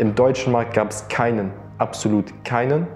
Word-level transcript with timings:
Im 0.00 0.14
deutschen 0.14 0.50
Markt 0.54 0.72
gab 0.72 0.88
es 0.88 1.06
keinen, 1.08 1.52
absolut 1.76 2.32
keinen, 2.42 2.86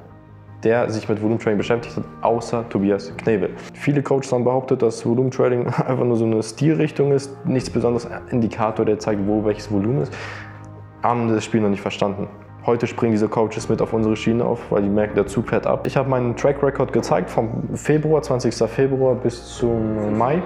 der 0.62 0.88
sich 0.88 1.06
mit 1.06 1.20
Volumetraining 1.20 1.58
beschäftigt 1.58 1.98
hat, 1.98 2.04
außer 2.22 2.66
Tobias 2.70 3.14
Knebel. 3.18 3.50
Viele 3.74 4.02
Coaches 4.02 4.32
haben 4.32 4.44
behauptet, 4.44 4.80
dass 4.80 5.04
Volumetraining 5.04 5.66
einfach 5.86 6.06
nur 6.06 6.16
so 6.16 6.24
eine 6.24 6.42
Stilrichtung 6.42 7.12
ist, 7.12 7.30
nichts 7.44 7.68
besonderes 7.68 8.08
Indikator, 8.30 8.86
der 8.86 8.98
zeigt, 8.98 9.20
wo 9.26 9.44
welches 9.44 9.70
Volumen 9.70 10.00
ist. 10.00 10.14
Haben 11.02 11.28
das 11.28 11.44
Spiel 11.44 11.60
noch 11.60 11.68
nicht 11.68 11.82
verstanden. 11.82 12.26
Heute 12.64 12.86
springen 12.86 13.12
diese 13.12 13.28
Coaches 13.28 13.68
mit 13.68 13.82
auf 13.82 13.92
unsere 13.92 14.16
Schiene 14.16 14.42
auf, 14.42 14.60
weil 14.70 14.80
die 14.80 14.88
merken, 14.88 15.14
der 15.14 15.26
Zug 15.26 15.50
fährt 15.50 15.66
ab. 15.66 15.86
Ich 15.86 15.98
habe 15.98 16.08
meinen 16.08 16.34
Track 16.34 16.62
Record 16.62 16.90
gezeigt 16.94 17.28
vom 17.28 17.68
Februar, 17.74 18.22
20. 18.22 18.54
Februar 18.66 19.14
bis 19.14 19.44
zum 19.56 20.16
Mai, 20.16 20.42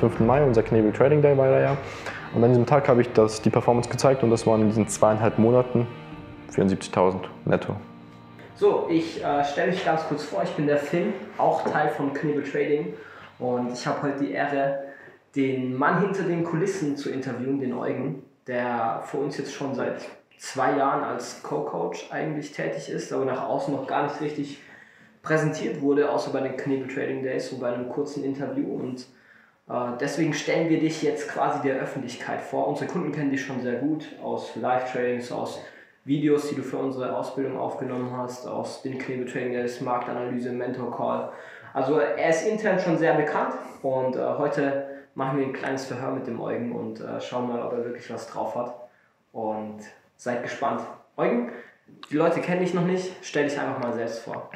5. 0.00 0.18
Mai, 0.18 0.42
unser 0.42 0.64
Knebel 0.64 0.90
Trading 0.90 1.22
Day 1.22 1.38
war 1.38 1.46
da 1.46 1.60
ja. 1.60 1.76
Und 2.34 2.42
an 2.42 2.50
diesem 2.50 2.66
Tag 2.66 2.88
habe 2.88 3.00
ich 3.00 3.12
das, 3.12 3.42
die 3.42 3.50
Performance 3.50 3.88
gezeigt 3.88 4.24
und 4.24 4.30
das 4.30 4.44
waren 4.44 4.62
in 4.62 4.66
diesen 4.66 4.88
zweieinhalb 4.88 5.38
Monaten 5.38 5.86
74.000 6.50 7.20
netto. 7.44 7.76
So, 8.56 8.88
ich 8.90 9.24
äh, 9.24 9.44
stelle 9.44 9.70
mich 9.70 9.84
ganz 9.84 10.02
kurz 10.06 10.24
vor. 10.24 10.42
Ich 10.42 10.50
bin 10.50 10.66
der 10.66 10.76
Finn, 10.76 11.14
auch 11.38 11.64
Teil 11.64 11.88
von 11.88 12.12
Knebel 12.12 12.42
Trading. 12.42 12.92
Und 13.38 13.72
ich 13.72 13.86
habe 13.86 14.02
heute 14.02 14.24
die 14.24 14.32
Ehre, 14.32 14.84
den 15.34 15.74
Mann 15.76 16.00
hinter 16.02 16.24
den 16.24 16.44
Kulissen 16.44 16.96
zu 16.96 17.10
interviewen, 17.10 17.60
den 17.60 17.72
Eugen, 17.72 18.22
der 18.46 19.02
für 19.06 19.16
uns 19.16 19.38
jetzt 19.38 19.54
schon 19.54 19.74
seit 19.74 20.02
zwei 20.36 20.76
Jahren 20.76 21.04
als 21.04 21.42
Co-Coach 21.42 22.08
eigentlich 22.10 22.52
tätig 22.52 22.88
ist, 22.88 23.12
aber 23.12 23.24
nach 23.24 23.48
außen 23.48 23.74
noch 23.74 23.86
gar 23.86 24.04
nicht 24.04 24.20
richtig 24.20 24.58
präsentiert 25.22 25.80
wurde, 25.80 26.10
außer 26.10 26.32
bei 26.32 26.40
den 26.40 26.56
Knebel 26.56 26.92
Trading 26.92 27.22
Days 27.22 27.52
und 27.52 27.60
bei 27.60 27.72
einem 27.72 27.88
kurzen 27.88 28.24
Interview. 28.24 28.74
Und 28.74 29.06
äh, 29.68 29.96
deswegen 30.00 30.32
stellen 30.32 30.68
wir 30.68 30.80
dich 30.80 31.02
jetzt 31.02 31.28
quasi 31.28 31.62
der 31.62 31.80
Öffentlichkeit 31.80 32.40
vor. 32.40 32.68
Unsere 32.68 32.90
Kunden 32.90 33.12
kennen 33.12 33.30
dich 33.30 33.44
schon 33.44 33.62
sehr 33.62 33.76
gut 33.76 34.06
aus 34.22 34.56
Live-Trainings, 34.56 35.30
aus 35.30 35.60
Videos, 36.10 36.48
die 36.48 36.56
du 36.56 36.62
für 36.62 36.76
unsere 36.76 37.16
Ausbildung 37.16 37.56
aufgenommen 37.56 38.10
hast, 38.16 38.44
aus 38.44 38.82
den 38.82 38.98
Knebeltraining, 38.98 39.52
der 39.52 39.64
ist 39.64 39.80
Marktanalyse, 39.80 40.50
Mentor 40.50 40.90
Call. 40.90 41.30
Also 41.72 42.00
er 42.00 42.28
ist 42.28 42.44
intern 42.48 42.80
schon 42.80 42.98
sehr 42.98 43.14
bekannt 43.14 43.54
und 43.82 44.16
äh, 44.16 44.20
heute 44.36 44.88
machen 45.14 45.38
wir 45.38 45.46
ein 45.46 45.52
kleines 45.52 45.86
Verhör 45.86 46.10
mit 46.10 46.26
dem 46.26 46.40
Eugen 46.40 46.72
und 46.72 47.00
äh, 47.00 47.20
schauen 47.20 47.46
mal, 47.46 47.62
ob 47.62 47.74
er 47.74 47.84
wirklich 47.84 48.12
was 48.12 48.26
drauf 48.26 48.56
hat. 48.56 48.74
Und 49.30 49.78
seid 50.16 50.42
gespannt. 50.42 50.80
Eugen, 51.16 51.52
die 52.10 52.16
Leute 52.16 52.40
kennen 52.40 52.60
dich 52.60 52.74
noch 52.74 52.84
nicht, 52.84 53.12
stell 53.22 53.44
dich 53.44 53.56
einfach 53.60 53.78
mal 53.78 53.92
selbst 53.92 54.18
vor. 54.18 54.50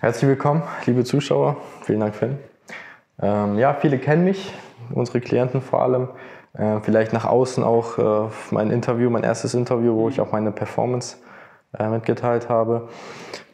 Herzlich 0.00 0.28
willkommen, 0.28 0.64
liebe 0.86 1.04
Zuschauer. 1.04 1.56
Vielen 1.82 2.00
Dank, 2.00 2.16
Finn. 2.16 2.36
Ähm, 3.22 3.60
ja, 3.60 3.74
viele 3.74 3.98
kennen 3.98 4.24
mich, 4.24 4.52
unsere 4.92 5.20
Klienten 5.20 5.62
vor 5.62 5.82
allem. 5.82 6.08
Äh, 6.54 6.80
vielleicht 6.80 7.12
nach 7.12 7.24
außen 7.24 7.62
auch 7.62 7.98
äh, 7.98 8.30
mein 8.50 8.70
Interview, 8.70 9.10
mein 9.10 9.22
erstes 9.22 9.54
Interview, 9.54 9.94
wo 9.94 10.08
ich 10.08 10.20
auch 10.20 10.32
meine 10.32 10.50
Performance 10.50 11.18
äh, 11.78 11.88
mitgeteilt 11.88 12.48
habe. 12.48 12.88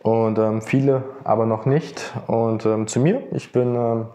Und 0.02 0.38
ähm, 0.38 0.62
viele 0.62 1.02
aber 1.24 1.46
noch 1.46 1.66
nicht. 1.66 2.14
Und 2.26 2.64
ähm, 2.64 2.86
zu 2.86 3.00
mir, 3.00 3.22
ich 3.32 3.52
bin 3.52 3.74
ähm, 3.74 4.06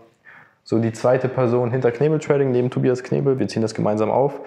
so 0.63 0.79
die 0.79 0.93
zweite 0.93 1.27
Person 1.27 1.69
hinter 1.71 1.91
Knebel 1.91 2.19
Trading, 2.19 2.51
neben 2.51 2.69
Tobias 2.69 3.03
Knebel. 3.03 3.39
Wir 3.39 3.47
ziehen 3.47 3.61
das 3.61 3.73
gemeinsam 3.73 4.09
auf. 4.09 4.39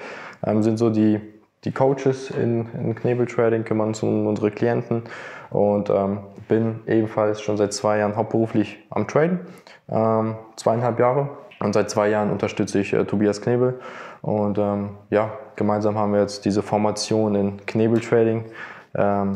Ähm, 0.45 0.63
sind 0.63 0.79
so 0.79 0.91
die, 0.91 1.21
die 1.65 1.73
Coaches 1.73 2.31
in, 2.31 2.67
in 2.73 2.95
Knebel 2.95 3.27
Trading, 3.27 3.65
kümmern 3.65 3.89
uns 3.89 4.03
um 4.03 4.27
unsere 4.27 4.51
Klienten 4.51 5.03
und 5.51 5.91
ähm, 5.91 6.21
bin 6.49 6.81
ebenfalls 6.87 7.41
schon 7.41 7.57
seit 7.57 7.73
zwei 7.73 7.99
Jahren 7.99 8.17
hauptberuflich 8.17 8.79
am 8.91 9.07
Traden. 9.07 9.41
Ähm, 9.89 10.37
zweieinhalb 10.57 10.99
Jahre. 10.99 11.29
Und 11.61 11.73
seit 11.73 11.89
zwei 11.89 12.09
Jahren 12.09 12.31
unterstütze 12.31 12.81
ich 12.81 12.93
äh, 12.93 13.05
Tobias 13.05 13.41
Knebel 13.41 13.79
und 14.25 14.57
ähm, 14.57 14.91
ja, 15.11 15.33
gemeinsam 15.55 15.99
haben 15.99 16.15
wir 16.15 16.21
jetzt 16.21 16.47
diese 16.47 16.63
Formation 16.63 17.35
in 17.35 17.67
Knebeltrading 17.67 18.47
ähm, 18.95 19.35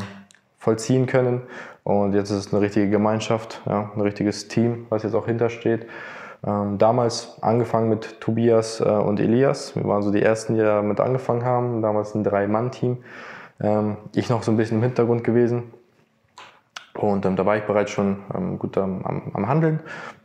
vollziehen 0.57 1.05
können. 1.05 1.43
Und 1.83 2.15
jetzt 2.15 2.31
ist 2.31 2.47
es 2.47 2.51
eine 2.51 2.61
richtige 2.61 2.89
Gemeinschaft, 2.89 3.61
ja, 3.67 3.91
ein 3.95 4.01
richtiges 4.01 4.47
Team, 4.47 4.87
was 4.89 5.03
jetzt 5.03 5.13
auch 5.13 5.27
hintersteht. 5.27 5.85
Ähm, 6.43 6.79
damals 6.79 7.37
angefangen 7.41 7.89
mit 7.89 8.19
Tobias 8.19 8.81
äh, 8.81 8.85
und 8.85 9.19
Elias. 9.19 9.75
Wir 9.75 9.83
waren 9.83 10.01
so 10.01 10.11
die 10.11 10.23
ersten, 10.23 10.55
die 10.55 10.61
damit 10.61 10.99
angefangen 10.99 11.45
haben. 11.45 11.83
Damals 11.83 12.15
ein 12.15 12.23
Drei-Mann-Team. 12.23 12.97
Ähm, 13.61 13.97
ich 14.15 14.27
noch 14.31 14.41
so 14.41 14.51
ein 14.51 14.57
bisschen 14.57 14.77
im 14.77 14.83
Hintergrund 14.83 15.23
gewesen. 15.23 15.71
Und 16.95 17.27
ähm, 17.27 17.35
da 17.35 17.45
war 17.45 17.57
ich 17.57 17.63
bereits 17.63 17.91
schon 17.91 18.23
ähm, 18.33 18.57
gut 18.57 18.75
am, 18.75 19.29
am 19.33 19.47
Handeln. 19.47 19.81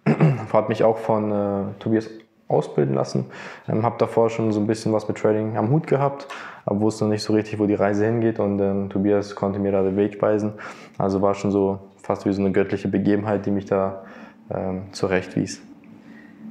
Hat 0.53 0.71
mich 0.71 0.85
auch 0.85 0.97
von 0.97 1.31
äh, 1.31 1.65
Tobias 1.81 2.09
ausbilden 2.49 2.95
lassen. 2.95 3.27
Ähm, 3.69 3.83
habe 3.83 3.97
davor 3.99 4.31
schon 4.31 4.53
so 4.53 4.61
ein 4.61 4.67
bisschen 4.67 4.93
was 4.93 5.09
mit 5.09 5.19
Trading 5.19 5.57
am 5.57 5.71
Hut 5.71 5.87
gehabt, 5.87 6.29
aber 6.67 6.81
wusste 6.81 7.05
noch 7.05 7.11
nicht 7.11 7.23
so 7.23 7.33
richtig, 7.33 7.59
wo 7.59 7.67
die 7.67 7.75
Reise 7.75 8.05
hingeht 8.05 8.39
und 8.39 8.61
ähm, 8.61 8.91
Tobias 8.91 9.35
konnte 9.35 9.59
mir 9.59 9.73
da 9.73 9.83
den 9.83 9.97
Weg 9.97 10.21
weisen. 10.21 10.55
Also 10.99 11.23
war 11.23 11.35
schon 11.35 11.51
so 11.51 11.79
fast 12.03 12.27
wie 12.27 12.33
so 12.33 12.41
eine 12.41 12.53
göttliche 12.53 12.89
Begebenheit, 12.89 13.47
die 13.47 13.51
mich 13.51 13.65
da 13.65 14.05
ähm, 14.51 14.93
zurechtwies. 14.93 15.63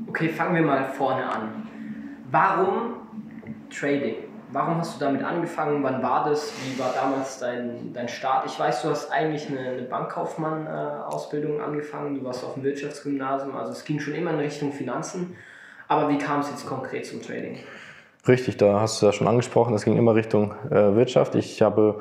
Okay, 0.08 0.30
fangen 0.30 0.56
wir 0.56 0.64
mal 0.64 0.84
vorne 0.84 1.24
an. 1.24 1.68
Warum 2.31 2.96
Trading? 3.70 4.16
Warum 4.52 4.78
hast 4.78 4.96
du 4.96 5.06
damit 5.06 5.24
angefangen? 5.24 5.81
Wann 5.81 6.04
war 6.04 6.30
das? 6.30 6.52
Wie 6.64 6.78
war 6.80 6.94
damals 6.94 7.40
dein, 7.40 7.92
dein 7.92 8.08
Start? 8.08 8.46
Ich 8.46 8.60
weiß, 8.60 8.84
du 8.84 8.90
hast 8.90 9.12
eigentlich 9.12 9.50
eine, 9.50 9.60
eine 9.60 9.81
Bankkaufmann-Ausbildung 9.81 11.60
äh, 11.60 11.64
angefangen. 11.64 12.20
Du 12.20 12.24
warst 12.24 12.44
auf 12.44 12.54
dem 12.54 12.64
Wirtschaftsgymnasium. 12.64 13.56
Also 13.56 13.72
es 13.72 13.84
ging 13.84 14.00
schon 14.00 14.14
immer 14.14 14.30
in 14.30 14.38
Richtung 14.38 14.72
Finanzen. 14.72 15.36
Aber 15.94 16.09
wie 16.09 16.18
kam 16.18 16.40
es 16.40 16.50
jetzt 16.50 16.66
konkret 16.66 17.06
zum 17.06 17.22
Trading? 17.22 17.59
Richtig, 18.28 18.58
da 18.58 18.80
hast 18.80 19.00
du 19.00 19.06
ja 19.06 19.12
schon 19.12 19.28
angesprochen, 19.28 19.76
es 19.76 19.86
ging 19.86 19.96
immer 19.96 20.16
Richtung 20.16 20.56
äh, 20.72 20.96
Wirtschaft. 20.96 21.36
Ich 21.36 21.62
habe 21.62 22.00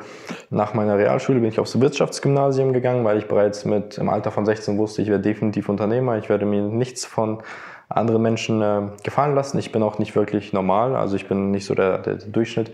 nach 0.49 0.73
meiner 0.73 0.97
Realschule 0.97 1.41
bin 1.41 1.51
ich 1.51 1.61
aufs 1.61 1.79
Wirtschaftsgymnasium 1.79 2.73
gegangen, 2.73 3.05
weil 3.05 3.19
ich 3.19 3.29
bereits 3.29 3.67
mit 3.67 3.99
im 3.99 4.09
Alter 4.09 4.31
von 4.31 4.47
16 4.47 4.79
wusste, 4.79 5.03
ich 5.03 5.09
werde 5.09 5.23
definitiv 5.23 5.69
Unternehmer. 5.69 6.17
Ich 6.17 6.31
werde 6.31 6.47
mir 6.47 6.63
nichts 6.63 7.05
von 7.05 7.43
anderen 7.91 8.23
Menschen 8.23 8.63
äh, 8.63 8.83
gefallen 9.03 9.35
lassen. 9.35 9.59
Ich 9.59 9.73
bin 9.73 9.83
auch 9.83 9.99
nicht 9.99 10.17
wirklich 10.17 10.55
normal, 10.55 10.97
also 10.97 11.15
ich 11.15 11.29
bin 11.29 11.51
nicht 11.51 11.67
so 11.67 11.75
der, 11.75 11.99
der, 11.99 12.15
Durchschnitt. 12.15 12.73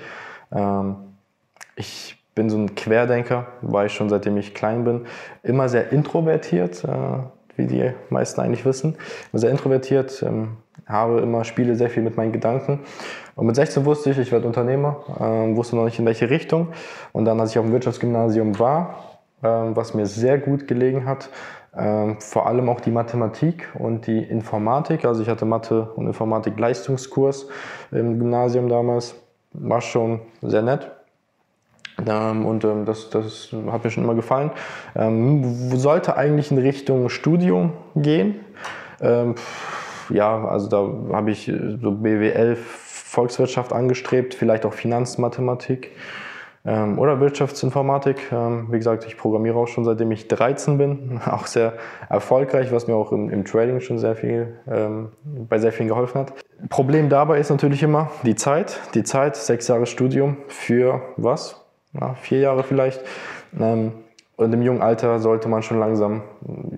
Ähm, 0.52 0.94
ich 1.74 2.22
bin 2.36 2.48
so 2.48 2.58
ein 2.58 2.76
Querdenker, 2.76 3.46
war 3.62 3.86
ich 3.86 3.92
schon 3.92 4.08
seitdem 4.08 4.36
ich 4.36 4.54
klein 4.54 4.84
bin. 4.84 5.06
Immer 5.42 5.68
sehr 5.68 5.90
introvertiert, 5.90 6.84
äh, 6.84 6.88
wie 7.56 7.66
die 7.66 7.90
meisten 8.08 8.40
eigentlich 8.40 8.64
wissen. 8.64 8.94
Sehr 9.32 9.50
introvertiert, 9.50 10.22
ähm, 10.22 10.58
habe 10.88 11.20
immer, 11.20 11.44
spiele 11.44 11.76
sehr 11.76 11.90
viel 11.90 12.02
mit 12.02 12.16
meinen 12.16 12.32
Gedanken. 12.32 12.80
Und 13.34 13.46
mit 13.46 13.56
16 13.56 13.84
wusste 13.84 14.10
ich, 14.10 14.18
ich 14.18 14.32
werde 14.32 14.46
Unternehmer, 14.46 15.04
ähm, 15.20 15.56
wusste 15.56 15.76
noch 15.76 15.84
nicht 15.84 15.98
in 15.98 16.06
welche 16.06 16.30
Richtung. 16.30 16.68
Und 17.12 17.24
dann, 17.24 17.38
als 17.40 17.50
ich 17.50 17.58
auf 17.58 17.64
dem 17.64 17.72
Wirtschaftsgymnasium 17.72 18.58
war, 18.58 19.18
ähm, 19.42 19.76
was 19.76 19.94
mir 19.94 20.06
sehr 20.06 20.38
gut 20.38 20.66
gelegen 20.66 21.04
hat, 21.06 21.30
ähm, 21.76 22.16
vor 22.20 22.46
allem 22.46 22.68
auch 22.68 22.80
die 22.80 22.90
Mathematik 22.90 23.68
und 23.74 24.06
die 24.06 24.18
Informatik. 24.18 25.04
Also 25.04 25.22
ich 25.22 25.28
hatte 25.28 25.44
Mathe 25.44 25.82
und 25.94 26.06
Informatik 26.06 26.58
Leistungskurs 26.58 27.46
im 27.92 28.18
Gymnasium 28.18 28.68
damals. 28.68 29.14
War 29.52 29.80
schon 29.80 30.20
sehr 30.42 30.62
nett. 30.62 30.90
Ähm, 32.06 32.46
und 32.46 32.64
ähm, 32.64 32.84
das, 32.84 33.10
das 33.10 33.54
hat 33.70 33.84
mir 33.84 33.90
schon 33.90 34.04
immer 34.04 34.14
gefallen. 34.14 34.50
Ähm, 34.96 35.76
sollte 35.76 36.16
eigentlich 36.16 36.50
in 36.50 36.58
Richtung 36.58 37.08
Studium 37.08 37.72
gehen. 37.94 38.40
Ähm, 39.00 39.34
ja, 40.10 40.44
also 40.44 40.68
da 40.68 41.14
habe 41.16 41.30
ich 41.30 41.48
äh, 41.48 41.78
so 41.80 41.92
BWL, 41.92 42.56
Volkswirtschaft 42.56 43.72
angestrebt, 43.72 44.34
vielleicht 44.34 44.66
auch 44.66 44.74
Finanzmathematik 44.74 45.92
ähm, 46.64 46.98
oder 46.98 47.20
Wirtschaftsinformatik. 47.20 48.30
Ähm, 48.32 48.68
wie 48.70 48.76
gesagt, 48.78 49.06
ich 49.06 49.16
programmiere 49.16 49.56
auch 49.56 49.68
schon 49.68 49.84
seitdem 49.84 50.10
ich 50.12 50.28
13 50.28 50.78
bin, 50.78 51.20
auch 51.26 51.46
sehr 51.46 51.74
erfolgreich, 52.08 52.72
was 52.72 52.86
mir 52.86 52.94
auch 52.94 53.12
im, 53.12 53.30
im 53.30 53.44
Trading 53.44 53.80
schon 53.80 53.98
sehr 53.98 54.14
viel, 54.14 54.58
ähm, 54.70 55.12
bei 55.24 55.58
sehr 55.58 55.72
vielen 55.72 55.88
geholfen 55.88 56.20
hat. 56.20 56.32
Problem 56.68 57.08
dabei 57.08 57.38
ist 57.38 57.50
natürlich 57.50 57.82
immer 57.82 58.10
die 58.24 58.34
Zeit. 58.34 58.80
Die 58.94 59.04
Zeit, 59.04 59.36
sechs 59.36 59.68
Jahre 59.68 59.86
Studium 59.86 60.36
für 60.48 61.02
was? 61.16 61.64
Ja, 61.98 62.14
vier 62.14 62.40
Jahre 62.40 62.62
vielleicht. 62.64 63.00
Ähm, 63.58 63.92
und 64.38 64.52
im 64.52 64.62
jungen 64.62 64.82
Alter 64.82 65.18
sollte 65.18 65.48
man 65.48 65.62
schon 65.62 65.80
langsam, 65.80 66.22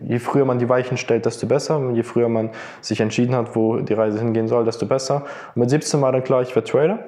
je 0.03 0.19
früher 0.19 0.47
man 0.47 0.59
die 0.59 0.69
Weichen 0.71 0.97
stellt, 0.97 1.27
desto 1.27 1.47
besser. 1.47 1.91
Je 1.93 2.03
früher 2.03 2.31
man 2.31 2.49
sich 2.81 3.01
entschieden 3.01 3.35
hat, 3.35 3.55
wo 3.55 3.77
die 3.77 3.93
Reise 3.93 4.19
hingehen 4.19 4.49
soll, 4.49 4.65
desto 4.65 4.87
besser. 4.87 5.25
Und 5.55 5.61
mit 5.61 5.71
17 5.71 6.01
war 6.01 6.11
dann 6.11 6.25
klar, 6.25 6.41
ich 6.41 6.57
werde 6.57 6.67
Trader. 6.67 6.99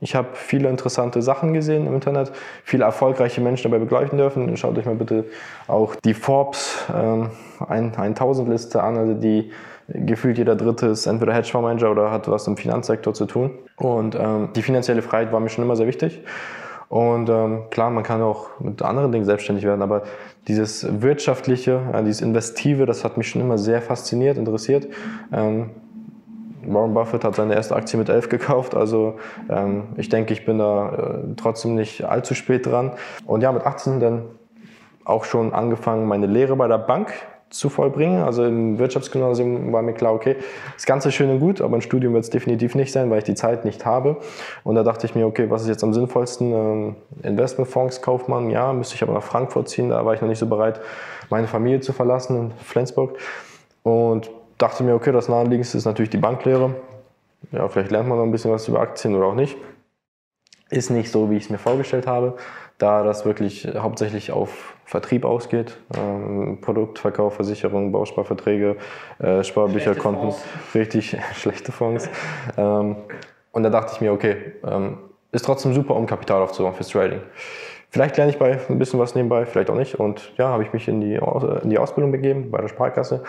Ich 0.00 0.14
habe 0.14 0.28
viele 0.34 0.68
interessante 0.68 1.22
Sachen 1.22 1.54
gesehen 1.54 1.86
im 1.86 1.94
Internet, 1.94 2.32
viele 2.64 2.84
erfolgreiche 2.84 3.40
Menschen 3.40 3.70
dabei 3.70 3.82
begleiten 3.82 4.18
dürfen. 4.18 4.54
Schaut 4.58 4.76
euch 4.76 4.84
mal 4.84 4.94
bitte 4.94 5.24
auch 5.68 5.94
die 5.96 6.12
Forbes 6.12 6.84
ähm, 6.94 7.30
1000-Liste 7.60 8.82
an, 8.82 8.98
also 8.98 9.14
die 9.14 9.52
gefühlt 9.88 10.36
jeder 10.36 10.54
Dritte 10.54 10.88
ist 10.88 11.06
entweder 11.06 11.32
Hedgefondsmanager 11.32 11.90
oder 11.90 12.10
hat 12.10 12.28
was 12.30 12.46
im 12.46 12.58
Finanzsektor 12.58 13.14
zu 13.14 13.24
tun. 13.24 13.52
Und 13.76 14.16
ähm, 14.16 14.50
die 14.54 14.62
finanzielle 14.62 15.00
Freiheit 15.00 15.32
war 15.32 15.40
mir 15.40 15.48
schon 15.48 15.64
immer 15.64 15.76
sehr 15.76 15.86
wichtig. 15.86 16.20
Und 16.88 17.28
ähm, 17.28 17.64
klar, 17.70 17.90
man 17.90 18.02
kann 18.04 18.22
auch 18.22 18.60
mit 18.60 18.82
anderen 18.82 19.12
Dingen 19.12 19.24
selbstständig 19.24 19.64
werden, 19.64 19.82
aber 19.82 20.02
dieses 20.48 21.02
Wirtschaftliche, 21.02 21.80
äh, 21.92 22.02
dieses 22.04 22.20
Investive, 22.20 22.86
das 22.86 23.04
hat 23.04 23.16
mich 23.16 23.28
schon 23.28 23.40
immer 23.40 23.58
sehr 23.58 23.82
fasziniert, 23.82 24.38
interessiert. 24.38 24.88
Ähm, 25.32 25.70
Warren 26.66 26.94
Buffett 26.94 27.24
hat 27.24 27.34
seine 27.34 27.54
erste 27.54 27.76
Aktie 27.76 27.98
mit 27.98 28.08
11 28.08 28.28
gekauft, 28.28 28.74
also 28.74 29.18
ähm, 29.50 29.84
ich 29.96 30.08
denke, 30.08 30.32
ich 30.32 30.46
bin 30.46 30.58
da 30.58 30.92
äh, 30.92 31.34
trotzdem 31.36 31.74
nicht 31.74 32.04
allzu 32.04 32.34
spät 32.34 32.66
dran. 32.66 32.92
Und 33.26 33.42
ja, 33.42 33.52
mit 33.52 33.66
18 33.66 34.00
dann 34.00 34.22
auch 35.04 35.24
schon 35.24 35.52
angefangen, 35.52 36.06
meine 36.06 36.26
Lehre 36.26 36.56
bei 36.56 36.68
der 36.68 36.78
Bank 36.78 37.12
zu 37.54 37.68
vollbringen. 37.68 38.22
Also 38.22 38.44
im 38.44 38.78
Wirtschaftsgymnasium 38.78 39.72
war 39.72 39.82
mir 39.82 39.92
klar, 39.92 40.12
okay, 40.12 40.36
das 40.74 40.86
Ganze 40.86 41.12
schön 41.12 41.30
und 41.30 41.40
gut, 41.40 41.60
aber 41.60 41.76
ein 41.76 41.82
Studium 41.82 42.12
wird 42.14 42.24
es 42.24 42.30
definitiv 42.30 42.74
nicht 42.74 42.92
sein, 42.92 43.10
weil 43.10 43.18
ich 43.18 43.24
die 43.24 43.34
Zeit 43.34 43.64
nicht 43.64 43.86
habe. 43.86 44.18
Und 44.64 44.74
da 44.74 44.82
dachte 44.82 45.06
ich 45.06 45.14
mir, 45.14 45.26
okay, 45.26 45.48
was 45.50 45.62
ist 45.62 45.68
jetzt 45.68 45.84
am 45.84 45.94
sinnvollsten? 45.94 46.52
Ähm, 46.52 46.96
Investmentfonds, 47.22 48.02
Kaufmann, 48.02 48.50
ja, 48.50 48.72
müsste 48.72 48.96
ich 48.96 49.02
aber 49.02 49.14
nach 49.14 49.22
Frankfurt 49.22 49.68
ziehen. 49.68 49.90
Da 49.90 50.04
war 50.04 50.14
ich 50.14 50.20
noch 50.20 50.28
nicht 50.28 50.38
so 50.38 50.46
bereit, 50.46 50.80
meine 51.30 51.46
Familie 51.46 51.80
zu 51.80 51.92
verlassen 51.92 52.36
in 52.36 52.52
Flensburg. 52.58 53.16
Und 53.82 54.30
dachte 54.58 54.82
mir, 54.82 54.94
okay, 54.94 55.12
das 55.12 55.28
naheliegendste 55.28 55.78
ist 55.78 55.84
natürlich 55.84 56.10
die 56.10 56.18
Banklehre. 56.18 56.74
Ja, 57.52 57.68
vielleicht 57.68 57.90
lernt 57.90 58.08
man 58.08 58.18
noch 58.18 58.24
ein 58.24 58.32
bisschen 58.32 58.50
was 58.50 58.66
über 58.68 58.80
Aktien 58.80 59.14
oder 59.14 59.26
auch 59.26 59.34
nicht. 59.34 59.56
Ist 60.70 60.90
nicht 60.90 61.10
so, 61.10 61.30
wie 61.30 61.36
ich 61.36 61.44
es 61.44 61.50
mir 61.50 61.58
vorgestellt 61.58 62.06
habe, 62.06 62.34
da 62.78 63.02
das 63.02 63.24
wirklich 63.24 63.68
hauptsächlich 63.76 64.32
auf 64.32 64.74
Vertrieb 64.84 65.24
ausgeht. 65.24 65.78
Ähm, 65.96 66.58
Produktverkauf, 66.60 67.34
Versicherung, 67.34 67.92
Bausparverträge, 67.92 68.76
äh, 69.18 69.42
Sparbücherkonten, 69.42 70.34
richtig 70.74 71.16
schlechte 71.34 71.72
Fonds. 71.72 72.08
ähm, 72.56 72.96
und 73.52 73.62
da 73.62 73.70
dachte 73.70 73.92
ich 73.94 74.00
mir, 74.00 74.12
okay, 74.12 74.36
ähm, 74.66 74.98
ist 75.30 75.44
trotzdem 75.44 75.72
super, 75.74 75.94
um 75.94 76.06
Kapital 76.06 76.42
aufzubauen 76.42 76.74
fürs 76.74 76.88
Trading. 76.88 77.20
Vielleicht 77.90 78.16
lerne 78.16 78.32
ich 78.32 78.38
bei 78.38 78.58
ein 78.68 78.78
bisschen 78.78 78.98
was 78.98 79.14
nebenbei, 79.14 79.46
vielleicht 79.46 79.70
auch 79.70 79.76
nicht. 79.76 79.94
Und 80.00 80.32
ja, 80.36 80.48
habe 80.48 80.64
ich 80.64 80.72
mich 80.72 80.88
in 80.88 81.00
die, 81.00 81.14
in 81.62 81.70
die 81.70 81.78
Ausbildung 81.78 82.10
begeben 82.10 82.50
bei 82.50 82.60
der 82.60 82.66
Sparkasse. 82.66 83.22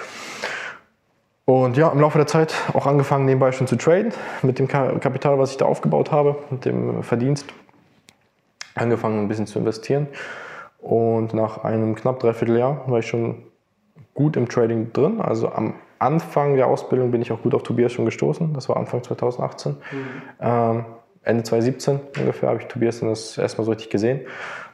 Und 1.45 1.77
ja, 1.77 1.89
im 1.89 1.99
Laufe 1.99 2.17
der 2.17 2.25
Zeit 2.25 2.55
auch 2.73 2.87
angefangen, 2.87 3.25
nebenbei 3.25 3.51
schon 3.51 3.67
zu 3.67 3.75
traden 3.75 4.11
mit 4.41 4.57
dem 4.57 4.67
Kapital, 4.67 5.37
was 5.37 5.51
ich 5.51 5.57
da 5.57 5.65
aufgebaut 5.65 6.11
habe, 6.11 6.37
mit 6.49 6.65
dem 6.65 7.03
Verdienst. 7.03 7.45
Angefangen, 8.75 9.21
ein 9.21 9.27
bisschen 9.27 9.47
zu 9.47 9.59
investieren. 9.59 10.07
Und 10.79 11.33
nach 11.33 11.63
einem 11.63 11.95
knapp 11.95 12.19
dreiviertel 12.19 12.57
Jahr 12.57 12.83
war 12.87 12.99
ich 12.99 13.07
schon 13.07 13.43
gut 14.13 14.37
im 14.37 14.47
Trading 14.47 14.93
drin. 14.93 15.19
Also 15.19 15.49
am 15.49 15.73
Anfang 15.99 16.55
der 16.55 16.67
Ausbildung 16.67 17.11
bin 17.11 17.21
ich 17.21 17.31
auch 17.31 17.41
gut 17.41 17.55
auf 17.55 17.63
Tobias 17.63 17.91
schon 17.91 18.05
gestoßen. 18.05 18.53
Das 18.53 18.69
war 18.69 18.77
Anfang 18.77 19.01
2018. 19.01 19.71
Mhm. 19.71 19.77
Ähm, 20.39 20.85
Ende 21.23 21.43
2017 21.43 21.99
ungefähr 22.19 22.49
habe 22.49 22.59
ich 22.61 22.67
Tobias 22.67 22.99
dann 22.99 23.09
das 23.09 23.37
erstmal 23.37 23.65
so 23.65 23.71
richtig 23.71 23.89
gesehen. 23.89 24.21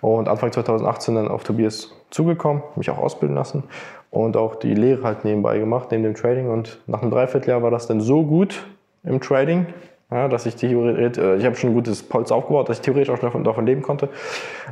Und 0.02 0.28
Anfang 0.28 0.52
2018 0.52 1.16
dann 1.16 1.28
auf 1.30 1.44
Tobias 1.44 1.94
zugekommen, 2.10 2.62
mich 2.76 2.90
auch 2.90 2.98
ausbilden 2.98 3.36
lassen 3.36 3.64
und 4.10 4.36
auch 4.36 4.56
die 4.56 4.74
Lehre 4.74 5.04
halt 5.04 5.24
nebenbei 5.24 5.58
gemacht, 5.60 5.88
neben 5.92 6.04
dem 6.04 6.14
Trading. 6.14 6.50
Und 6.50 6.82
nach 6.88 7.02
einem 7.02 7.12
Dreivierteljahr 7.12 7.64
war 7.64 7.72
das 7.72 7.88
dann 7.88 8.02
so 8.02 8.24
gut 8.26 8.66
im 9.04 9.22
Trading, 9.22 9.68
ja, 10.12 10.28
dass 10.28 10.46
ich 10.46 10.56
theoretisch, 10.56 11.24
äh, 11.24 11.38
ich 11.38 11.46
habe 11.46 11.56
schon 11.56 11.72
ein 11.72 11.74
gutes 11.74 12.04
Polz 12.04 12.32
aufgebaut, 12.32 12.70
dass 12.70 12.78
ich 12.78 12.82
theoretisch 12.82 13.10
auch 13.10 13.20
davon, 13.20 13.44
davon 13.44 13.66
leben 13.66 13.82
konnte. 13.82 14.10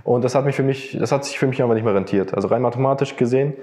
Und 0.04 0.24
das 0.24 0.36
hat 0.36 0.46
mich 0.46 0.56
für 0.56 0.64
mich, 0.64 0.98
das 1.00 1.12
hat 1.12 1.26
sich 1.26 1.40
für 1.40 1.48
mich 1.48 1.62
einfach 1.62 1.76
nicht 1.76 1.86
mehr 1.86 1.96
rentiert. 1.96 2.34
Also 2.34 2.50
rein 2.50 2.62
mathematisch 2.62 3.16
gesehen, 3.16 3.54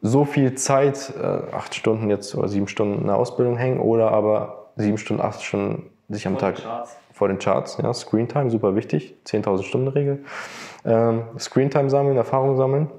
so 0.00 0.24
viel 0.24 0.54
Zeit, 0.54 1.12
äh, 1.22 1.54
acht 1.54 1.74
Stunden 1.74 2.10
jetzt 2.10 2.34
oder 2.34 2.48
sieben 2.48 2.66
Stunden 2.66 3.02
in 3.02 3.06
der 3.06 3.16
Ausbildung 3.16 3.56
hängen 3.56 3.80
oder 3.80 4.10
aber 4.10 4.70
sieben 4.76 4.98
Stunden, 4.98 5.22
acht 5.22 5.42
Stunden 5.42 5.90
sich 6.08 6.26
am 6.26 6.34
vor 6.34 6.40
Tag 6.40 6.56
den 6.56 6.64
vor 7.12 7.28
den 7.28 7.38
Charts, 7.38 7.78
ja, 7.80 7.92
Screentime, 7.92 8.50
super 8.50 8.74
wichtig, 8.74 9.14
10.000 9.26 9.62
Stunden 9.62 9.88
Regel. 9.88 10.24
Ähm, 10.84 11.22
Screentime 11.38 11.90
sammeln, 11.90 12.16
Erfahrung 12.16 12.56
sammeln 12.56 12.90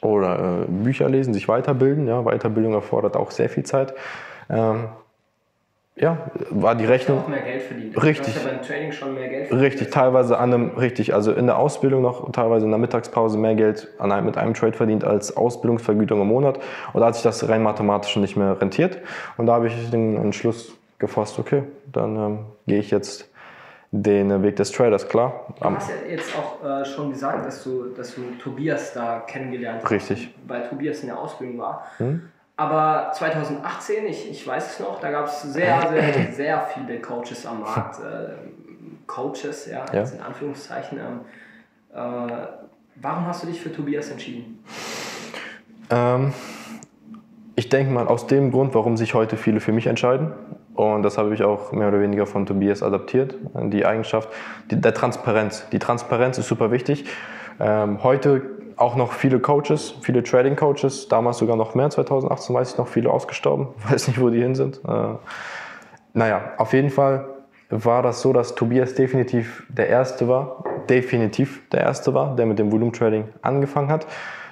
oder 0.00 0.62
äh, 0.62 0.64
Bücher 0.66 1.08
lesen, 1.08 1.34
sich 1.34 1.48
weiterbilden. 1.48 2.06
Ja, 2.06 2.22
Weiterbildung 2.22 2.72
erfordert 2.72 3.16
auch 3.16 3.30
sehr 3.30 3.50
viel 3.50 3.64
Zeit. 3.64 3.92
Ähm, 4.48 4.88
ja, 6.00 6.30
war 6.50 6.74
die 6.74 6.84
Rechnung. 6.84 7.20
Auch 7.20 7.28
mehr 7.28 7.42
Geld 7.42 7.62
verdient. 7.62 8.02
Richtig. 8.02 8.34
Du 8.34 8.40
hast 8.40 8.46
ja 8.46 8.52
beim 8.52 8.62
Training 8.62 8.92
schon 8.92 9.14
mehr 9.14 9.28
Geld 9.28 9.48
verdient. 9.48 9.66
Richtig, 9.66 9.90
teilweise 9.90 10.38
an 10.38 10.52
einem, 10.52 10.70
richtig, 10.76 11.14
also 11.14 11.32
in 11.32 11.46
der 11.46 11.58
Ausbildung 11.58 12.02
noch 12.02 12.30
teilweise 12.32 12.64
in 12.64 12.70
der 12.70 12.78
Mittagspause 12.78 13.38
mehr 13.38 13.54
Geld 13.54 13.88
an 13.98 14.12
einem, 14.12 14.26
mit 14.26 14.36
einem 14.36 14.54
Trade 14.54 14.76
verdient 14.76 15.04
als 15.04 15.36
Ausbildungsvergütung 15.36 16.20
im 16.20 16.28
Monat. 16.28 16.58
Und 16.92 17.00
da 17.00 17.06
hat 17.06 17.14
sich 17.14 17.24
das 17.24 17.48
rein 17.48 17.62
mathematisch 17.62 18.16
nicht 18.16 18.36
mehr 18.36 18.60
rentiert. 18.60 18.98
Und 19.36 19.46
da 19.46 19.54
habe 19.54 19.68
ich 19.68 19.90
den 19.90 20.16
Entschluss 20.16 20.72
gefasst, 20.98 21.38
okay, 21.38 21.62
dann 21.92 22.16
ähm, 22.16 22.38
gehe 22.66 22.78
ich 22.78 22.90
jetzt 22.90 23.28
den 23.90 24.42
Weg 24.42 24.56
des 24.56 24.70
Traders, 24.70 25.08
klar. 25.08 25.46
Du 25.60 25.64
hast 25.64 25.88
ja 25.88 26.10
jetzt 26.10 26.34
auch 26.36 26.62
äh, 26.62 26.84
schon 26.84 27.10
gesagt, 27.10 27.46
dass 27.46 27.64
du, 27.64 27.86
dass 27.96 28.14
du 28.14 28.22
Tobias 28.42 28.92
da 28.92 29.20
kennengelernt 29.20 29.82
hast. 29.82 29.90
Richtig. 29.90 30.34
Weil 30.46 30.68
Tobias 30.68 31.00
in 31.00 31.06
der 31.06 31.18
Ausbildung 31.18 31.58
war. 31.58 31.86
Hm? 31.96 32.28
Aber 32.58 33.12
2018, 33.12 34.04
ich, 34.06 34.28
ich 34.32 34.44
weiß 34.44 34.72
es 34.72 34.80
noch, 34.80 34.98
da 35.00 35.12
gab 35.12 35.26
es 35.26 35.42
sehr, 35.42 35.80
sehr, 35.90 36.32
sehr 36.32 36.60
viele 36.74 37.00
Coaches 37.00 37.46
am 37.46 37.60
Markt. 37.60 38.00
Äh, 38.00 38.34
Coaches, 39.06 39.66
ja, 39.70 39.84
ja. 39.92 40.02
in 40.02 40.20
Anführungszeichen. 40.20 40.98
Ähm, 40.98 41.20
äh, 41.94 42.46
warum 42.96 43.26
hast 43.28 43.44
du 43.44 43.46
dich 43.46 43.60
für 43.60 43.72
Tobias 43.72 44.10
entschieden? 44.10 44.58
Ähm, 45.88 46.32
ich 47.54 47.68
denke 47.68 47.92
mal 47.92 48.08
aus 48.08 48.26
dem 48.26 48.50
Grund, 48.50 48.74
warum 48.74 48.96
sich 48.96 49.14
heute 49.14 49.36
viele 49.36 49.60
für 49.60 49.72
mich 49.72 49.86
entscheiden. 49.86 50.32
Und 50.74 51.04
das 51.04 51.16
habe 51.16 51.32
ich 51.34 51.44
auch 51.44 51.70
mehr 51.70 51.88
oder 51.88 52.00
weniger 52.00 52.26
von 52.26 52.44
Tobias 52.44 52.82
adaptiert. 52.82 53.36
Die 53.54 53.86
Eigenschaft 53.86 54.30
die, 54.68 54.80
der 54.80 54.94
Transparenz. 54.94 55.68
Die 55.70 55.78
Transparenz 55.78 56.38
ist 56.38 56.48
super 56.48 56.72
wichtig. 56.72 57.04
Ähm, 57.60 58.02
heute 58.02 58.57
auch 58.78 58.94
noch 58.96 59.12
viele 59.12 59.40
Coaches, 59.40 59.94
viele 60.00 60.22
Trading 60.22 60.56
Coaches, 60.56 61.08
damals 61.08 61.38
sogar 61.38 61.56
noch 61.56 61.74
mehr, 61.74 61.90
2018 61.90 62.54
weiß 62.54 62.72
ich 62.72 62.78
noch, 62.78 62.88
viele 62.88 63.10
ausgestorben, 63.10 63.68
weiß 63.90 64.08
nicht, 64.08 64.20
wo 64.20 64.30
die 64.30 64.40
hin 64.40 64.54
sind. 64.54 64.80
Äh, 64.86 65.14
naja, 66.14 66.52
auf 66.56 66.72
jeden 66.72 66.90
Fall 66.90 67.26
war 67.70 68.02
das 68.02 68.22
so, 68.22 68.32
dass 68.32 68.54
Tobias 68.54 68.94
definitiv 68.94 69.66
der 69.68 69.88
Erste 69.88 70.28
war, 70.28 70.64
definitiv 70.88 71.68
der 71.70 71.82
Erste 71.82 72.14
war, 72.14 72.34
der 72.36 72.46
mit 72.46 72.58
dem 72.58 72.72
Volumetrading 72.72 73.28
angefangen 73.42 73.90
hat. 73.90 74.06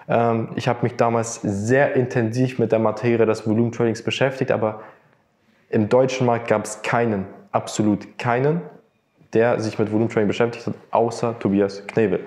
Ähm, 0.09 0.51
ich 0.57 0.69
habe 0.69 0.81
mich 0.83 0.97
damals 0.97 1.41
sehr 1.43 1.95
intensiv 1.95 2.59
mit 2.59 2.73
der 2.73 2.79
Materie 2.79 3.27
des 3.27 3.47
Volumetradings 3.47 4.03
beschäftigt, 4.03 4.51
aber 4.51 4.81
im 5.71 5.89
deutschen 5.89 6.27
Markt 6.27 6.49
gab 6.49 6.65
es 6.65 6.83
keinen, 6.83 7.27
absolut 7.53 8.19
keinen, 8.19 8.61
der 9.33 9.61
sich 9.61 9.79
mit 9.79 9.91
Volumetrading 9.91 10.29
beschäftigt 10.29 10.67
hat, 10.67 10.75
außer 10.91 11.39
Tobias 11.39 11.87
Knebel. 11.87 12.21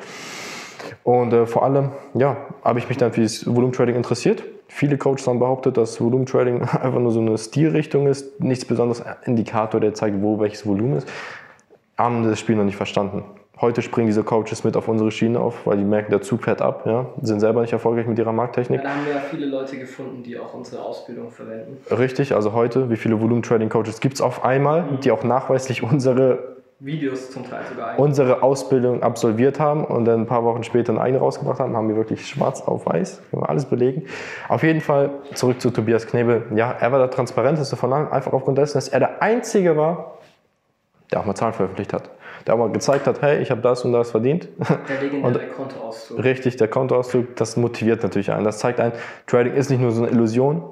Und 1.03 1.33
äh, 1.33 1.45
vor 1.45 1.63
allem, 1.63 1.89
ja, 2.13 2.38
habe 2.63 2.80
ich 2.80 2.89
mich 2.89 2.97
dann 2.97 3.12
für 3.13 3.21
das 3.21 3.45
Volumetrading 3.45 3.95
interessiert. 3.95 4.44
Viele 4.68 4.97
Coaches 4.97 5.27
haben 5.27 5.39
behauptet, 5.39 5.77
dass 5.77 6.00
Volumetrading 6.00 6.62
einfach 6.81 7.00
nur 7.00 7.12
so 7.12 7.19
eine 7.19 7.38
Stilrichtung 7.38 8.07
ist, 8.07 8.39
nichts 8.39 8.65
besonderes 8.65 9.03
Indikator, 9.25 9.80
der 9.80 9.94
zeigt, 9.94 10.21
wo 10.21 10.39
welches 10.39 10.65
Volumen 10.65 10.97
ist. 10.97 11.07
Haben 11.97 12.24
das 12.24 12.39
Spiel 12.39 12.56
noch 12.56 12.63
nicht 12.63 12.77
verstanden. 12.77 13.24
Heute 13.62 13.81
springen 13.81 14.07
diese 14.07 14.24
Coaches 14.24 14.63
mit 14.63 14.77
auf 14.77 14.88
unsere 14.88 15.12
Schiene 15.12 15.38
auf, 15.38 15.68
weil 15.68 15.75
die 15.75 15.83
merken, 15.83 16.12
der 16.12 16.21
Zug 16.21 16.44
fährt 16.44 16.61
ab, 16.61 16.83
ja, 16.85 17.07
sind 17.21 17.42
selber 17.42 17.59
nicht 17.59 17.73
erfolgreich 17.73 18.07
mit 18.07 18.18
ihrer 18.18 18.31
Markttechnik. 18.31 18.80
Ja, 18.80 18.83
da 18.87 18.95
haben 18.95 19.06
wir 19.06 19.13
ja 19.16 19.19
viele 19.19 19.47
Leute 19.47 19.78
gefunden, 19.78 20.23
die 20.23 20.40
auch 20.40 20.54
unsere 20.54 20.81
Ausbildung 20.81 21.30
verwenden. 21.30 21.78
Richtig, 21.94 22.33
also 22.33 22.54
heute, 22.54 22.90
wie 22.90 22.95
viele 22.95 23.19
Volume-Trading-Coaches 23.19 23.99
gibt 23.99 24.13
es 24.16 24.21
auf 24.21 24.45
einmal, 24.45 24.83
mhm. 24.83 24.99
die 25.02 25.11
auch 25.11 25.25
nachweislich 25.25 25.83
unsere 25.83 26.58
Videos 26.80 27.31
zum 27.31 27.50
Teil 27.50 27.64
sogar 27.69 28.00
unsere 28.00 28.42
Ausbildung 28.42 29.04
absolviert 29.04 29.59
haben 29.59 29.83
und 29.83 30.06
dann 30.06 30.21
ein 30.21 30.26
paar 30.28 30.45
Wochen 30.45 30.64
später 30.64 31.00
eine 31.00 31.18
rausgebracht 31.18 31.59
haben, 31.59 31.76
haben 31.76 31.90
wir 31.90 31.98
wirklich 31.98 32.26
schwarz 32.26 32.62
auf 32.62 32.86
weiß, 32.86 33.21
können 33.30 33.42
wir 33.42 33.50
alles 33.50 33.66
belegen. 33.66 34.06
Auf 34.48 34.64
jeden 34.64 34.80
Fall 34.80 35.12
zurück 35.33 35.59
zu 35.59 35.71
Tobias 35.71 36.07
Knebel. 36.07 36.45
Ja, 36.56 36.71
er 36.71 36.92
war 36.92 37.00
der 37.00 37.09
transparenteste 37.09 37.76
von 37.76 37.92
allen, 37.92 38.07
einfach 38.07 38.31
aufgrund 38.31 38.57
dessen, 38.57 38.76
dass 38.76 38.88
er 38.88 39.00
der 39.00 39.21
Einzige 39.21 39.76
war, 39.76 40.19
der 41.12 41.19
auch 41.19 41.26
mal 41.26 41.36
Zahlen 41.36 41.54
veröffentlicht 41.54 41.92
hat 41.94 42.09
der 42.48 42.56
auch 42.56 42.59
mal 42.59 42.71
gezeigt 42.71 43.07
hat, 43.07 43.21
hey, 43.21 43.42
ich 43.42 43.52
habe 43.52 43.62
das 43.62 43.83
und 43.86 43.94
das 43.94 44.12
verdient. 44.12 44.48
Der 44.88 45.02
legendäre 45.02 45.48
Kontoauszug. 45.50 46.24
Richtig, 46.24 46.57
der 46.57 46.68
Kontoauszug, 46.68 47.36
das 47.36 47.57
motiviert 47.57 48.02
natürlich 48.04 48.31
einen. 48.31 48.44
Das 48.44 48.59
zeigt 48.59 48.80
ein, 48.80 48.92
Trading 49.28 49.54
ist 49.54 49.69
nicht 49.69 49.81
nur 49.81 49.92
so 49.92 50.04
eine 50.04 50.12
Illusion, 50.12 50.64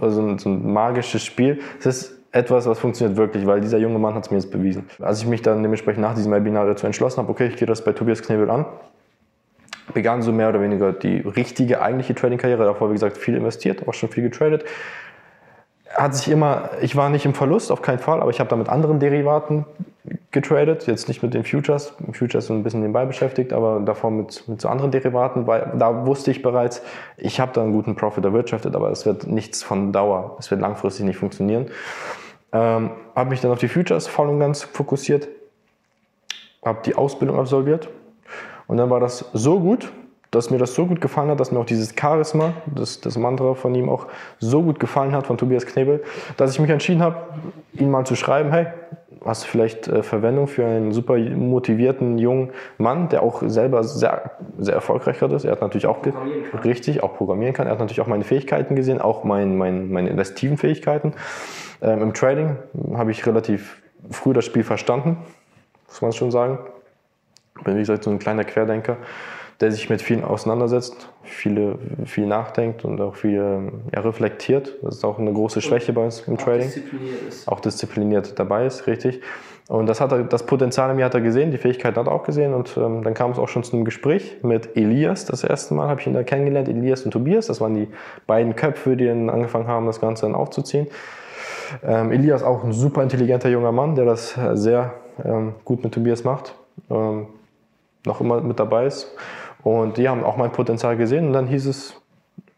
also 0.00 0.38
so 0.38 0.48
ein 0.48 0.72
magisches 0.72 1.24
Spiel. 1.24 1.60
Es 1.78 1.86
ist 1.86 2.15
etwas, 2.36 2.66
was 2.66 2.78
funktioniert 2.78 3.16
wirklich, 3.16 3.46
weil 3.46 3.60
dieser 3.60 3.78
junge 3.78 3.98
Mann 3.98 4.14
hat 4.14 4.24
es 4.24 4.30
mir 4.30 4.36
jetzt 4.36 4.50
bewiesen. 4.50 4.88
Als 5.00 5.20
ich 5.20 5.26
mich 5.26 5.42
dann 5.42 5.62
dementsprechend 5.62 6.02
nach 6.02 6.14
diesem 6.14 6.32
Webinar 6.32 6.66
dazu 6.66 6.86
entschlossen 6.86 7.18
habe, 7.18 7.30
okay, 7.30 7.46
ich 7.46 7.56
gehe 7.56 7.66
das 7.66 7.82
bei 7.82 7.92
Tobias 7.92 8.22
Knebel 8.22 8.50
an, 8.50 8.66
begann 9.94 10.22
so 10.22 10.32
mehr 10.32 10.50
oder 10.50 10.60
weniger 10.60 10.92
die 10.92 11.18
richtige, 11.18 11.80
eigentliche 11.80 12.14
Trading-Karriere. 12.14 12.64
Davor, 12.64 12.90
wie 12.90 12.94
gesagt, 12.94 13.16
viel 13.16 13.36
investiert, 13.36 13.88
auch 13.88 13.94
schon 13.94 14.10
viel 14.10 14.24
getradet 14.24 14.64
hat 15.96 16.14
sich 16.14 16.28
immer, 16.30 16.70
ich 16.80 16.96
war 16.96 17.08
nicht 17.08 17.24
im 17.24 17.34
Verlust, 17.34 17.72
auf 17.72 17.82
keinen 17.82 17.98
Fall, 17.98 18.20
aber 18.20 18.30
ich 18.30 18.40
habe 18.40 18.50
da 18.50 18.56
mit 18.56 18.68
anderen 18.68 19.00
Derivaten 19.00 19.64
getradet, 20.30 20.86
jetzt 20.86 21.08
nicht 21.08 21.22
mit 21.22 21.32
den 21.32 21.44
Futures, 21.44 21.94
Futures 22.12 22.46
sind 22.46 22.58
ein 22.58 22.62
bisschen 22.62 22.80
nebenbei 22.80 23.06
beschäftigt, 23.06 23.52
aber 23.52 23.80
davor 23.80 24.10
mit, 24.10 24.46
mit 24.46 24.60
so 24.60 24.68
anderen 24.68 24.90
Derivaten, 24.90 25.46
weil 25.46 25.72
da 25.78 26.06
wusste 26.06 26.30
ich 26.30 26.42
bereits, 26.42 26.82
ich 27.16 27.40
habe 27.40 27.52
da 27.54 27.62
einen 27.62 27.72
guten 27.72 27.96
Profit 27.96 28.24
erwirtschaftet, 28.24 28.76
aber 28.76 28.90
es 28.90 29.06
wird 29.06 29.26
nichts 29.26 29.62
von 29.62 29.92
Dauer, 29.92 30.36
es 30.38 30.50
wird 30.50 30.60
langfristig 30.60 31.06
nicht 31.06 31.16
funktionieren. 31.16 31.66
Ähm, 32.52 32.90
habe 33.14 33.30
mich 33.30 33.40
dann 33.40 33.50
auf 33.50 33.58
die 33.58 33.68
Futures 33.68 34.06
voll 34.06 34.28
und 34.28 34.38
ganz 34.38 34.62
fokussiert, 34.62 35.28
habe 36.64 36.78
die 36.84 36.94
Ausbildung 36.94 37.38
absolviert 37.38 37.88
und 38.66 38.76
dann 38.76 38.90
war 38.90 39.00
das 39.00 39.30
so 39.32 39.60
gut, 39.60 39.92
dass 40.30 40.50
mir 40.50 40.58
das 40.58 40.74
so 40.74 40.86
gut 40.86 41.00
gefallen 41.00 41.30
hat, 41.30 41.40
dass 41.40 41.50
mir 41.50 41.58
auch 41.58 41.66
dieses 41.66 41.94
Charisma, 41.98 42.52
das, 42.66 43.00
das 43.00 43.16
Mantra 43.16 43.54
von 43.54 43.74
ihm 43.74 43.88
auch 43.88 44.06
so 44.38 44.62
gut 44.62 44.78
gefallen 44.80 45.12
hat, 45.12 45.26
von 45.26 45.38
Tobias 45.38 45.66
Knebel, 45.66 46.02
dass 46.36 46.52
ich 46.52 46.60
mich 46.60 46.70
entschieden 46.70 47.02
habe, 47.02 47.16
ihn 47.74 47.90
mal 47.90 48.04
zu 48.04 48.16
schreiben, 48.16 48.50
hey, 48.50 48.66
hast 49.24 49.44
du 49.44 49.48
vielleicht 49.48 49.88
äh, 49.88 50.02
Verwendung 50.02 50.46
für 50.46 50.64
einen 50.64 50.92
super 50.92 51.18
motivierten 51.18 52.18
jungen 52.18 52.50
Mann, 52.78 53.08
der 53.08 53.22
auch 53.22 53.42
selber 53.46 53.84
sehr, 53.84 54.32
sehr 54.58 54.74
erfolgreich 54.74 55.20
ist. 55.20 55.44
Er 55.44 55.52
hat 55.52 55.62
natürlich 55.62 55.86
auch 55.86 55.98
richtig, 56.64 57.02
auch 57.02 57.16
programmieren 57.16 57.54
kann. 57.54 57.66
Er 57.66 57.72
hat 57.72 57.80
natürlich 57.80 58.00
auch 58.00 58.06
meine 58.06 58.24
Fähigkeiten 58.24 58.76
gesehen, 58.76 59.00
auch 59.00 59.24
mein, 59.24 59.56
mein, 59.56 59.90
meine 59.90 60.10
investiven 60.10 60.58
Fähigkeiten. 60.58 61.14
Ähm, 61.82 62.02
Im 62.02 62.14
Trading 62.14 62.56
habe 62.94 63.10
ich 63.10 63.26
relativ 63.26 63.82
früh 64.10 64.32
das 64.32 64.44
Spiel 64.44 64.64
verstanden, 64.64 65.18
muss 65.88 66.02
man 66.02 66.12
schon 66.12 66.30
sagen. 66.30 66.58
Bin 67.64 67.74
wie 67.74 67.80
gesagt 67.80 68.04
so 68.04 68.10
ein 68.10 68.18
kleiner 68.18 68.44
Querdenker 68.44 68.98
der 69.60 69.72
sich 69.72 69.88
mit 69.88 70.02
vielen 70.02 70.22
auseinandersetzt, 70.22 71.08
viele, 71.22 71.78
viel 72.04 72.26
nachdenkt 72.26 72.84
und 72.84 73.00
auch 73.00 73.14
viel 73.14 73.72
ja, 73.94 74.00
reflektiert. 74.00 74.74
Das 74.82 74.96
ist 74.96 75.04
auch 75.04 75.18
eine 75.18 75.32
große 75.32 75.62
Schwäche 75.62 75.92
bei 75.94 76.04
uns 76.04 76.20
im 76.26 76.34
auch 76.34 76.42
Trading. 76.42 76.66
Diszipliniert 76.66 77.22
ist. 77.28 77.48
Auch 77.48 77.60
diszipliniert 77.60 78.38
dabei 78.38 78.66
ist, 78.66 78.86
richtig. 78.86 79.22
Und 79.68 79.86
das, 79.86 80.00
hat 80.00 80.12
er, 80.12 80.24
das 80.24 80.44
Potenzial 80.44 80.90
in 80.90 80.96
mir 80.96 81.06
hat 81.06 81.14
er 81.14 81.22
gesehen, 81.22 81.50
die 81.50 81.58
Fähigkeit 81.58 81.96
hat 81.96 82.06
er 82.06 82.12
auch 82.12 82.22
gesehen. 82.22 82.52
Und 82.52 82.76
ähm, 82.76 83.02
dann 83.02 83.14
kam 83.14 83.30
es 83.30 83.38
auch 83.38 83.48
schon 83.48 83.64
zu 83.64 83.74
einem 83.74 83.84
Gespräch 83.84 84.36
mit 84.42 84.76
Elias. 84.76 85.24
Das 85.24 85.42
erste 85.42 85.74
Mal 85.74 85.88
habe 85.88 86.00
ich 86.00 86.06
ihn 86.06 86.14
da 86.14 86.22
kennengelernt, 86.22 86.68
Elias 86.68 87.02
und 87.02 87.10
Tobias. 87.10 87.46
Das 87.46 87.60
waren 87.60 87.74
die 87.74 87.88
beiden 88.26 88.54
Köpfe, 88.56 88.96
die 88.96 89.06
dann 89.06 89.30
angefangen 89.30 89.66
haben, 89.66 89.86
das 89.86 90.00
Ganze 90.00 90.26
dann 90.26 90.34
aufzuziehen. 90.34 90.86
Ähm, 91.84 92.12
Elias 92.12 92.42
auch 92.42 92.64
ein 92.64 92.72
super 92.72 93.02
intelligenter 93.02 93.48
junger 93.48 93.72
Mann, 93.72 93.94
der 93.94 94.04
das 94.04 94.38
sehr 94.54 94.94
ähm, 95.24 95.54
gut 95.64 95.82
mit 95.82 95.92
Tobias 95.92 96.24
macht. 96.24 96.54
Ähm, 96.90 97.26
noch 98.04 98.20
immer 98.20 98.40
mit 98.40 98.58
dabei 98.58 98.86
ist. 98.86 99.14
Und 99.62 99.96
die 99.96 100.08
haben 100.08 100.24
auch 100.24 100.36
mein 100.36 100.52
Potenzial 100.52 100.96
gesehen 100.96 101.26
und 101.26 101.32
dann 101.32 101.48
hieß 101.48 101.66
es, 101.66 102.00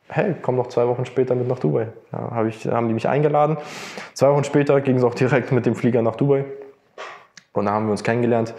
hey, 0.08 0.34
komm 0.40 0.56
noch 0.56 0.68
zwei 0.68 0.86
Wochen 0.86 1.04
später 1.06 1.34
mit 1.34 1.48
nach 1.48 1.58
Dubai. 1.58 1.88
Ja, 2.12 2.30
hab 2.30 2.46
haben 2.46 2.88
die 2.88 2.94
mich 2.94 3.08
eingeladen. 3.08 3.56
Zwei 4.14 4.30
Wochen 4.30 4.44
später 4.44 4.80
ging 4.80 4.96
es 4.96 5.04
auch 5.04 5.14
direkt 5.14 5.52
mit 5.52 5.66
dem 5.66 5.74
Flieger 5.74 6.02
nach 6.02 6.16
Dubai. 6.16 6.44
Und 7.52 7.66
da 7.66 7.72
haben 7.72 7.86
wir 7.86 7.92
uns 7.92 8.04
kennengelernt. 8.04 8.54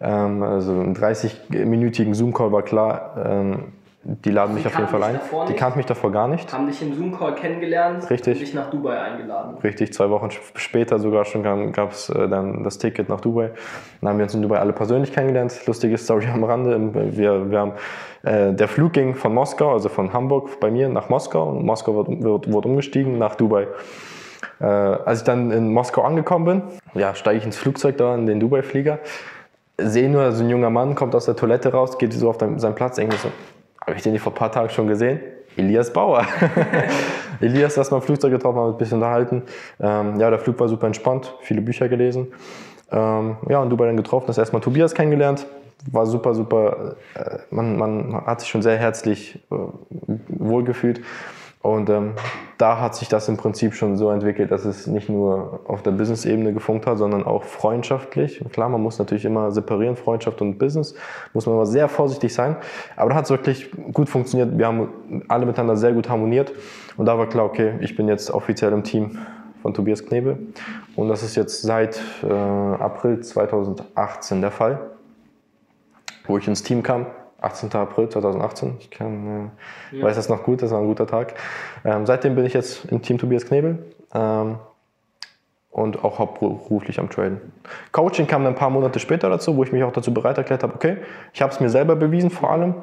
Ähm, 0.00 0.42
also 0.42 0.72
ein 0.72 0.96
30-minütigen 0.96 2.14
Zoom-Call 2.14 2.52
war 2.52 2.62
klar, 2.62 3.14
ähm, 3.24 3.72
die 4.04 4.30
laden 4.30 4.54
mich 4.54 4.66
auf 4.66 4.76
jeden 4.76 4.88
Fall 4.88 5.02
ein. 5.04 5.20
Die 5.48 5.54
kannten 5.54 5.78
mich 5.78 5.86
davor 5.86 6.10
gar 6.10 6.26
nicht. 6.26 6.52
Haben 6.52 6.66
dich 6.66 6.82
im 6.82 6.92
Zoom-Call 6.94 7.36
kennengelernt 7.36 8.10
Richtig. 8.10 8.34
und 8.34 8.40
dich 8.40 8.54
nach 8.54 8.68
Dubai 8.68 8.98
eingeladen. 8.98 9.58
Richtig, 9.62 9.92
zwei 9.92 10.10
Wochen 10.10 10.30
später 10.56 10.98
sogar 10.98 11.24
schon 11.24 11.42
gab 11.72 11.92
es 11.92 12.08
äh, 12.08 12.28
dann 12.28 12.64
das 12.64 12.78
Ticket 12.78 13.08
nach 13.08 13.20
Dubai. 13.20 13.52
Dann 14.00 14.10
haben 14.10 14.18
wir 14.18 14.24
uns 14.24 14.34
in 14.34 14.42
Dubai 14.42 14.58
alle 14.58 14.72
persönlich 14.72 15.12
kennengelernt. 15.12 15.54
Lustige 15.66 15.96
Story 15.98 16.26
am 16.26 16.42
Rande. 16.42 17.16
Wir, 17.16 17.48
wir 17.48 17.58
haben, 17.60 17.72
äh, 18.24 18.52
der 18.52 18.66
Flug 18.66 18.92
ging 18.92 19.14
von 19.14 19.32
Moskau, 19.34 19.72
also 19.72 19.88
von 19.88 20.12
Hamburg 20.12 20.58
bei 20.58 20.70
mir 20.72 20.88
nach 20.88 21.08
Moskau. 21.08 21.50
Und 21.50 21.64
Moskau 21.64 21.94
wird, 21.94 22.24
wird, 22.24 22.52
wird 22.52 22.66
umgestiegen 22.66 23.18
nach 23.18 23.36
Dubai. 23.36 23.68
Äh, 24.60 24.64
als 24.64 25.20
ich 25.20 25.24
dann 25.24 25.52
in 25.52 25.72
Moskau 25.72 26.02
angekommen 26.02 26.44
bin, 26.44 26.62
ja, 27.00 27.14
steige 27.14 27.38
ich 27.38 27.44
ins 27.44 27.56
Flugzeug 27.56 27.98
da 27.98 28.16
in 28.16 28.26
den 28.26 28.40
Dubai-Flieger 28.40 28.98
sehe 29.78 30.08
nur, 30.08 30.32
so 30.32 30.44
ein 30.44 30.50
junger 30.50 30.70
Mann 30.70 30.94
kommt 30.94 31.14
aus 31.14 31.24
der 31.24 31.36
Toilette 31.36 31.72
raus, 31.72 31.98
geht 31.98 32.12
so 32.12 32.28
auf 32.28 32.38
seinen 32.38 32.74
Platz, 32.74 32.96
denke 32.96 33.16
so, 33.16 33.28
habe 33.86 33.96
ich 33.96 34.02
den 34.02 34.12
nicht 34.12 34.22
vor 34.22 34.32
ein 34.32 34.36
paar 34.36 34.52
Tagen 34.52 34.70
schon 34.70 34.86
gesehen? 34.86 35.20
Elias 35.56 35.92
Bauer. 35.92 36.24
Elias 37.40 37.76
erst 37.76 37.90
mal 37.90 37.98
im 37.98 38.02
Flugzeug 38.02 38.32
getroffen, 38.32 38.58
haben 38.58 38.72
ein 38.72 38.78
bisschen 38.78 38.98
unterhalten. 38.98 39.42
Ähm, 39.80 40.18
ja, 40.18 40.30
der 40.30 40.38
Flug 40.38 40.58
war 40.60 40.68
super 40.68 40.86
entspannt, 40.86 41.34
viele 41.40 41.60
Bücher 41.60 41.88
gelesen. 41.88 42.28
Ähm, 42.90 43.36
ja, 43.48 43.60
und 43.60 43.70
Dubai 43.70 43.86
dann 43.86 43.96
getroffen, 43.96 44.26
das 44.28 44.38
erstmal 44.38 44.62
Tobias 44.62 44.94
kennengelernt. 44.94 45.46
War 45.90 46.06
super, 46.06 46.34
super. 46.34 46.96
Äh, 47.14 47.38
man, 47.50 47.76
man 47.76 48.26
hat 48.26 48.40
sich 48.40 48.48
schon 48.48 48.62
sehr 48.62 48.78
herzlich 48.78 49.40
äh, 49.50 49.56
wohlgefühlt. 50.28 51.00
Und 51.62 51.88
ähm, 51.90 52.14
da 52.58 52.80
hat 52.80 52.96
sich 52.96 53.08
das 53.08 53.28
im 53.28 53.36
Prinzip 53.36 53.74
schon 53.74 53.96
so 53.96 54.10
entwickelt, 54.10 54.50
dass 54.50 54.64
es 54.64 54.88
nicht 54.88 55.08
nur 55.08 55.60
auf 55.68 55.82
der 55.82 55.92
Business-Ebene 55.92 56.52
gefunkt 56.52 56.86
hat, 56.86 56.98
sondern 56.98 57.24
auch 57.24 57.44
freundschaftlich. 57.44 58.42
Und 58.42 58.52
klar, 58.52 58.68
man 58.68 58.82
muss 58.82 58.98
natürlich 58.98 59.24
immer 59.24 59.52
separieren, 59.52 59.96
Freundschaft 59.96 60.42
und 60.42 60.58
Business. 60.58 60.94
Muss 61.32 61.46
man 61.46 61.54
immer 61.54 61.66
sehr 61.66 61.88
vorsichtig 61.88 62.34
sein. 62.34 62.56
Aber 62.96 63.10
da 63.10 63.16
hat 63.16 63.24
es 63.24 63.30
wirklich 63.30 63.70
gut 63.92 64.08
funktioniert. 64.08 64.58
Wir 64.58 64.66
haben 64.66 65.24
alle 65.28 65.46
miteinander 65.46 65.76
sehr 65.76 65.92
gut 65.92 66.08
harmoniert. 66.08 66.52
Und 66.96 67.06
da 67.06 67.16
war 67.16 67.28
klar, 67.28 67.44
okay, 67.44 67.74
ich 67.80 67.94
bin 67.94 68.08
jetzt 68.08 68.32
offiziell 68.32 68.72
im 68.72 68.82
Team 68.82 69.18
von 69.62 69.72
Tobias 69.72 70.04
Knebel. 70.04 70.38
Und 70.96 71.08
das 71.08 71.22
ist 71.22 71.36
jetzt 71.36 71.62
seit 71.62 72.00
äh, 72.28 72.32
April 72.32 73.20
2018 73.20 74.40
der 74.40 74.50
Fall, 74.50 74.80
wo 76.26 76.36
ich 76.38 76.48
ins 76.48 76.64
Team 76.64 76.82
kam. 76.82 77.06
18. 77.42 77.72
April 77.74 78.08
2018. 78.08 78.76
Ich 78.80 78.90
kann, 78.90 79.50
äh, 79.92 79.98
ja. 79.98 80.04
weiß 80.04 80.16
das 80.16 80.28
noch 80.28 80.42
gut, 80.42 80.62
das 80.62 80.70
war 80.70 80.80
ein 80.80 80.86
guter 80.86 81.06
Tag. 81.06 81.34
Ähm, 81.84 82.06
seitdem 82.06 82.34
bin 82.34 82.44
ich 82.44 82.54
jetzt 82.54 82.86
im 82.86 83.02
Team 83.02 83.18
Tobias 83.18 83.46
Knebel 83.46 83.78
ähm, 84.14 84.56
und 85.70 86.04
auch 86.04 86.18
hauptberuflich 86.18 86.98
am 86.98 87.10
Traden. 87.10 87.40
Coaching 87.92 88.26
kam 88.26 88.44
dann 88.44 88.54
ein 88.54 88.58
paar 88.58 88.70
Monate 88.70 88.98
später 88.98 89.28
dazu, 89.28 89.56
wo 89.56 89.64
ich 89.64 89.72
mich 89.72 89.82
auch 89.82 89.92
dazu 89.92 90.12
bereit 90.12 90.38
erklärt 90.38 90.62
habe, 90.62 90.74
okay, 90.74 90.98
ich 91.32 91.42
habe 91.42 91.52
es 91.52 91.60
mir 91.60 91.70
selber 91.70 91.96
bewiesen 91.96 92.30
vor 92.30 92.50
allem 92.50 92.82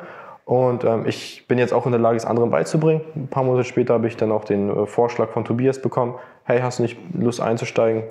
und 0.49 0.83
ähm, 0.83 1.05
ich 1.05 1.45
bin 1.47 1.59
jetzt 1.59 1.73
auch 1.73 1.85
in 1.85 1.91
der 1.91 2.01
Lage, 2.01 2.17
es 2.17 2.25
anderen 2.25 2.49
beizubringen. 2.49 3.01
Ein 3.15 3.27
paar 3.27 3.43
Monate 3.43 3.65
später 3.65 3.93
habe 3.93 4.07
ich 4.07 4.17
dann 4.17 4.31
auch 4.31 4.45
den 4.45 4.69
äh, 4.69 4.85
Vorschlag 4.87 5.29
von 5.29 5.45
Tobias 5.45 5.79
bekommen, 5.79 6.15
hey, 6.43 6.61
hast 6.61 6.79
du 6.79 6.83
nicht 6.83 6.97
Lust 7.13 7.39
einzusteigen? 7.39 8.01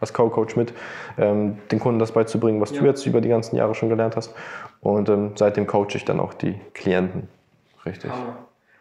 Als 0.00 0.12
Co-Coach 0.12 0.56
mit, 0.56 0.72
ähm, 1.18 1.58
den 1.70 1.80
Kunden 1.80 1.98
das 1.98 2.12
beizubringen, 2.12 2.60
was 2.60 2.70
ja. 2.70 2.80
du 2.80 2.86
jetzt 2.86 3.06
über 3.06 3.20
die 3.20 3.28
ganzen 3.28 3.56
Jahre 3.56 3.74
schon 3.74 3.88
gelernt 3.88 4.16
hast. 4.16 4.34
Und 4.80 5.08
ähm, 5.08 5.32
seitdem 5.34 5.66
coache 5.66 5.96
ich 5.96 6.04
dann 6.04 6.20
auch 6.20 6.34
die 6.34 6.54
Klienten. 6.74 7.28
Richtig. 7.84 8.10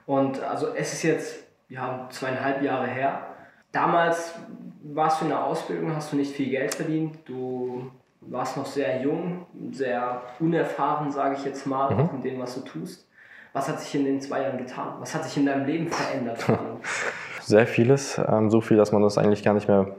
Und 0.05 0.41
also 0.43 0.67
es 0.75 0.93
ist 0.93 1.03
jetzt 1.03 1.43
ja, 1.69 2.07
zweieinhalb 2.09 2.61
Jahre 2.61 2.87
her. 2.87 3.21
Damals 3.71 4.35
warst 4.83 5.21
du 5.21 5.25
in 5.25 5.29
der 5.29 5.43
Ausbildung, 5.43 5.95
hast 5.95 6.11
du 6.11 6.15
nicht 6.15 6.33
viel 6.33 6.49
Geld 6.49 6.75
verdient. 6.75 7.17
Du 7.25 7.91
warst 8.21 8.57
noch 8.57 8.65
sehr 8.65 9.01
jung, 9.01 9.45
sehr 9.71 10.21
unerfahren, 10.39 11.11
sage 11.11 11.35
ich 11.37 11.45
jetzt 11.45 11.65
mal, 11.65 11.93
mhm. 11.93 12.09
in 12.15 12.23
dem, 12.23 12.39
was 12.39 12.55
du 12.55 12.61
tust. 12.61 13.07
Was 13.53 13.67
hat 13.67 13.79
sich 13.79 13.95
in 13.95 14.05
den 14.05 14.21
zwei 14.21 14.43
Jahren 14.43 14.57
getan? 14.57 14.93
Was 14.99 15.15
hat 15.15 15.23
sich 15.23 15.37
in 15.37 15.45
deinem 15.45 15.65
Leben 15.65 15.87
verändert? 15.87 16.45
Sehr 17.41 17.65
vieles, 17.65 18.19
ähm, 18.27 18.51
so 18.51 18.59
viel, 18.59 18.75
dass 18.75 18.91
man 18.91 19.01
das 19.01 19.17
eigentlich 19.17 19.41
gar 19.41 19.53
nicht 19.53 19.69
mehr 19.69 19.95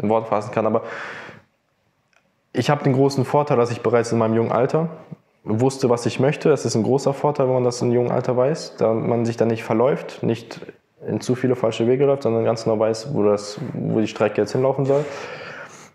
in 0.00 0.08
Worte 0.08 0.28
fassen 0.28 0.52
kann. 0.52 0.66
Aber 0.66 0.82
ich 2.52 2.70
habe 2.70 2.84
den 2.84 2.92
großen 2.92 3.24
Vorteil, 3.24 3.56
dass 3.56 3.70
ich 3.70 3.80
bereits 3.80 4.12
in 4.12 4.18
meinem 4.18 4.34
jungen 4.34 4.52
Alter 4.52 4.88
wusste, 5.44 5.88
was 5.88 6.06
ich 6.06 6.20
möchte. 6.20 6.50
Es 6.50 6.64
ist 6.64 6.74
ein 6.74 6.82
großer 6.82 7.14
Vorteil, 7.14 7.46
wenn 7.46 7.54
man 7.54 7.64
das 7.64 7.80
in 7.80 7.92
jungen 7.92 8.10
Alter 8.10 8.36
weiß, 8.36 8.76
da 8.76 8.92
man 8.92 9.24
sich 9.24 9.36
dann 9.36 9.48
nicht 9.48 9.64
verläuft, 9.64 10.22
nicht 10.22 10.60
in 11.06 11.20
zu 11.20 11.34
viele 11.34 11.56
falsche 11.56 11.86
Wege 11.86 12.04
läuft, 12.04 12.24
sondern 12.24 12.44
ganz 12.44 12.64
genau 12.64 12.78
weiß, 12.78 13.14
wo, 13.14 13.22
das, 13.22 13.58
wo 13.72 14.00
die 14.00 14.06
Strecke 14.06 14.40
jetzt 14.40 14.52
hinlaufen 14.52 14.84
soll. 14.84 15.04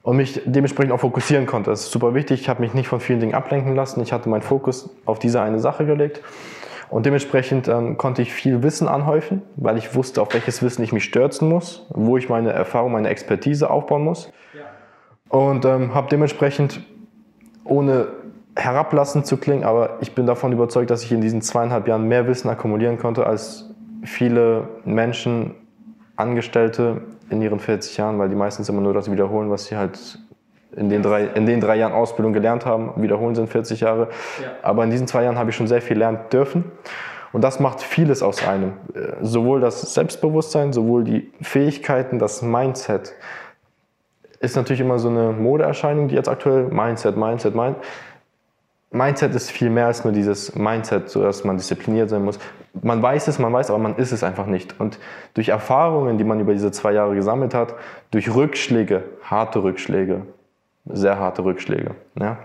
Und 0.02 0.18
mich 0.18 0.42
dementsprechend 0.46 0.92
auch 0.94 1.00
fokussieren 1.00 1.48
konnte. 1.48 1.72
Das 1.72 1.82
ist 1.82 1.92
super 1.92 2.14
wichtig. 2.14 2.42
Ich 2.42 2.50
habe 2.50 2.62
mich 2.62 2.76
nicht 2.76 2.88
von 2.88 3.00
vielen 3.00 3.20
Dingen 3.20 3.34
ablenken 3.34 3.76
lassen. 3.76 4.02
Ich 4.02 4.14
hatte 4.14 4.30
meinen 4.30 4.44
Fokus 4.44 4.90
auf 5.06 5.18
diese 5.18 5.42
eine 5.42 5.60
Sache 5.60 5.86
gelegt. 5.86 6.22
Und 6.90 7.06
dementsprechend 7.06 7.68
ähm, 7.68 7.98
konnte 7.98 8.22
ich 8.22 8.34
viel 8.34 8.64
Wissen 8.64 8.88
anhäufen, 8.88 9.42
weil 9.56 9.78
ich 9.78 9.96
wusste, 9.96 10.22
auf 10.22 10.34
welches 10.34 10.62
Wissen 10.62 10.84
ich 10.84 10.94
mich 10.94 11.04
stürzen 11.04 11.50
muss, 11.50 11.86
wo 11.90 12.18
ich 12.18 12.30
meine 12.30 12.52
Erfahrung, 12.52 12.92
meine 12.92 13.10
Expertise 13.10 13.70
aufbauen 13.70 14.04
muss. 14.04 14.32
Ja. 14.54 15.38
Und 15.38 15.66
ähm, 15.66 15.94
habe 15.94 16.08
dementsprechend, 16.10 16.82
ohne 17.64 18.08
herablassend 18.56 19.26
zu 19.26 19.38
klingen, 19.38 19.64
aber 19.64 19.98
ich 20.02 20.14
bin 20.14 20.26
davon 20.26 20.52
überzeugt, 20.54 20.90
dass 20.90 21.04
ich 21.04 21.12
in 21.12 21.22
diesen 21.22 21.42
zweieinhalb 21.42 21.88
Jahren 21.88 22.08
mehr 22.08 22.28
Wissen 22.28 22.50
akkumulieren 22.50 22.98
konnte 22.98 23.26
als 23.28 23.70
viele 24.04 24.70
Menschen, 24.86 25.56
Angestellte 26.16 27.02
in 27.30 27.42
ihren 27.42 27.60
40 27.60 27.98
Jahren, 27.98 28.20
weil 28.20 28.30
die 28.30 28.36
meistens 28.36 28.70
immer 28.70 28.82
nur 28.82 28.94
das 28.94 29.12
wiederholen, 29.12 29.50
was 29.50 29.66
sie 29.66 29.76
halt 29.76 30.20
in 30.76 30.90
den, 30.90 31.02
drei, 31.02 31.26
in 31.26 31.46
den 31.46 31.62
drei 31.62 31.78
Jahren 31.78 31.94
Ausbildung 31.94 32.34
gelernt 32.34 32.66
haben. 32.66 33.02
Wiederholen 33.02 33.36
sind 33.36 33.50
40 33.50 33.82
Jahre. 33.82 34.10
Ja. 34.42 34.52
Aber 34.62 34.84
in 34.84 34.90
diesen 34.90 35.08
zwei 35.08 35.24
Jahren 35.24 35.38
habe 35.38 35.50
ich 35.50 35.56
schon 35.56 35.68
sehr 35.68 35.82
viel 35.82 35.98
lernen 35.98 36.20
dürfen. 36.32 36.72
Und 37.32 37.42
das 37.42 37.60
macht 37.60 37.82
vieles 37.82 38.24
aus 38.24 38.48
einem. 38.48 38.74
Äh, 38.94 39.14
sowohl 39.22 39.60
das 39.60 39.94
Selbstbewusstsein, 39.94 40.74
sowohl 40.74 41.04
die 41.04 41.32
Fähigkeiten, 41.42 42.20
das 42.20 42.42
Mindset. 42.42 43.14
Ist 44.40 44.56
natürlich 44.56 44.82
immer 44.82 45.00
so 45.00 45.10
eine 45.10 45.32
Modeerscheinung, 45.32 46.08
die 46.08 46.16
jetzt 46.16 46.30
aktuell 46.30 46.66
Mindset, 46.66 47.18
Mindset, 47.18 47.56
Mindset. 47.56 47.84
Mindset 48.92 49.36
ist 49.36 49.52
viel 49.52 49.70
mehr 49.70 49.88
als 49.88 50.06
nur 50.06 50.14
dieses 50.14 50.56
Mindset, 50.56 51.10
so 51.10 51.22
dass 51.22 51.44
man 51.44 51.58
diszipliniert 51.58 52.10
sein 52.10 52.24
muss. 52.24 52.40
Man 52.82 53.02
weiß 53.02 53.28
es, 53.28 53.40
man 53.40 53.52
weiß, 53.52 53.70
aber 53.70 53.80
man 53.80 53.98
ist 53.98 54.14
es 54.14 54.24
einfach 54.24 54.46
nicht. 54.46 54.80
Und 54.80 55.00
durch 55.34 55.50
Erfahrungen, 55.50 56.18
die 56.18 56.24
man 56.24 56.40
über 56.40 56.54
diese 56.54 56.72
zwei 56.72 56.94
Jahre 56.94 57.16
gesammelt 57.16 57.54
hat, 57.54 57.76
durch 58.12 58.34
Rückschläge, 58.34 59.04
harte 59.24 59.64
Rückschläge, 59.64 60.22
sehr 60.86 61.20
harte 61.20 61.44
Rückschläge. 61.44 61.92
Ja? 62.20 62.38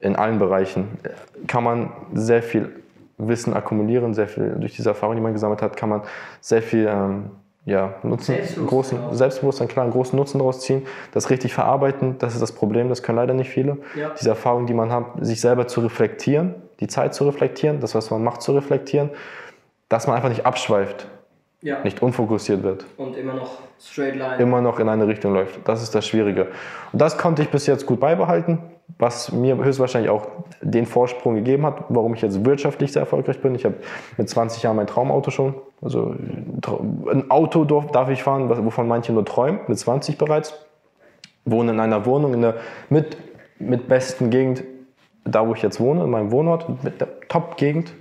In 0.00 0.16
allen 0.16 0.38
Bereichen 0.38 0.98
kann 1.46 1.64
man 1.64 1.92
sehr 2.12 2.42
viel 2.42 2.70
Wissen 3.18 3.54
akkumulieren, 3.54 4.14
sehr 4.14 4.28
viel 4.28 4.56
durch 4.58 4.76
diese 4.76 4.90
Erfahrung, 4.90 5.16
die 5.16 5.22
man 5.22 5.32
gesammelt 5.32 5.62
hat, 5.62 5.76
kann 5.76 5.88
man 5.88 6.02
sehr 6.40 6.62
viel 6.62 6.86
ähm, 6.86 7.30
ja, 7.64 7.94
Nutzen, 8.02 8.36
Selbstbewusstsein 8.36 8.66
großen 8.66 9.14
Selbstbewusstsein, 9.16 9.68
klar, 9.68 9.84
einen 9.84 9.92
großen 9.92 10.16
Nutzen 10.16 10.38
daraus 10.38 10.60
ziehen, 10.60 10.86
das 11.12 11.30
richtig 11.30 11.52
verarbeiten, 11.52 12.16
das 12.18 12.34
ist 12.34 12.40
das 12.40 12.52
Problem, 12.52 12.88
das 12.88 13.02
können 13.02 13.16
leider 13.16 13.34
nicht 13.34 13.50
viele. 13.50 13.78
Ja. 13.96 14.10
Diese 14.10 14.28
Erfahrung, 14.28 14.66
die 14.66 14.74
man 14.74 14.92
hat, 14.92 15.06
sich 15.20 15.40
selber 15.40 15.66
zu 15.66 15.80
reflektieren, 15.80 16.54
die 16.78 16.86
Zeit 16.86 17.14
zu 17.14 17.24
reflektieren, 17.24 17.80
das, 17.80 17.94
was 17.94 18.10
man 18.10 18.22
macht, 18.22 18.42
zu 18.42 18.52
reflektieren, 18.52 19.10
dass 19.88 20.06
man 20.06 20.14
einfach 20.14 20.28
nicht 20.28 20.46
abschweift, 20.46 21.08
Ja. 21.66 21.82
nicht 21.82 22.00
unfokussiert 22.00 22.62
wird, 22.62 22.86
Und 22.96 23.16
immer 23.16 23.34
noch 23.34 23.58
straight 23.80 24.14
line. 24.14 24.36
immer 24.36 24.60
noch 24.60 24.78
in 24.78 24.88
eine 24.88 25.08
Richtung 25.08 25.34
läuft. 25.34 25.58
Das 25.66 25.82
ist 25.82 25.96
das 25.96 26.06
Schwierige. 26.06 26.46
Und 26.92 27.02
das 27.02 27.18
konnte 27.18 27.42
ich 27.42 27.48
bis 27.48 27.66
jetzt 27.66 27.86
gut 27.86 27.98
beibehalten, 27.98 28.58
was 28.98 29.32
mir 29.32 29.56
höchstwahrscheinlich 29.56 30.10
auch 30.10 30.28
den 30.62 30.86
Vorsprung 30.86 31.34
gegeben 31.34 31.66
hat, 31.66 31.82
warum 31.88 32.14
ich 32.14 32.22
jetzt 32.22 32.44
wirtschaftlich 32.44 32.92
sehr 32.92 33.00
erfolgreich 33.00 33.40
bin. 33.40 33.56
Ich 33.56 33.64
habe 33.64 33.74
mit 34.16 34.28
20 34.28 34.62
Jahren 34.62 34.76
mein 34.76 34.86
Traumauto 34.86 35.32
schon. 35.32 35.54
Also 35.82 36.14
ein 37.10 37.30
Auto 37.32 37.64
darf 37.64 38.10
ich 38.10 38.22
fahren, 38.22 38.48
wovon 38.64 38.86
manche 38.86 39.12
nur 39.12 39.24
träumen, 39.24 39.58
mit 39.66 39.76
20 39.76 40.18
bereits. 40.18 40.54
Wohne 41.44 41.72
in 41.72 41.80
einer 41.80 42.06
Wohnung 42.06 42.32
in 42.32 42.42
der 42.42 42.54
mit, 42.90 43.16
mit 43.58 43.88
besten 43.88 44.30
Gegend, 44.30 44.62
da 45.24 45.48
wo 45.48 45.54
ich 45.54 45.62
jetzt 45.62 45.80
wohne, 45.80 46.04
in 46.04 46.10
meinem 46.10 46.30
Wohnort, 46.30 46.84
mit 46.84 47.00
der 47.00 47.08
Top-Gegend. 47.28 47.92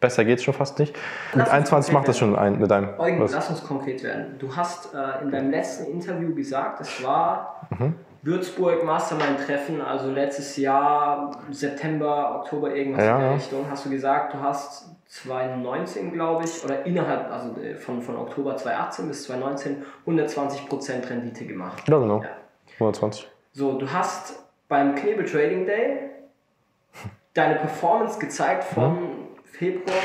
Besser 0.00 0.24
geht's 0.24 0.42
schon 0.42 0.54
fast 0.54 0.78
nicht. 0.78 0.96
Mit 1.34 1.42
uns 1.44 1.50
21 1.52 1.92
macht 1.92 2.08
das 2.08 2.16
schon 2.18 2.34
ein, 2.34 2.58
mit 2.58 2.72
einem. 2.72 2.88
Eugen, 2.98 3.20
was- 3.20 3.32
lass 3.32 3.50
uns 3.50 3.62
konkret 3.64 4.02
werden. 4.02 4.36
Du 4.38 4.54
hast 4.56 4.94
äh, 4.94 5.22
in 5.22 5.30
deinem 5.30 5.50
letzten 5.50 5.90
Interview 5.92 6.34
gesagt, 6.34 6.80
es 6.80 7.04
war 7.04 7.66
Mhm. 7.78 7.94
Würzburg 8.22 8.84
Mastermind-Treffen, 8.84 9.80
also 9.80 10.10
letztes 10.10 10.56
Jahr, 10.58 11.30
September, 11.50 12.40
Oktober, 12.40 12.74
irgendwas 12.74 13.04
Ja, 13.04 13.14
in 13.14 13.20
der 13.20 13.28
ja. 13.28 13.34
Richtung. 13.34 13.64
Hast 13.70 13.86
du 13.86 13.90
gesagt, 13.90 14.34
du 14.34 14.40
hast 14.40 14.90
2019, 15.06 16.12
glaube 16.12 16.44
ich, 16.44 16.62
oder 16.64 16.84
innerhalb, 16.86 17.30
also 17.30 17.58
äh, 17.60 17.74
von, 17.76 18.00
von 18.02 18.16
Oktober 18.16 18.56
2018 18.56 19.08
bis 19.08 19.24
2019, 19.24 19.84
120% 20.06 21.08
Rendite 21.10 21.44
gemacht. 21.46 21.82
Ja, 21.88 21.98
genau. 21.98 22.22
Ja. 22.22 22.28
120. 22.78 23.28
So, 23.52 23.78
du 23.78 23.90
hast 23.90 24.42
beim 24.68 24.94
Knebel 24.94 25.24
Trading 25.26 25.66
Day 25.66 26.10
deine 27.34 27.56
Performance 27.56 28.18
gezeigt 28.18 28.64
von 28.64 28.98
Februar. 29.52 29.96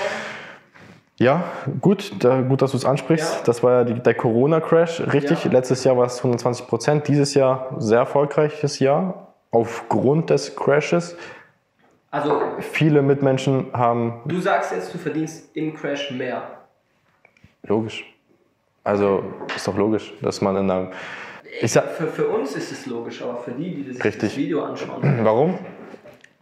Ja, 1.17 1.43
gut, 1.79 2.11
da, 2.23 2.41
gut, 2.41 2.61
dass 2.61 2.71
du 2.71 2.77
es 2.77 2.83
ansprichst. 2.85 3.35
Ja. 3.37 3.41
Das 3.45 3.63
war 3.63 3.71
ja 3.71 3.83
die, 3.85 3.93
der 4.01 4.13
Corona-Crash. 4.15 5.01
Richtig, 5.13 5.45
Ja. 5.45 5.51
letztes 5.51 5.83
Jahr 5.85 5.97
war 5.97 6.05
es 6.07 6.17
120 6.17 6.67
Prozent, 6.67 7.07
dieses 7.07 7.33
Jahr 7.35 7.73
sehr 7.77 7.99
erfolgreiches 7.99 8.79
Jahr. 8.79 9.33
Aufgrund 9.51 10.29
des 10.29 10.55
Crashes. 10.55 11.15
Also, 12.11 12.41
Viele 12.59 13.01
Mitmenschen 13.01 13.67
haben, 13.73 14.21
du 14.25 14.39
sagst 14.41 14.73
jetzt, 14.73 14.93
du 14.93 14.97
verdienst 14.97 15.55
im 15.55 15.73
Crash 15.73 16.11
mehr. 16.11 16.43
logisch. 17.63 18.05
Also 18.83 19.23
ist 19.55 19.67
doch 19.67 19.75
logisch, 19.77 20.13
dass 20.21 20.41
man 20.41 20.55
in 20.57 20.69
einem. 20.69 20.89
Ich 21.61 21.71
sag, 21.71 21.89
Für, 21.91 22.07
für 22.07 22.27
uns 22.27 22.55
ist 22.55 22.71
es 22.71 22.85
logisch, 22.85 23.21
aber 23.23 23.37
für 23.37 23.51
die, 23.51 23.73
die 23.83 23.93
sich 23.93 24.03
Richtig. 24.03 24.29
das 24.29 24.37
Video 24.37 24.63
anschauen. 24.63 25.19
Warum? 25.23 25.57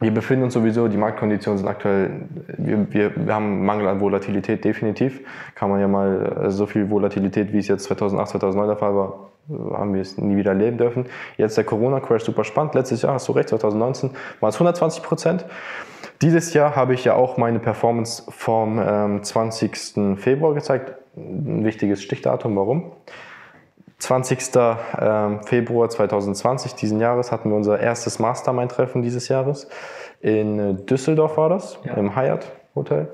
Wir 0.04 0.14
befinden 0.14 0.44
uns 0.44 0.54
sowieso, 0.54 0.90
die 0.90 0.98
Marktkonditionen 0.98 1.60
sind 1.60 1.68
aktuell, 1.68 2.10
wir, 2.58 2.92
wir, 2.92 3.12
wir 3.16 3.34
haben 3.34 3.66
Mangel 3.66 3.88
an 3.88 4.02
Volatilität, 4.02 4.66
definitiv. 4.66 5.22
Kann 5.56 5.70
man 5.70 5.80
ja 5.80 5.88
mal, 5.88 6.42
also 6.42 6.58
so 6.58 6.66
viel 6.66 6.90
Volatilität, 6.90 7.54
wie 7.54 7.60
es 7.60 7.70
jetzt 7.70 7.86
2008, 7.86 8.32
2009 8.32 8.68
der 8.68 8.76
Fall 8.76 8.96
war, 8.96 9.30
äh, 9.50 9.54
haben 9.78 9.94
wir 9.94 10.02
es 10.02 10.18
nie 10.18 10.36
wieder 10.36 10.52
erleben 10.52 10.78
dürfen. 10.78 11.06
Jetzt 11.38 11.56
der 11.56 11.64
Corona-Crash, 11.64 12.26
super 12.26 12.44
spannend. 12.44 12.76
Letztes 12.76 13.02
Jahr, 13.02 13.14
hast 13.14 13.30
du 13.30 13.32
recht, 13.32 13.48
2019 13.48 14.10
war 14.42 14.50
es 14.50 14.56
120 14.56 15.04
Prozent. 15.04 15.46
Dieses 16.22 16.54
Jahr 16.54 16.76
habe 16.76 16.94
ich 16.94 17.06
ja 17.06 17.14
auch 17.14 17.38
meine 17.38 17.60
Performance 17.60 18.24
vom 18.28 18.82
ähm, 18.86 19.24
20. 19.24 20.18
Februar 20.18 20.54
gezeigt. 20.54 20.96
Ein 21.16 21.64
wichtiges 21.64 22.04
Stichdatum, 22.04 22.58
warum? 22.58 22.92
20. 24.00 24.40
ähm, 25.00 25.42
Februar 25.46 25.90
2020 25.90 26.76
diesen 26.76 27.00
Jahres 27.00 27.32
hatten 27.32 27.50
wir 27.50 27.56
unser 27.56 27.80
erstes 27.80 28.20
Mastermind-Treffen 28.20 29.02
dieses 29.02 29.28
Jahres. 29.30 29.68
In 30.22 30.60
äh, 30.60 30.74
Düsseldorf 30.74 31.38
war 31.38 31.50
das, 31.50 31.78
Ja. 31.84 31.94
im 31.96 32.16
Hyatt 32.16 32.52
Hotel. 32.76 33.08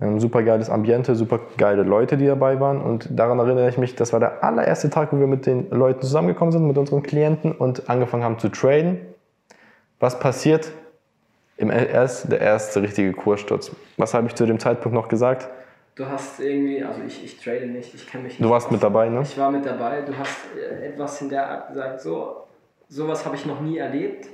Ähm, 0.00 0.18
super 0.20 0.42
geiles 0.42 0.70
Ambiente, 0.70 1.14
super 1.14 1.40
geile 1.58 1.82
Leute, 1.82 2.16
die 2.16 2.26
dabei 2.26 2.58
waren. 2.60 2.80
Und 2.80 3.08
daran 3.10 3.38
erinnere 3.38 3.68
ich 3.68 3.78
mich, 3.78 3.94
das 3.94 4.12
war 4.12 4.20
der 4.20 4.42
allererste 4.42 4.90
Tag, 4.90 5.12
wo 5.12 5.18
wir 5.18 5.26
mit 5.26 5.46
den 5.46 5.70
Leuten 5.70 6.00
zusammengekommen 6.02 6.52
sind, 6.52 6.66
mit 6.66 6.78
unseren 6.78 7.02
Klienten 7.02 7.52
und 7.52 7.88
angefangen 7.88 8.24
haben 8.24 8.38
zu 8.38 8.48
traden. 8.48 9.00
Was 10.00 10.18
passiert? 10.18 10.72
Im 11.58 11.70
erst, 11.70 12.32
der 12.32 12.40
erste 12.40 12.82
richtige 12.82 13.12
Kurssturz. 13.12 13.70
Was 13.98 14.14
habe 14.14 14.26
ich 14.26 14.34
zu 14.34 14.46
dem 14.46 14.58
Zeitpunkt 14.58 14.94
noch 14.94 15.08
gesagt? 15.08 15.48
Du 15.94 16.06
hast 16.06 16.40
irgendwie, 16.40 16.82
also 16.82 17.02
ich, 17.06 17.22
ich 17.22 17.38
trade 17.38 17.66
nicht, 17.66 17.94
ich 17.94 18.06
kenne 18.06 18.24
mich 18.24 18.34
nicht. 18.34 18.44
Du 18.44 18.50
warst 18.50 18.66
aus. 18.66 18.72
mit 18.72 18.82
dabei, 18.82 19.10
ne? 19.10 19.22
Ich 19.22 19.36
war 19.36 19.50
mit 19.50 19.66
dabei. 19.66 20.00
Du 20.00 20.16
hast 20.16 20.38
äh, 20.56 20.86
etwas 20.86 21.20
in 21.20 21.28
der 21.28 21.46
Art 21.46 21.68
gesagt, 21.68 22.00
so, 22.00 22.44
sowas 22.88 23.26
habe 23.26 23.36
ich 23.36 23.44
noch 23.44 23.60
nie 23.60 23.76
erlebt. 23.76 24.28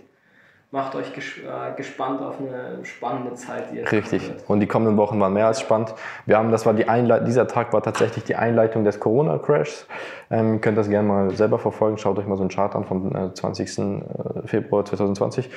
Macht 0.70 0.94
euch 0.94 1.14
ges 1.14 1.24
äh, 1.38 1.74
gespannt 1.76 2.20
auf 2.20 2.38
eine 2.38 2.84
spannende 2.84 3.34
Zeit, 3.34 3.72
die 3.72 3.78
jetzt 3.78 3.90
Richtig. 3.90 4.30
Und 4.46 4.60
die 4.60 4.66
kommenden 4.66 4.96
Wochen 4.98 5.18
waren 5.18 5.32
mehr 5.32 5.46
als 5.46 5.60
spannend. 5.60 5.94
Wir 6.26 6.36
haben, 6.36 6.52
das 6.52 6.66
war 6.66 6.74
die 6.74 6.86
Einleit 6.86 7.26
dieser 7.26 7.48
Tag 7.48 7.72
war 7.72 7.82
tatsächlich 7.82 8.24
die 8.24 8.36
Einleitung 8.36 8.84
des 8.84 9.00
Corona-Crashs. 9.00 9.86
Ähm, 10.30 10.54
ihr 10.54 10.60
könnt 10.60 10.78
das 10.78 10.88
gerne 10.88 11.08
mal 11.08 11.30
selber 11.30 11.58
verfolgen. 11.58 11.96
Schaut 11.96 12.18
euch 12.18 12.26
mal 12.26 12.36
so 12.36 12.42
einen 12.42 12.50
Chart 12.50 12.76
an 12.76 12.84
vom 12.84 13.16
äh, 13.16 13.32
20. 13.32 13.78
äh, 13.78 14.02
Februar 14.44 14.84
2020. 14.84 15.50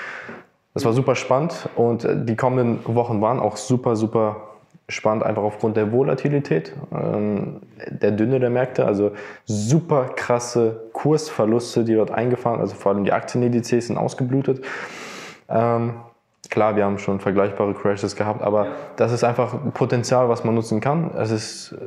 Das 0.73 0.85
war 0.85 0.93
super 0.93 1.15
spannend 1.15 1.69
und 1.75 2.05
äh, 2.05 2.15
die 2.15 2.37
kommenden 2.37 2.79
Wochen 2.95 3.21
waren 3.21 3.39
auch 3.39 3.57
super, 3.57 3.97
super 3.97 4.50
spannend, 4.91 5.23
einfach 5.23 5.43
aufgrund 5.43 5.77
der 5.77 5.91
Volatilität, 5.91 6.73
ähm, 6.93 7.61
der 7.87 8.11
Dünne 8.11 8.39
der 8.39 8.49
Märkte, 8.49 8.85
also 8.85 9.11
super 9.45 10.11
krasse 10.15 10.89
Kursverluste, 10.93 11.83
die 11.83 11.95
dort 11.95 12.11
eingefahren, 12.11 12.59
also 12.59 12.75
vor 12.75 12.91
allem 12.91 13.03
die 13.03 13.13
Aktienindizes 13.13 13.87
sind 13.87 13.97
ausgeblutet. 13.97 14.63
Ähm, 15.49 15.95
klar, 16.49 16.75
wir 16.75 16.85
haben 16.85 16.97
schon 16.97 17.19
vergleichbare 17.19 17.73
Crashes 17.73 18.15
gehabt, 18.15 18.41
aber 18.41 18.67
das 18.95 19.11
ist 19.11 19.23
einfach 19.23 19.53
ein 19.53 19.71
Potenzial, 19.71 20.29
was 20.29 20.43
man 20.43 20.55
nutzen 20.55 20.81
kann. 20.81 21.11
Es 21.15 21.31
ist 21.31 21.71
äh, 21.73 21.77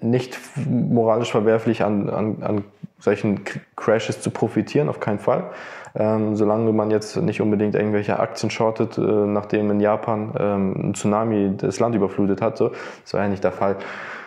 nicht 0.00 0.38
moralisch 0.66 1.30
verwerflich, 1.30 1.82
an, 1.82 2.08
an, 2.10 2.42
an 2.42 2.64
solchen 2.98 3.40
Crashes 3.76 4.20
zu 4.20 4.30
profitieren, 4.30 4.88
auf 4.88 5.00
keinen 5.00 5.18
Fall. 5.18 5.50
Ähm, 5.94 6.36
solange 6.36 6.72
man 6.72 6.90
jetzt 6.90 7.16
nicht 7.16 7.40
unbedingt 7.40 7.74
irgendwelche 7.74 8.20
Aktien 8.20 8.50
shortet, 8.50 8.96
äh, 8.96 9.00
nachdem 9.00 9.70
in 9.72 9.80
Japan 9.80 10.32
ähm, 10.38 10.90
ein 10.90 10.94
Tsunami 10.94 11.54
das 11.56 11.80
Land 11.80 11.96
überflutet 11.96 12.40
hat. 12.40 12.58
So. 12.58 12.70
Das 13.02 13.14
war 13.14 13.22
ja 13.22 13.28
nicht 13.28 13.42
der 13.42 13.52
Fall. 13.52 13.76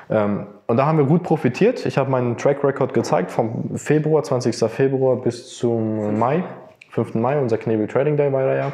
Ähm, 0.09 0.47
und 0.67 0.77
da 0.77 0.85
haben 0.85 0.97
wir 0.97 1.05
gut 1.05 1.23
profitiert. 1.23 1.85
Ich 1.85 1.97
habe 1.97 2.11
meinen 2.11 2.35
Track 2.35 2.63
Record 2.63 2.93
gezeigt 2.93 3.31
vom 3.31 3.77
Februar, 3.77 4.23
20. 4.23 4.55
Februar 4.69 5.15
bis 5.15 5.55
zum 5.55 6.19
Mai. 6.19 6.43
5. 6.89 7.15
Mai, 7.15 7.39
unser 7.39 7.57
Knebel 7.57 7.87
Trading 7.87 8.17
Day 8.17 8.31
war 8.31 8.43
ja. 8.43 8.55
ja. 8.55 8.71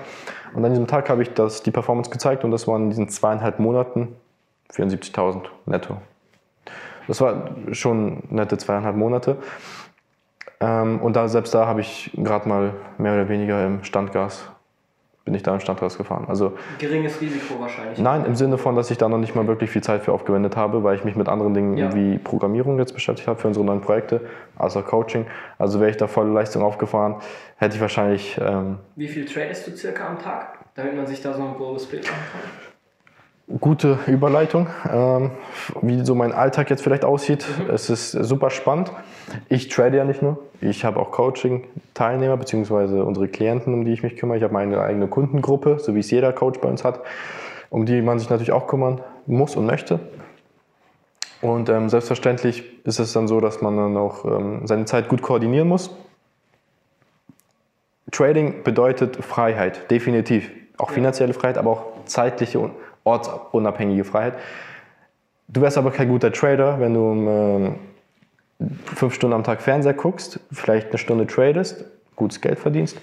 Und 0.53 0.65
an 0.65 0.71
diesem 0.71 0.87
Tag 0.87 1.09
habe 1.09 1.21
ich 1.21 1.33
das, 1.33 1.63
die 1.63 1.71
Performance 1.71 2.09
gezeigt 2.09 2.43
und 2.43 2.51
das 2.51 2.67
waren 2.67 2.83
in 2.83 2.89
diesen 2.89 3.07
zweieinhalb 3.07 3.59
Monaten 3.59 4.09
74.000 4.73 5.43
netto. 5.65 5.97
Das 7.09 7.19
war 7.21 7.49
schon 7.71 8.21
nette 8.29 8.57
zweieinhalb 8.59 8.95
Monate. 8.95 9.37
Ähm, 10.61 11.01
und 11.01 11.15
da, 11.15 11.27
selbst 11.27 11.53
da 11.55 11.65
habe 11.65 11.81
ich 11.81 12.11
gerade 12.15 12.47
mal 12.47 12.73
mehr 12.99 13.13
oder 13.13 13.27
weniger 13.29 13.65
im 13.65 13.83
Standgas, 13.83 14.47
bin 15.25 15.33
ich 15.33 15.41
da 15.41 15.53
im 15.53 15.59
Standgas 15.59 15.97
gefahren. 15.97 16.25
Also 16.27 16.53
Geringes 16.77 17.19
Risiko 17.19 17.59
wahrscheinlich. 17.59 17.97
nein, 17.97 18.25
im 18.25 18.35
Sinne 18.35 18.59
von, 18.59 18.75
dass 18.75 18.91
ich 18.91 18.97
da 18.99 19.09
noch 19.09 19.17
nicht 19.17 19.35
mal 19.35 19.47
wirklich 19.47 19.71
viel 19.71 19.81
Zeit 19.81 20.03
für 20.03 20.11
aufgewendet 20.11 20.55
habe, 20.55 20.83
weil 20.83 20.95
ich 20.97 21.03
mich 21.03 21.15
mit 21.15 21.27
anderen 21.27 21.55
Dingen 21.55 21.77
Ja. 21.77 21.95
wie 21.95 22.19
Programmierung 22.19 22.77
jetzt 22.77 22.93
beschäftigt 22.93 23.27
habe 23.27 23.39
für 23.39 23.47
unsere 23.47 23.65
neuen 23.65 23.81
Projekte, 23.81 24.21
also 24.57 24.81
Coaching. 24.83 25.25
Also 25.57 25.79
wäre 25.79 25.89
ich 25.89 25.97
da 25.97 26.05
volle 26.07 26.31
Leistung 26.31 26.61
aufgefahren, 26.61 27.15
hätte 27.57 27.75
ich 27.75 27.81
wahrscheinlich 27.81 28.39
ähm, 28.39 28.77
Wie 28.95 29.07
viel 29.07 29.25
tradest 29.25 29.65
du 29.67 29.75
circa 29.75 30.07
am 30.07 30.19
Tag, 30.19 30.59
damit 30.75 30.95
man 30.95 31.07
sich 31.07 31.21
da 31.21 31.33
so 31.33 31.41
ein 31.41 31.55
grobes 31.55 31.87
Bild 31.87 32.03
machen 32.03 32.23
kann? 32.33 32.68
Gute 33.57 33.97
Überleitung, 34.05 34.67
ähm, 34.87 35.31
wie 35.81 36.05
so 36.05 36.13
mein 36.13 36.33
Alltag 36.33 36.69
jetzt 36.69 36.83
vielleicht 36.83 37.03
aussieht. 37.03 37.47
Es 37.67 37.89
ist 37.89 38.11
super 38.11 38.51
spannend. 38.51 38.91
Ich 39.47 39.69
trade 39.69 39.97
ja 39.97 40.03
nicht 40.03 40.21
nur, 40.21 40.37
ich 40.61 40.85
habe 40.85 40.99
auch 40.99 41.09
Coaching-Teilnehmer 41.09 42.37
beziehungsweise 42.37 43.03
unsere 43.03 43.27
Klienten, 43.27 43.73
um 43.73 43.85
die 43.85 43.93
ich 43.93 44.03
mich 44.03 44.17
kümmere. 44.17 44.37
Ich 44.37 44.43
habe 44.43 44.53
meine 44.53 44.79
eigene 44.79 45.07
Kundengruppe, 45.07 45.79
so 45.79 45.95
wie 45.95 45.99
es 45.99 46.11
jeder 46.11 46.31
Coach 46.31 46.59
bei 46.59 46.69
uns 46.69 46.83
hat, 46.83 47.01
um 47.71 47.87
die 47.87 48.03
man 48.03 48.19
sich 48.19 48.29
natürlich 48.29 48.51
auch 48.51 48.67
kümmern 48.67 49.01
muss 49.25 49.55
und 49.55 49.65
möchte. 49.65 49.99
Und 51.41 51.69
ähm, 51.69 51.89
selbstverständlich 51.89 52.85
ist 52.85 52.99
es 52.99 53.13
dann 53.13 53.27
so, 53.27 53.39
dass 53.39 53.61
man 53.61 53.75
dann 53.75 53.97
auch 53.97 54.25
ähm, 54.25 54.67
seine 54.67 54.85
Zeit 54.85 55.09
gut 55.09 55.23
koordinieren 55.23 55.67
muss. 55.67 55.89
Trading 58.11 58.61
bedeutet 58.63 59.15
Freiheit, 59.15 59.89
definitiv. 59.89 60.51
Auch 60.77 60.91
finanzielle 60.91 61.33
Freiheit, 61.33 61.57
aber 61.57 61.71
auch 61.71 61.85
zeitliche 62.05 62.59
und 62.59 62.73
ortsunabhängige 63.09 64.03
Freiheit. 64.03 64.35
Du 65.47 65.61
wärst 65.61 65.77
aber 65.77 65.91
kein 65.91 66.09
guter 66.09 66.31
Trader, 66.31 66.79
wenn 66.79 66.93
du 66.93 67.11
um, 67.11 67.27
ähm, 67.27 67.75
fünf 68.85 69.13
Stunden 69.13 69.33
am 69.33 69.43
Tag 69.43 69.61
Fernseher 69.61 69.93
guckst, 69.93 70.39
vielleicht 70.51 70.89
eine 70.89 70.97
Stunde 70.97 71.25
tradest, 71.25 71.85
gutes 72.15 72.41
Geld 72.41 72.59
verdienst, 72.59 72.97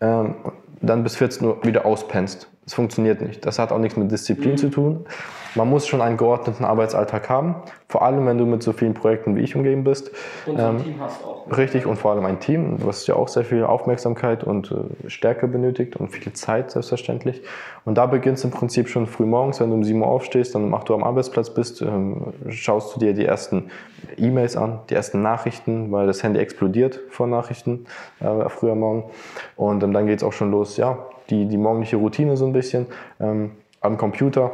ähm, 0.00 0.34
dann 0.80 1.02
bis 1.02 1.16
14 1.16 1.46
Uhr 1.46 1.64
wieder 1.64 1.86
auspennst. 1.86 2.48
Das 2.66 2.74
funktioniert 2.74 3.22
nicht. 3.22 3.46
Das 3.46 3.60
hat 3.60 3.70
auch 3.70 3.78
nichts 3.78 3.96
mit 3.96 4.10
Disziplin 4.10 4.58
zu 4.58 4.70
tun. 4.70 5.06
man 5.54 5.70
muss 5.70 5.86
schon 5.86 6.02
einen 6.02 6.16
geordneten 6.16 6.64
Arbeitsalltag 6.64 7.30
haben, 7.30 7.54
vor 7.86 8.02
allem 8.02 8.26
wenn 8.26 8.38
du 8.38 8.44
mit 8.44 8.60
so 8.60 8.72
vielen 8.72 8.92
Projekten 8.92 9.36
wie 9.36 9.40
ich 9.42 9.54
umgeben 9.54 9.84
bist. 9.84 10.10
Und 10.46 10.58
ein 10.58 10.76
ähm, 10.78 10.82
Team 10.82 11.00
hast 11.00 11.24
auch. 11.24 11.46
Richtig, 11.56 11.86
und 11.86 11.96
vor 11.96 12.10
allem 12.10 12.26
ein 12.26 12.40
Team, 12.40 12.78
was 12.78 13.06
ja 13.06 13.14
auch 13.14 13.28
sehr 13.28 13.44
viel 13.44 13.62
Aufmerksamkeit 13.62 14.42
und 14.42 14.72
äh, 14.72 15.08
Stärke 15.08 15.46
benötigt 15.46 15.94
und 15.94 16.08
viel 16.08 16.32
Zeit 16.32 16.72
selbstverständlich. 16.72 17.40
Und 17.84 17.98
da 17.98 18.06
beginnt 18.06 18.38
es 18.38 18.44
im 18.44 18.50
Prinzip 18.50 18.88
schon 18.88 19.06
früh 19.06 19.26
morgens, 19.26 19.60
wenn 19.60 19.70
du 19.70 19.76
um 19.76 19.84
7 19.84 20.00
Uhr 20.00 20.08
aufstehst, 20.08 20.56
dann 20.56 20.64
um 20.64 20.74
8 20.74 20.90
Uhr 20.90 20.96
am 20.96 21.04
Arbeitsplatz 21.04 21.50
bist, 21.50 21.82
ähm, 21.82 22.34
schaust 22.48 22.96
du 22.96 22.98
dir 22.98 23.14
die 23.14 23.24
ersten 23.24 23.70
E-Mails 24.16 24.56
an, 24.56 24.80
die 24.90 24.94
ersten 24.94 25.22
Nachrichten, 25.22 25.92
weil 25.92 26.08
das 26.08 26.24
Handy 26.24 26.40
explodiert 26.40 27.00
vor 27.10 27.28
Nachrichten 27.28 27.86
äh, 28.18 28.48
früher 28.48 28.74
morgen. 28.74 29.04
Und 29.54 29.84
ähm, 29.84 29.92
dann 29.92 30.08
geht 30.08 30.18
es 30.18 30.24
auch 30.24 30.32
schon 30.32 30.50
los, 30.50 30.76
ja, 30.76 30.98
die, 31.30 31.46
die 31.46 31.56
morgendliche 31.56 31.96
Routine 31.96 32.36
so 32.36 32.46
ein 32.46 32.52
bisschen 32.52 32.86
ähm, 33.20 33.52
am 33.80 33.98
Computer 33.98 34.52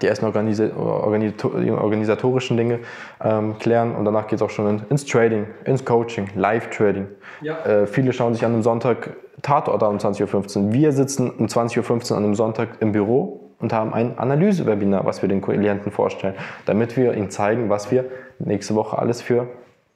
die 0.00 0.06
ersten 0.06 0.24
organisatorischen 0.24 2.56
Dinge 2.56 2.80
ähm, 3.22 3.58
klären 3.58 3.94
und 3.94 4.04
danach 4.04 4.26
geht 4.26 4.36
es 4.36 4.42
auch 4.42 4.50
schon 4.50 4.82
ins 4.88 5.04
Trading, 5.04 5.46
ins 5.64 5.84
Coaching, 5.84 6.28
Live-Trading. 6.34 7.06
Ja. 7.42 7.64
Äh, 7.64 7.86
viele 7.86 8.12
schauen 8.12 8.34
sich 8.34 8.44
an 8.44 8.52
einem 8.52 8.62
Sonntag 8.62 9.16
Tatort 9.42 9.82
an 9.82 9.90
um 9.90 9.98
20.15 9.98 10.66
Uhr. 10.66 10.72
Wir 10.72 10.92
sitzen 10.92 11.30
um 11.30 11.46
20.15 11.46 12.10
Uhr 12.10 12.16
an 12.16 12.24
einem 12.24 12.34
Sonntag 12.34 12.68
im 12.80 12.92
Büro 12.92 13.40
und 13.60 13.72
haben 13.72 13.94
ein 13.94 14.18
Analyse-Webinar, 14.18 15.04
was 15.04 15.22
wir 15.22 15.28
den 15.28 15.40
Klienten 15.40 15.92
vorstellen, 15.92 16.34
damit 16.66 16.96
wir 16.96 17.14
ihnen 17.14 17.30
zeigen, 17.30 17.68
was 17.68 17.90
wir 17.90 18.04
nächste 18.38 18.74
Woche 18.74 18.98
alles 18.98 19.22
für 19.22 19.46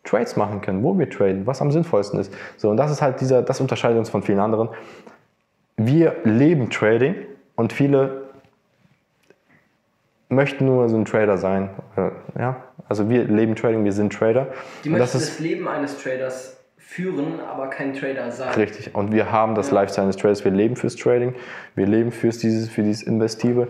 Trades 0.04 0.36
machen 0.36 0.60
können, 0.60 0.82
wo 0.82 0.98
wir 0.98 1.10
traden, 1.10 1.46
was 1.46 1.60
am 1.60 1.70
sinnvollsten 1.70 2.20
ist. 2.20 2.32
So, 2.56 2.70
und 2.70 2.76
das 2.76 2.90
ist 2.90 3.02
halt 3.02 3.20
dieser, 3.20 3.42
das 3.42 3.60
unterscheidet 3.60 3.98
uns 3.98 4.10
von 4.10 4.22
vielen 4.22 4.40
anderen. 4.40 4.68
Wir 5.78 6.16
leben 6.24 6.70
Trading 6.70 7.14
und 7.54 7.72
viele 7.72 8.28
möchten 10.28 10.66
nur 10.66 10.88
so 10.88 10.96
ein 10.96 11.04
Trader 11.04 11.38
sein. 11.38 11.70
Äh, 11.96 12.10
ja? 12.38 12.64
Also 12.88 13.08
wir 13.08 13.24
leben 13.24 13.54
Trading, 13.54 13.84
wir 13.84 13.92
sind 13.92 14.12
Trader. 14.12 14.48
Die 14.84 14.90
möchten 14.90 15.18
das, 15.18 15.28
das 15.28 15.38
Leben 15.38 15.68
eines 15.68 15.96
Traders 16.02 16.56
führen, 16.76 17.38
aber 17.40 17.68
kein 17.68 17.94
Trader 17.94 18.30
sein. 18.32 18.52
Richtig. 18.54 18.94
Und 18.94 19.12
wir 19.12 19.30
haben 19.30 19.54
das 19.54 19.68
ja. 19.68 19.74
Lifestyle 19.74 20.06
eines 20.06 20.16
Traders. 20.16 20.44
Wir 20.44 20.50
leben 20.50 20.74
fürs 20.74 20.96
Trading, 20.96 21.34
wir 21.76 21.86
leben 21.86 22.10
fürs 22.10 22.38
dieses, 22.38 22.68
für 22.68 22.82
dieses 22.82 23.04
Investive. 23.04 23.68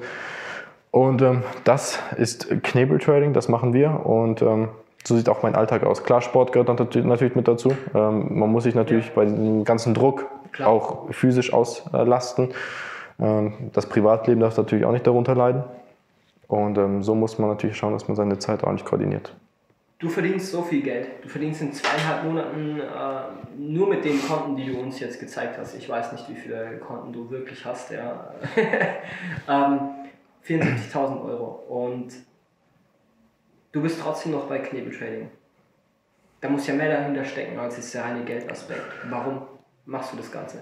Und 0.90 1.20
ähm, 1.20 1.42
das 1.64 1.98
ist 2.16 2.48
Knebel-Trading, 2.62 3.34
das 3.34 3.48
machen 3.48 3.74
wir. 3.74 4.06
Und 4.06 4.40
ähm, 4.40 4.70
so 5.04 5.16
sieht 5.16 5.28
auch 5.28 5.42
mein 5.42 5.54
Alltag 5.54 5.84
aus. 5.84 6.04
Klar, 6.04 6.20
Sport 6.20 6.52
gehört 6.52 6.68
natürlich 6.68 7.34
mit 7.34 7.48
dazu. 7.48 7.72
Ähm, 7.94 8.38
man 8.38 8.50
muss 8.50 8.64
sich 8.64 8.74
natürlich 8.74 9.06
ja. 9.06 9.12
bei 9.14 9.24
dem 9.24 9.64
ganzen 9.64 9.94
Druck 9.94 10.26
Klar. 10.52 10.68
auch 10.68 11.12
physisch 11.12 11.52
auslasten. 11.52 12.50
Ähm, 13.20 13.70
das 13.72 13.86
Privatleben 13.86 14.40
darf 14.40 14.56
natürlich 14.56 14.84
auch 14.84 14.92
nicht 14.92 15.06
darunter 15.06 15.34
leiden. 15.34 15.64
Und 16.46 16.78
ähm, 16.78 17.02
so 17.02 17.14
muss 17.14 17.38
man 17.38 17.50
natürlich 17.50 17.76
schauen, 17.76 17.92
dass 17.92 18.08
man 18.08 18.16
seine 18.16 18.38
Zeit 18.38 18.62
ordentlich 18.64 18.86
koordiniert. 18.86 19.34
Du 19.98 20.08
verdienst 20.08 20.52
so 20.52 20.62
viel 20.62 20.82
Geld. 20.82 21.08
Du 21.22 21.28
verdienst 21.28 21.60
in 21.60 21.72
zweieinhalb 21.72 22.24
Monaten 22.24 22.80
äh, 22.80 22.84
nur 23.58 23.88
mit 23.88 24.04
den 24.04 24.22
Konten, 24.22 24.56
die 24.56 24.72
du 24.72 24.78
uns 24.78 25.00
jetzt 25.00 25.18
gezeigt 25.18 25.58
hast. 25.58 25.74
Ich 25.74 25.88
weiß 25.88 26.12
nicht, 26.12 26.28
wie 26.28 26.36
viele 26.36 26.78
Konten 26.78 27.12
du 27.12 27.28
wirklich 27.30 27.64
hast, 27.64 27.90
ja. 27.90 28.32
ähm, 29.48 29.80
74.000 30.46 31.24
Euro. 31.24 31.64
Und 31.68 32.12
du 33.72 33.82
bist 33.82 34.00
trotzdem 34.00 34.32
noch 34.32 34.46
bei 34.46 34.58
Knebeltrading. 34.58 35.30
Da 36.40 36.48
muss 36.48 36.66
ja 36.66 36.74
mehr 36.74 36.96
dahinter 36.96 37.24
stecken 37.24 37.58
als 37.58 37.78
ist 37.78 37.92
der 37.94 38.04
reine 38.04 38.24
Geldaspekt. 38.24 38.84
Warum 39.10 39.42
machst 39.86 40.12
du 40.12 40.16
das 40.16 40.30
Ganze? 40.30 40.58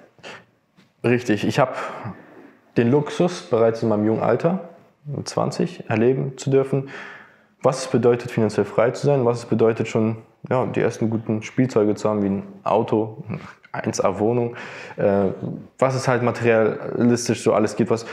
Richtig. 1.04 1.46
Ich 1.46 1.58
habe 1.58 1.74
den 2.76 2.90
Luxus 2.90 3.42
bereits 3.42 3.82
in 3.82 3.88
meinem 3.88 4.06
jungen 4.06 4.22
Alter 4.22 4.70
20 5.22 5.88
erleben 5.88 6.36
zu 6.36 6.50
dürfen, 6.50 6.88
was 7.62 7.84
es 7.84 7.90
bedeutet, 7.90 8.30
finanziell 8.30 8.66
frei 8.66 8.90
zu 8.90 9.06
sein, 9.06 9.24
was 9.24 9.38
es 9.38 9.46
bedeutet, 9.46 9.88
schon 9.88 10.18
ja, 10.48 10.64
die 10.66 10.80
ersten 10.80 11.10
guten 11.10 11.42
Spielzeuge 11.42 11.94
zu 11.94 12.08
haben, 12.08 12.22
wie 12.22 12.28
ein 12.28 12.42
Auto, 12.64 13.24
1A-Wohnung, 13.72 14.56
äh, 14.96 15.26
was 15.78 15.94
es 15.94 16.08
halt 16.08 16.22
materialistisch 16.22 17.42
so 17.42 17.52
alles 17.52 17.76
gibt, 17.76 17.90
was 17.90 18.06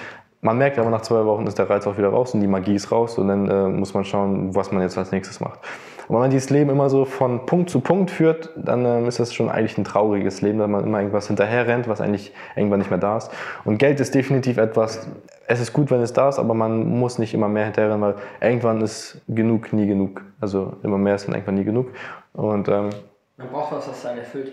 man 0.44 0.58
merkt 0.58 0.78
aber 0.78 0.90
nach 0.90 1.02
zwei 1.02 1.26
Wochen 1.26 1.48
ist 1.48 1.58
der 1.58 1.70
Reiz 1.70 1.88
auch 1.88 1.98
wieder 1.98 2.10
raus 2.10 2.34
und 2.34 2.42
die 2.42 2.48
Magie 2.48 2.76
ist 2.76 2.92
raus 2.92 3.18
und 3.18 3.30
dann 3.30 3.50
äh, 3.50 3.68
muss 3.70 3.94
man 3.94 4.04
schauen, 4.04 4.54
was 4.54 4.72
man 4.72 4.82
jetzt 4.82 4.98
als 4.98 5.12
nächstes 5.12 5.40
macht. 5.40 5.60
Und 6.08 6.16
wenn 6.16 6.20
man 6.20 6.32
dieses 6.32 6.50
Leben 6.50 6.70
immer 6.70 6.90
so 6.90 7.06
von 7.06 7.46
Punkt 7.46 7.70
zu 7.70 7.80
Punkt 7.80 8.12
führt, 8.12 8.50
dann 8.58 8.86
ähm, 8.86 9.08
ist 9.08 9.22
das 9.22 9.34
schon 9.34 9.50
eigentlich 9.50 9.78
ein 9.78 9.86
trauriges 9.86 10.42
Leben, 10.42 10.60
weil 10.60 10.68
man 10.68 10.84
immer 10.84 11.00
irgendwas 11.00 11.28
hinterher 11.28 11.66
rennt, 11.66 11.88
was 11.88 12.02
eigentlich 12.02 12.34
irgendwann 12.58 12.80
nicht 12.80 12.90
mehr 12.90 13.00
da 13.00 13.18
ist. 13.18 13.32
Und 13.64 13.78
Geld 13.78 14.02
ist 14.02 14.14
definitiv 14.14 14.58
etwas, 14.58 15.08
es 15.48 15.62
ist 15.62 15.72
gut, 15.72 15.92
wenn 15.92 16.02
es 16.02 16.12
da 16.12 16.28
ist, 16.28 16.40
aber 16.40 16.54
man 16.54 17.00
muss 17.00 17.20
nicht 17.20 17.34
immer 17.34 17.48
mehr 17.48 17.64
hinterher 17.64 17.92
rennen, 17.92 18.02
weil 18.02 18.16
irgendwann 18.42 18.82
ist 18.82 19.22
genug 19.30 19.72
nie 19.72 19.88
genug. 19.88 20.22
Also 20.42 20.74
immer 20.84 20.98
mehr 20.98 21.16
ist 21.16 21.26
dann 21.28 21.36
irgendwann 21.36 21.56
nie 21.56 21.64
genug. 21.64 21.88
Und, 22.34 22.68
ähm, 22.68 22.90
man 23.38 23.50
braucht 23.50 23.72
was, 23.74 23.88
was 23.90 24.04
dann 24.04 24.18
erfüllt. 24.18 24.52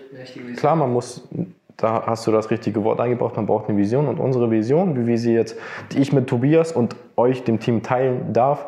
Klar, 0.57 0.75
man 0.75 0.91
muss 0.91 1.27
da 1.77 2.03
hast 2.05 2.27
du 2.27 2.31
das 2.31 2.49
richtige 2.51 2.83
Wort 2.83 2.99
eingebracht, 2.99 3.35
man 3.35 3.45
braucht 3.45 3.69
eine 3.69 3.77
Vision. 3.77 4.07
Und 4.07 4.19
unsere 4.19 4.51
Vision, 4.51 4.95
wie 4.97 5.07
wir 5.07 5.17
sie 5.17 5.33
jetzt, 5.33 5.55
die 5.91 5.99
ich 5.99 6.13
mit 6.13 6.27
Tobias 6.27 6.71
und 6.71 6.95
euch, 7.15 7.43
dem 7.43 7.59
Team, 7.59 7.83
teilen 7.83 8.33
darf, 8.33 8.67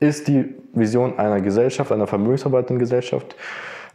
ist 0.00 0.28
die 0.28 0.54
Vision 0.72 1.18
einer 1.18 1.40
Gesellschaft, 1.40 1.92
einer 1.92 2.06
vermögensverwaltenden 2.06 2.78
Gesellschaft, 2.78 3.36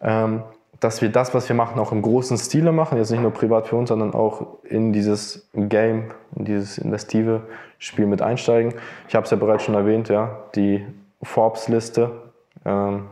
ähm, 0.02 0.44
dass 0.80 1.02
wir 1.02 1.10
das, 1.10 1.34
was 1.36 1.48
wir 1.48 1.56
machen, 1.56 1.80
auch 1.80 1.92
im 1.92 2.02
großen 2.02 2.38
Stile 2.38 2.72
machen, 2.72 2.98
jetzt 2.98 3.12
nicht 3.12 3.22
nur 3.22 3.32
privat 3.32 3.68
für 3.68 3.76
uns, 3.76 3.90
sondern 3.90 4.16
auch 4.16 4.64
in 4.64 4.94
dieses 4.94 5.48
Game, 5.54 6.06
in 6.36 6.46
dieses 6.46 6.80
investive 6.80 7.42
Spiel 7.78 8.08
mit 8.08 8.22
einsteigen. 8.22 8.74
Ich 9.08 9.16
habe 9.16 9.26
es 9.26 9.32
ja 9.32 9.38
bereits 9.38 9.64
schon 9.64 9.76
erwähnt, 9.76 10.10
ja, 10.10 10.40
die 10.56 10.84
Forbes-Liste. 11.22 12.12
Ähm, 12.66 13.04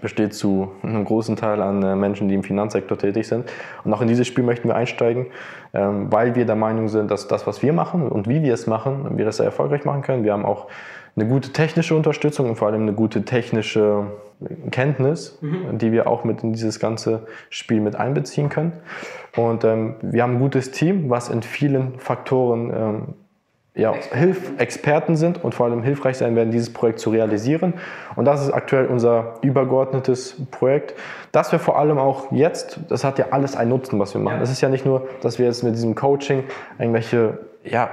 besteht 0.00 0.34
zu 0.34 0.72
einem 0.82 1.04
großen 1.04 1.36
Teil 1.36 1.62
an 1.62 1.82
äh, 1.82 1.96
Menschen, 1.96 2.28
die 2.28 2.34
im 2.34 2.42
Finanzsektor 2.42 2.98
tätig 2.98 3.26
sind. 3.26 3.46
Und 3.84 3.94
auch 3.94 4.02
in 4.02 4.08
dieses 4.08 4.26
Spiel 4.26 4.44
möchten 4.44 4.68
wir 4.68 4.76
einsteigen, 4.76 5.26
ähm, 5.72 6.12
weil 6.12 6.34
wir 6.34 6.44
der 6.44 6.56
Meinung 6.56 6.88
sind, 6.88 7.10
dass 7.10 7.28
das, 7.28 7.46
was 7.46 7.62
wir 7.62 7.72
machen 7.72 8.08
und 8.08 8.28
wie 8.28 8.42
wir 8.42 8.52
es 8.52 8.66
machen, 8.66 9.16
wir 9.16 9.24
das 9.24 9.38
sehr 9.38 9.46
erfolgreich 9.46 9.84
machen 9.84 10.02
können. 10.02 10.22
Wir 10.22 10.32
haben 10.32 10.44
auch 10.44 10.66
eine 11.16 11.26
gute 11.26 11.50
technische 11.50 11.94
Unterstützung 11.94 12.50
und 12.50 12.56
vor 12.56 12.68
allem 12.68 12.82
eine 12.82 12.92
gute 12.92 13.24
technische 13.24 14.06
Kenntnis, 14.70 15.38
mhm. 15.40 15.78
die 15.78 15.92
wir 15.92 16.06
auch 16.06 16.24
mit 16.24 16.42
in 16.42 16.52
dieses 16.52 16.78
ganze 16.78 17.26
Spiel 17.48 17.80
mit 17.80 17.96
einbeziehen 17.96 18.50
können. 18.50 18.72
Und 19.34 19.64
ähm, 19.64 19.94
wir 20.02 20.22
haben 20.22 20.34
ein 20.34 20.40
gutes 20.40 20.72
Team, 20.72 21.08
was 21.08 21.30
in 21.30 21.42
vielen 21.42 21.98
Faktoren 21.98 22.70
ähm, 22.74 23.14
ja. 23.76 23.94
Hilf 24.12 24.52
Experten 24.58 25.16
sind 25.16 25.44
und 25.44 25.54
vor 25.54 25.66
allem 25.66 25.82
hilfreich 25.82 26.16
sein 26.16 26.34
werden, 26.34 26.50
dieses 26.50 26.72
Projekt 26.72 26.98
zu 26.98 27.10
realisieren. 27.10 27.74
Und 28.16 28.24
das 28.24 28.42
ist 28.42 28.50
aktuell 28.50 28.86
unser 28.86 29.34
übergeordnetes 29.42 30.36
Projekt, 30.50 30.94
dass 31.30 31.52
wir 31.52 31.58
vor 31.58 31.78
allem 31.78 31.98
auch 31.98 32.32
jetzt, 32.32 32.80
das 32.88 33.04
hat 33.04 33.18
ja 33.18 33.26
alles 33.30 33.54
einen 33.54 33.70
Nutzen, 33.70 33.98
was 33.98 34.14
wir 34.14 34.20
machen. 34.20 34.40
Es 34.40 34.48
ja. 34.48 34.52
ist 34.54 34.60
ja 34.62 34.68
nicht 34.70 34.86
nur, 34.86 35.06
dass 35.20 35.38
wir 35.38 35.46
jetzt 35.46 35.62
mit 35.62 35.74
diesem 35.74 35.94
Coaching 35.94 36.44
irgendwelche 36.78 37.38
ja, 37.64 37.90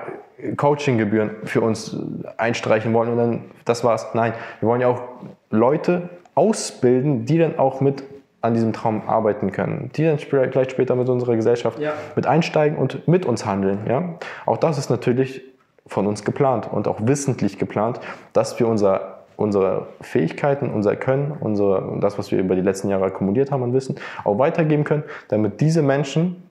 Coachinggebühren 0.55 1.31
für 1.43 1.61
uns 1.61 1.97
einstreichen 2.37 2.93
wollen 2.93 3.09
und 3.11 3.17
dann 3.17 3.41
das 3.65 3.83
war's. 3.83 4.07
Nein, 4.13 4.33
wir 4.61 4.69
wollen 4.69 4.81
ja 4.81 4.87
auch 4.87 5.01
Leute 5.49 6.09
ausbilden, 6.35 7.25
die 7.25 7.37
dann 7.37 7.59
auch 7.59 7.81
mit 7.81 8.03
an 8.41 8.53
diesem 8.53 8.73
Traum 8.73 9.03
arbeiten 9.07 9.51
können, 9.51 9.89
die 9.95 10.03
dann 10.03 10.17
vielleicht 10.19 10.71
später 10.71 10.95
mit 10.95 11.07
unserer 11.07 11.35
Gesellschaft 11.37 11.79
ja. 11.79 11.93
mit 12.15 12.27
einsteigen 12.27 12.77
und 12.77 13.07
mit 13.07 13.25
uns 13.25 13.45
handeln. 13.45 13.79
Ja? 13.87 14.15
Auch 14.45 14.57
das 14.57 14.77
ist 14.77 14.89
natürlich 14.89 15.52
von 15.87 16.07
uns 16.07 16.23
geplant 16.23 16.69
und 16.71 16.87
auch 16.87 16.99
wissentlich 17.01 17.57
geplant, 17.57 17.99
dass 18.31 18.59
wir 18.59 18.67
unser, 18.67 19.19
unsere 19.35 19.87
Fähigkeiten, 20.01 20.69
unser 20.69 20.95
Können, 20.95 21.35
unsere, 21.39 21.97
das, 21.99 22.17
was 22.17 22.31
wir 22.31 22.39
über 22.39 22.55
die 22.55 22.61
letzten 22.61 22.89
Jahre 22.89 23.05
akkumuliert 23.05 23.51
haben 23.51 23.63
an 23.63 23.73
Wissen, 23.73 23.95
auch 24.23 24.37
weitergeben 24.37 24.83
können, 24.83 25.03
damit 25.27 25.61
diese 25.61 25.81
Menschen 25.81 26.49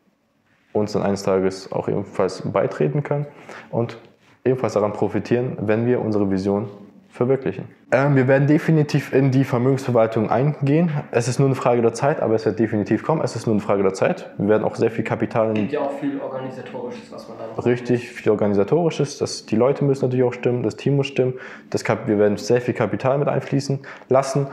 uns 0.73 0.93
dann 0.93 1.03
eines 1.03 1.23
Tages 1.23 1.71
auch 1.73 1.89
ebenfalls 1.89 2.43
beitreten 2.51 3.03
können 3.03 3.27
und 3.71 3.99
ebenfalls 4.45 4.75
daran 4.75 4.93
profitieren, 4.93 5.57
wenn 5.61 5.87
wir 5.87 6.01
unsere 6.01 6.31
Vision 6.31 6.69
verwirklichen. 7.13 7.67
Ähm, 7.91 8.17
wir 8.17 8.27
werden 8.27 8.49
definitiv 8.49 9.13
in 9.13 9.31
die 9.31 9.45
Vermögensverwaltung 9.45 10.31
eingehen. 10.31 10.91
Es 11.11 11.29
ist 11.29 11.39
nur 11.39 11.47
eine 11.47 11.55
Frage 11.55 11.83
der 11.83 11.93
Zeit, 11.93 12.23
aber 12.23 12.35
es 12.35 12.47
wird 12.47 12.59
definitiv 12.59 13.03
kommen. 13.05 13.21
Es 13.23 13.37
ist 13.37 13.47
nur 13.47 13.55
eine 13.55 13.61
Frage 13.61 13.83
der 13.83 13.93
Zeit. 13.93 14.31
Wir 14.39 14.49
werden 14.49 14.65
auch 14.65 14.77
sehr 14.77 14.91
viel 14.91 15.05
Kapital. 15.05 15.49
Es 15.49 15.55
gibt 15.55 15.73
ja 15.73 15.81
auch 15.81 15.93
viel 15.93 16.19
Organisatorisches, 16.19 17.13
was 17.13 17.29
man 17.29 17.37
da 17.39 17.47
noch 17.55 17.67
Richtig, 17.67 18.09
viel 18.09 18.33
Organisatorisches. 18.33 19.19
Das, 19.19 19.45
die 19.45 19.57
Leute 19.57 19.85
müssen 19.85 20.07
natürlich 20.07 20.25
auch 20.25 20.33
stimmen, 20.33 20.63
das 20.63 20.77
Team 20.77 20.97
muss 20.97 21.07
stimmen. 21.07 21.35
Das, 21.69 21.85
wir 21.87 22.19
werden 22.19 22.39
sehr 22.39 22.63
viel 22.63 22.75
Kapital 22.75 23.19
mit 23.19 23.29
einfließen 23.29 23.81
lassen. 24.09 24.47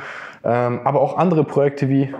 Ähm, 0.44 0.82
aber 0.84 1.00
auch 1.00 1.18
andere 1.18 1.46
Projekte 1.46 1.88
wie 1.88 2.14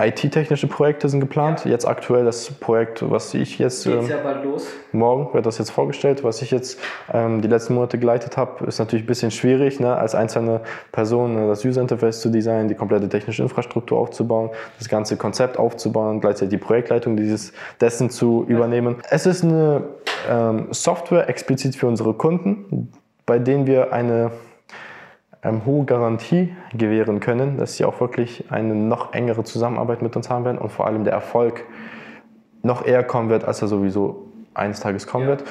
IT-technische 0.00 0.68
Projekte 0.68 1.08
sind 1.08 1.18
geplant. 1.18 1.64
Ja. 1.64 1.72
Jetzt 1.72 1.86
aktuell 1.86 2.24
das 2.24 2.52
Projekt, 2.52 3.08
was 3.10 3.34
ich 3.34 3.58
jetzt. 3.58 3.84
Ähm, 3.86 4.06
ja 4.06 4.18
bald 4.18 4.44
los. 4.44 4.68
Morgen 4.92 5.34
wird 5.34 5.44
das 5.44 5.58
jetzt 5.58 5.70
vorgestellt. 5.70 6.22
Was 6.22 6.40
ich 6.40 6.52
jetzt 6.52 6.78
ähm, 7.12 7.42
die 7.42 7.48
letzten 7.48 7.74
Monate 7.74 7.98
geleitet 7.98 8.36
habe, 8.36 8.64
ist 8.66 8.78
natürlich 8.78 9.04
ein 9.04 9.08
bisschen 9.08 9.30
schwierig, 9.32 9.80
ne, 9.80 9.96
als 9.96 10.14
einzelne 10.14 10.60
Person 10.92 11.36
äh, 11.36 11.48
das 11.48 11.64
User 11.64 11.80
Interface 11.80 12.20
zu 12.20 12.30
designen, 12.30 12.68
die 12.68 12.76
komplette 12.76 13.08
technische 13.08 13.42
Infrastruktur 13.42 13.98
aufzubauen, 13.98 14.50
das 14.78 14.88
ganze 14.88 15.16
Konzept 15.16 15.58
aufzubauen, 15.58 16.20
gleichzeitig 16.20 16.50
die 16.50 16.64
Projektleitung 16.64 17.16
dieses, 17.16 17.52
dessen 17.80 18.08
zu 18.08 18.44
übernehmen. 18.46 18.96
Es 19.10 19.26
ist 19.26 19.42
eine 19.42 19.82
ähm, 20.30 20.68
Software 20.70 21.28
explizit 21.28 21.74
für 21.74 21.88
unsere 21.88 22.14
Kunden 22.14 22.92
bei 23.28 23.38
denen 23.38 23.66
wir 23.66 23.92
eine 23.92 24.30
ähm, 25.42 25.64
hohe 25.64 25.84
Garantie 25.84 26.54
gewähren 26.74 27.20
können, 27.20 27.56
dass 27.58 27.76
sie 27.76 27.84
auch 27.84 28.00
wirklich 28.00 28.44
eine 28.50 28.74
noch 28.74 29.12
engere 29.12 29.44
Zusammenarbeit 29.44 30.02
mit 30.02 30.16
uns 30.16 30.30
haben 30.30 30.44
werden 30.44 30.58
und 30.58 30.70
vor 30.70 30.86
allem 30.86 31.04
der 31.04 31.12
Erfolg 31.12 31.64
noch 32.62 32.84
eher 32.84 33.04
kommen 33.04 33.28
wird, 33.28 33.44
als 33.44 33.62
er 33.62 33.68
sowieso 33.68 34.26
eines 34.54 34.80
Tages 34.80 35.06
kommen 35.06 35.24
ja. 35.24 35.30
wird. 35.30 35.44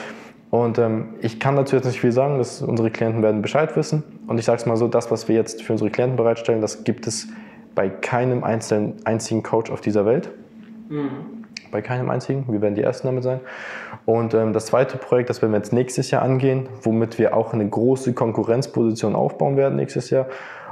Und 0.50 0.78
ähm, 0.78 1.16
ich 1.22 1.40
kann 1.40 1.56
dazu 1.56 1.76
jetzt 1.76 1.86
nicht 1.86 2.00
viel 2.00 2.12
sagen, 2.12 2.38
dass 2.38 2.62
unsere 2.62 2.90
Klienten 2.90 3.22
werden 3.22 3.42
Bescheid 3.42 3.76
wissen. 3.76 4.04
Und 4.28 4.40
ich 4.40 4.46
sage 4.46 4.60
es 4.60 4.66
mal 4.66 4.78
so, 4.78 4.88
das, 4.88 5.12
was 5.12 5.28
wir 5.28 5.36
jetzt 5.36 5.62
für 5.62 5.74
unsere 5.74 5.90
Klienten 5.90 6.16
bereitstellen, 6.16 6.62
das 6.62 6.84
gibt 6.84 7.06
es 7.08 7.28
bei 7.76 7.90
keinem 7.90 8.44
einzelnen, 8.44 8.96
einzigen 9.06 9.44
Coach 9.44 9.72
auf 9.72 9.82
dieser 9.82 10.06
Welt. 10.06 10.30
Mhm. 10.90 11.37
Bei 11.72 11.82
keinem 11.82 12.10
einzigen. 12.10 12.46
Wir 12.48 12.62
werden 12.62 12.76
die 12.76 12.82
Ersten 12.82 13.08
damit 13.08 13.24
sein. 13.24 13.40
Und 14.06 14.34
ähm, 14.34 14.54
das 14.54 14.68
zweite 14.68 14.98
Projekt, 14.98 15.30
das 15.30 15.42
werden 15.42 15.52
wir 15.52 15.58
jetzt 15.58 15.74
nächstes 15.74 16.12
Jahr 16.12 16.22
angehen, 16.22 16.70
womit 16.82 17.18
wir 17.18 17.36
auch 17.36 17.54
eine 17.54 17.68
große 17.68 18.14
Konkurrenzposition 18.14 19.16
aufbauen 19.16 19.58
werden 19.58 19.76
nächstes 19.76 20.10
Jahr. 20.10 20.28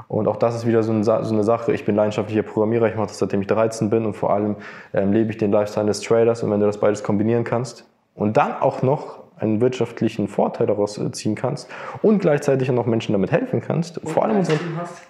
Und 0.07 0.27
auch 0.27 0.37
das 0.37 0.55
ist 0.55 0.67
wieder 0.67 0.83
so 0.83 0.91
eine, 0.91 1.03
so 1.03 1.11
eine 1.11 1.43
Sache. 1.43 1.73
Ich 1.73 1.83
bin 1.83 1.95
leidenschaftlicher 1.95 2.43
Programmierer, 2.43 2.87
ich 2.87 2.95
mache 2.95 3.07
das 3.07 3.17
seitdem 3.17 3.41
ich 3.41 3.47
13 3.47 3.89
bin 3.89 4.05
und 4.05 4.13
vor 4.13 4.31
allem 4.31 4.55
ähm, 4.93 5.11
lebe 5.11 5.31
ich 5.31 5.37
den 5.37 5.51
Lifestyle 5.51 5.87
des 5.87 6.01
Traders. 6.01 6.43
Und 6.43 6.51
wenn 6.51 6.59
du 6.59 6.65
das 6.65 6.79
beides 6.79 7.03
kombinieren 7.03 7.43
kannst 7.43 7.85
und 8.13 8.37
dann 8.37 8.53
auch 8.53 8.81
noch 8.81 9.24
einen 9.37 9.59
wirtschaftlichen 9.61 10.27
Vorteil 10.27 10.67
daraus 10.67 10.97
äh, 10.97 11.11
ziehen 11.11 11.35
kannst 11.35 11.69
und 12.01 12.19
gleichzeitig 12.19 12.69
auch 12.69 12.75
noch 12.75 12.85
Menschen 12.85 13.13
damit 13.13 13.31
helfen 13.31 13.61
kannst, 13.61 13.97
und 13.97 14.09
vor 14.09 14.23
allem 14.23 14.37
unser 14.37 14.53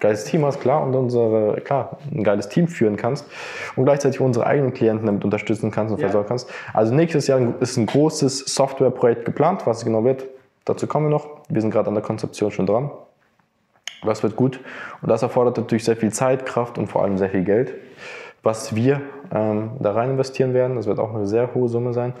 geiles 0.00 0.24
Team 0.24 0.44
hast, 0.44 0.60
klar, 0.60 0.82
und 0.82 0.94
unsere, 0.94 1.60
klar, 1.60 1.98
ein 2.12 2.24
geiles 2.24 2.48
Team 2.48 2.68
führen 2.68 2.96
kannst 2.96 3.26
und 3.76 3.84
gleichzeitig 3.84 4.20
unsere 4.20 4.46
eigenen 4.46 4.74
Klienten 4.74 5.06
damit 5.06 5.24
unterstützen 5.24 5.70
kannst 5.70 5.92
und 5.92 6.00
ja. 6.00 6.06
versorgen 6.06 6.28
kannst. 6.28 6.50
Also 6.72 6.94
nächstes 6.94 7.26
Jahr 7.26 7.40
ist 7.60 7.76
ein 7.76 7.86
großes 7.86 8.40
Softwareprojekt 8.40 9.24
geplant, 9.24 9.66
was 9.66 9.78
es 9.78 9.84
genau 9.84 10.04
wird, 10.04 10.26
dazu 10.64 10.86
kommen 10.86 11.06
wir 11.06 11.10
noch. 11.10 11.28
Wir 11.48 11.60
sind 11.60 11.70
gerade 11.70 11.88
an 11.88 11.94
der 11.94 12.02
Konzeption 12.02 12.50
schon 12.50 12.66
dran. 12.66 12.90
Das 14.04 14.22
wird 14.22 14.36
gut 14.36 14.60
und 15.02 15.08
das 15.08 15.22
erfordert 15.22 15.56
natürlich 15.56 15.84
sehr 15.84 15.96
viel 15.96 16.12
Zeit, 16.12 16.46
Kraft 16.46 16.78
und 16.78 16.86
vor 16.86 17.02
allem 17.02 17.18
sehr 17.18 17.30
viel 17.30 17.44
Geld, 17.44 17.74
was 18.42 18.74
wir 18.74 19.00
ähm, 19.32 19.70
da 19.80 19.92
rein 19.92 20.10
investieren 20.10 20.54
werden. 20.54 20.76
Das 20.76 20.86
wird 20.86 20.98
auch 20.98 21.14
eine 21.14 21.26
sehr 21.26 21.54
hohe 21.54 21.68
Summe 21.68 21.92
sein. 21.92 22.12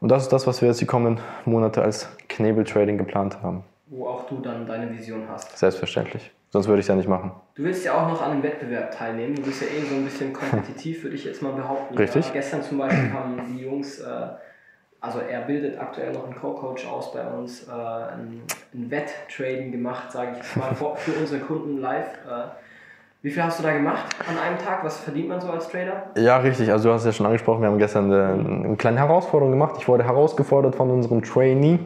Und 0.00 0.08
das 0.08 0.22
ist 0.24 0.32
das, 0.32 0.46
was 0.46 0.62
wir 0.62 0.68
jetzt 0.68 0.80
die 0.80 0.86
kommenden 0.86 1.22
Monate 1.44 1.82
als 1.82 2.08
Knebel-Trading 2.28 2.96
geplant 2.96 3.42
haben. 3.42 3.64
Wo 3.86 4.06
auch 4.06 4.26
du 4.26 4.40
dann 4.40 4.66
deine 4.66 4.90
Vision 4.90 5.24
hast. 5.28 5.58
Selbstverständlich. 5.58 6.30
Sonst 6.50 6.66
würde 6.66 6.80
ich 6.80 6.84
es 6.84 6.88
ja 6.88 6.96
nicht 6.96 7.08
machen. 7.08 7.32
Du 7.54 7.62
willst 7.62 7.84
ja 7.84 7.94
auch 7.94 8.08
noch 8.08 8.22
an 8.22 8.32
einem 8.32 8.42
Wettbewerb 8.42 8.90
teilnehmen. 8.92 9.36
Du 9.36 9.42
bist 9.42 9.60
ja 9.60 9.68
eh 9.68 9.82
so 9.82 9.94
ein 9.94 10.04
bisschen 10.04 10.32
kompetitiv, 10.32 11.04
würde 11.04 11.16
ich 11.16 11.24
jetzt 11.24 11.42
mal 11.42 11.52
behaupten. 11.52 11.96
Richtig. 11.96 12.26
Ja, 12.26 12.32
gestern 12.32 12.62
zum 12.62 12.78
Beispiel 12.78 13.12
haben 13.12 13.40
die 13.46 13.62
Jungs, 13.62 14.00
äh, 14.00 14.26
also 15.00 15.20
er 15.20 15.42
bildet 15.42 15.78
aktuell 15.78 16.12
noch 16.12 16.24
einen 16.24 16.34
Co-Coach 16.34 16.86
aus 16.86 17.12
bei 17.12 17.24
uns, 17.24 17.68
äh, 17.68 17.70
ein, 17.70 18.42
ein 18.74 18.90
Wetttraden 18.90 19.70
gemacht, 19.70 20.10
sage 20.10 20.38
ich 20.40 20.56
mal, 20.56 20.74
für 20.74 21.12
unsere 21.12 21.40
Kunden 21.40 21.78
live. 21.78 22.18
Äh, 22.26 22.48
wie 23.22 23.30
viel 23.30 23.42
hast 23.44 23.58
du 23.58 23.62
da 23.62 23.72
gemacht 23.72 24.06
an 24.26 24.38
einem 24.38 24.58
Tag? 24.58 24.82
Was 24.82 25.00
verdient 25.00 25.28
man 25.28 25.40
so 25.40 25.50
als 25.50 25.68
Trader? 25.68 26.04
Ja, 26.16 26.38
richtig. 26.38 26.72
Also 26.72 26.88
du 26.88 26.94
hast 26.94 27.02
es 27.02 27.06
ja 27.06 27.12
schon 27.12 27.26
angesprochen, 27.26 27.60
wir 27.60 27.68
haben 27.68 27.78
gestern 27.78 28.10
eine, 28.10 28.64
eine 28.64 28.76
kleine 28.76 28.98
Herausforderung 28.98 29.52
gemacht. 29.52 29.74
Ich 29.78 29.88
wurde 29.88 30.04
herausgefordert 30.04 30.74
von 30.74 30.90
unserem 30.90 31.22
Trainee, 31.22 31.78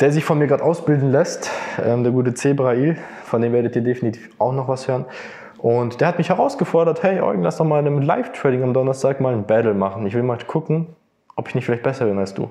der 0.00 0.12
sich 0.12 0.24
von 0.24 0.38
mir 0.38 0.46
gerade 0.46 0.62
ausbilden 0.62 1.10
lässt, 1.10 1.50
ähm, 1.84 2.04
der 2.04 2.12
gute 2.12 2.32
Zebrail. 2.34 2.96
Von 3.24 3.42
dem 3.42 3.52
werdet 3.52 3.74
ihr 3.74 3.82
definitiv 3.82 4.30
auch 4.38 4.52
noch 4.52 4.68
was 4.68 4.86
hören. 4.86 5.04
Und 5.58 6.00
der 6.00 6.08
hat 6.08 6.18
mich 6.18 6.28
herausgefordert, 6.28 7.02
hey 7.02 7.20
Eugen, 7.20 7.42
lass 7.42 7.56
doch 7.56 7.64
mal 7.64 7.80
in 7.80 7.86
einem 7.86 8.02
Live-Trading 8.02 8.62
am 8.62 8.74
Donnerstag 8.74 9.20
mal 9.20 9.32
ein 9.32 9.46
Battle 9.46 9.74
machen. 9.74 10.06
Ich 10.06 10.14
will 10.14 10.22
mal 10.22 10.38
gucken, 10.46 10.88
ob 11.34 11.48
ich 11.48 11.56
nicht 11.56 11.64
vielleicht 11.64 11.82
besser 11.82 12.04
bin 12.04 12.18
als 12.18 12.34
du. 12.34 12.50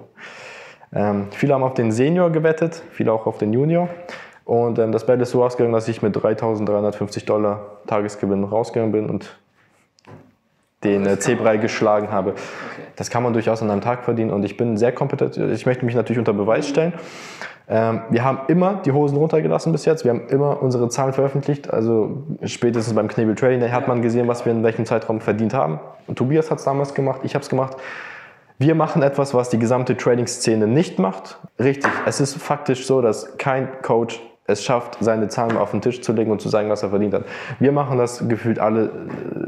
Ähm, 0.91 1.27
viele 1.31 1.53
haben 1.53 1.63
auf 1.63 1.75
den 1.75 1.91
Senior 1.91 2.29
gewettet, 2.31 2.83
viele 2.91 3.13
auch 3.13 3.25
auf 3.25 3.37
den 3.37 3.53
Junior. 3.53 3.87
Und 4.45 4.77
ähm, 4.79 4.91
das 4.91 5.05
Battle 5.05 5.23
ist 5.23 5.31
so 5.31 5.43
ausgegangen, 5.43 5.73
dass 5.73 5.87
ich 5.87 6.01
mit 6.01 6.15
3.350 6.15 7.25
Dollar 7.25 7.61
Tagesgewinn 7.87 8.43
rausgegangen 8.43 8.91
bin 8.91 9.09
und 9.09 9.37
den 10.83 11.05
äh, 11.05 11.17
C-Brei 11.17 11.57
geschlagen 11.57 12.11
habe. 12.11 12.31
Okay. 12.31 12.39
Das 12.95 13.09
kann 13.09 13.23
man 13.23 13.33
durchaus 13.33 13.61
an 13.61 13.71
einem 13.71 13.81
Tag 13.81 14.03
verdienen 14.03 14.31
und 14.31 14.43
ich 14.43 14.57
bin 14.57 14.77
sehr 14.77 14.91
kompetent. 14.91 15.37
Ich 15.37 15.65
möchte 15.65 15.85
mich 15.85 15.95
natürlich 15.95 16.19
unter 16.19 16.33
Beweis 16.33 16.67
stellen. 16.67 16.93
Ähm, 17.69 18.01
wir 18.09 18.23
haben 18.25 18.39
immer 18.49 18.81
die 18.85 18.91
Hosen 18.91 19.17
runtergelassen 19.17 19.71
bis 19.71 19.85
jetzt. 19.85 20.03
Wir 20.03 20.11
haben 20.11 20.27
immer 20.27 20.61
unsere 20.61 20.89
Zahlen 20.89 21.13
veröffentlicht. 21.13 21.71
Also 21.71 22.23
spätestens 22.43 22.93
beim 22.93 23.07
Knebel 23.07 23.35
Trading 23.35 23.61
Day 23.61 23.69
hat 23.69 23.87
man 23.87 24.01
gesehen, 24.01 24.27
was 24.27 24.45
wir 24.45 24.51
in 24.51 24.63
welchem 24.63 24.85
Zeitraum 24.85 25.21
verdient 25.21 25.53
haben. 25.53 25.79
Und 26.07 26.17
Tobias 26.17 26.51
hat 26.51 26.59
es 26.59 26.65
damals 26.65 26.93
gemacht, 26.93 27.21
ich 27.23 27.35
habe 27.35 27.43
es 27.43 27.49
gemacht. 27.49 27.77
Wir 28.59 28.75
machen 28.75 29.01
etwas, 29.01 29.33
was 29.33 29.49
die 29.49 29.57
gesamte 29.57 29.97
Trading-Szene 29.97 30.67
nicht 30.67 30.99
macht. 30.99 31.39
Richtig, 31.59 31.91
es 32.05 32.19
ist 32.19 32.35
faktisch 32.35 32.85
so, 32.85 33.01
dass 33.01 33.37
kein 33.37 33.69
Coach 33.81 34.21
es 34.45 34.63
schafft, 34.63 34.97
seine 34.99 35.29
Zahlen 35.29 35.57
auf 35.57 35.71
den 35.71 35.81
Tisch 35.81 36.01
zu 36.01 36.11
legen 36.13 36.31
und 36.31 36.41
zu 36.41 36.49
sagen, 36.49 36.69
was 36.69 36.83
er 36.83 36.89
verdient 36.89 37.13
hat. 37.13 37.25
Wir 37.59 37.71
machen 37.71 37.97
das 37.97 38.27
gefühlt 38.27 38.59
alle, 38.59 38.91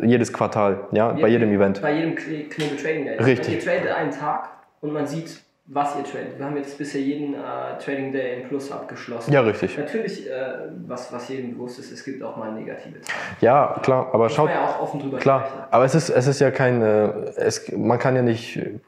äh, 0.02 0.06
jedes 0.06 0.32
Quartal, 0.32 0.88
ja, 0.92 1.12
bei 1.12 1.28
jedem 1.28 1.52
Event. 1.52 1.82
Bei 1.82 1.94
jedem 1.94 2.16
Knebel 2.16 2.78
Trading 2.78 3.06
Day. 3.06 3.18
Richtig. 3.18 3.56
Ihr 3.56 3.60
tradet 3.60 3.92
einen 3.92 4.12
Tag 4.12 4.50
und 4.82 4.94
man 4.94 5.06
sieht, 5.06 5.42
was 5.68 5.96
ihr 5.96 6.04
tradet. 6.04 6.38
Wir 6.38 6.46
haben 6.46 6.58
jetzt 6.58 6.78
bisher 6.78 7.02
jeden 7.02 7.34
äh, 7.34 7.38
Trading 7.84 8.12
Day 8.12 8.40
in 8.40 8.48
Plus 8.48 8.72
abgeschlossen. 8.72 9.34
Ja, 9.34 9.42
richtig. 9.42 9.76
Natürlich, 9.76 10.30
äh, 10.30 10.32
was, 10.86 11.12
was 11.12 11.28
jedem 11.28 11.56
bewusst 11.56 11.80
ist, 11.80 11.92
es 11.92 12.04
gibt 12.04 12.22
auch 12.22 12.38
mal 12.38 12.52
negative 12.52 13.02
Zahlen. 13.02 13.20
Ja, 13.42 13.80
klar, 13.82 14.10
aber 14.14 14.30
schaut. 14.30 14.52
ja 14.52 14.68
auch 14.68 14.82
offen 14.84 15.00
drüber 15.00 15.18
Klar, 15.18 15.46
sprechen. 15.46 15.64
aber 15.72 15.86
es 15.86 15.96
ist, 15.96 16.10
es 16.10 16.28
ist 16.28 16.40
ja 16.40 16.52
kein, 16.52 16.84
äh, 16.84 17.08
es, 17.38 17.72
man 17.72 17.98
kann 17.98 18.16
ja 18.16 18.22
nicht 18.22 18.58
äh, 18.58 18.80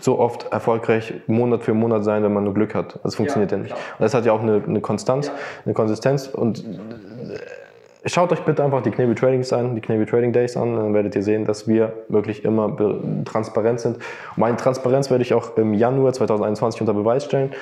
so 0.00 0.18
oft 0.18 0.50
erfolgreich 0.50 1.12
Monat 1.26 1.64
für 1.64 1.74
Monat 1.74 2.02
sein, 2.02 2.22
wenn 2.22 2.32
man 2.32 2.44
nur 2.44 2.54
Glück 2.54 2.74
hat. 2.74 2.98
Das 3.04 3.16
funktioniert 3.16 3.50
ja, 3.50 3.58
ja 3.58 3.62
nicht. 3.64 3.74
Klar. 3.74 3.84
Und 3.98 4.02
das 4.02 4.14
hat 4.14 4.24
ja 4.24 4.32
auch 4.32 4.42
eine, 4.42 4.62
eine 4.66 4.80
Konstanz, 4.80 5.26
ja. 5.26 5.34
eine 5.66 5.74
Konsistenz 5.74 6.28
und 6.28 6.64
Schaut 8.04 8.32
euch 8.32 8.40
bitte 8.40 8.64
einfach 8.64 8.82
die 8.82 8.90
Knebel 8.90 9.14
Tradings 9.14 9.52
an, 9.52 9.76
die 9.76 9.80
Knebel 9.80 10.06
Trading 10.06 10.32
Days 10.32 10.56
an, 10.56 10.74
dann 10.74 10.92
werdet 10.92 11.14
ihr 11.14 11.22
sehen, 11.22 11.44
dass 11.44 11.68
wir 11.68 11.92
wirklich 12.08 12.44
immer 12.44 12.76
transparent 13.24 13.78
sind. 13.78 13.96
Und 13.96 14.38
meine 14.38 14.56
Transparenz 14.56 15.10
werde 15.10 15.22
ich 15.22 15.34
auch 15.34 15.56
im 15.56 15.72
Januar 15.72 16.12
2021 16.12 16.80
unter 16.80 16.94
Beweis 16.94 17.24
stellen, 17.24 17.52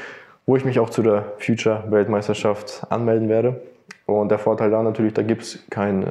wo 0.46 0.56
ich 0.56 0.64
mich 0.64 0.78
auch 0.78 0.88
zu 0.88 1.02
der 1.02 1.24
Future 1.38 1.84
Weltmeisterschaft 1.90 2.86
anmelden 2.88 3.28
werde. 3.28 3.60
Und 4.06 4.30
der 4.30 4.38
Vorteil 4.38 4.70
da 4.70 4.82
natürlich, 4.82 5.12
da 5.12 5.22
gibt 5.22 5.42
es 5.42 5.58
kein 5.68 6.02
äh, 6.02 6.06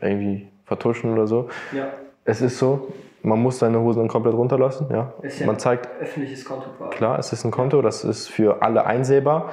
irgendwie 0.00 0.46
Vertuschen 0.66 1.12
oder 1.12 1.26
so. 1.26 1.48
Ja. 1.72 1.88
Es 2.24 2.42
ist 2.42 2.58
so, 2.58 2.92
man 3.22 3.40
muss 3.40 3.58
seine 3.58 3.80
Hosen 3.80 4.00
dann 4.00 4.08
komplett 4.08 4.34
runterlassen. 4.34 4.88
Ja. 4.90 5.12
Ist 5.22 5.40
ja 5.40 5.46
man 5.46 5.58
zeigt, 5.58 5.88
öffentliches 6.00 6.44
Konto. 6.44 6.66
Klar, 6.90 7.18
es 7.18 7.32
ist 7.32 7.44
ein 7.44 7.50
Konto, 7.50 7.82
das 7.82 8.04
ist 8.04 8.28
für 8.28 8.62
alle 8.62 8.84
einsehbar. 8.84 9.50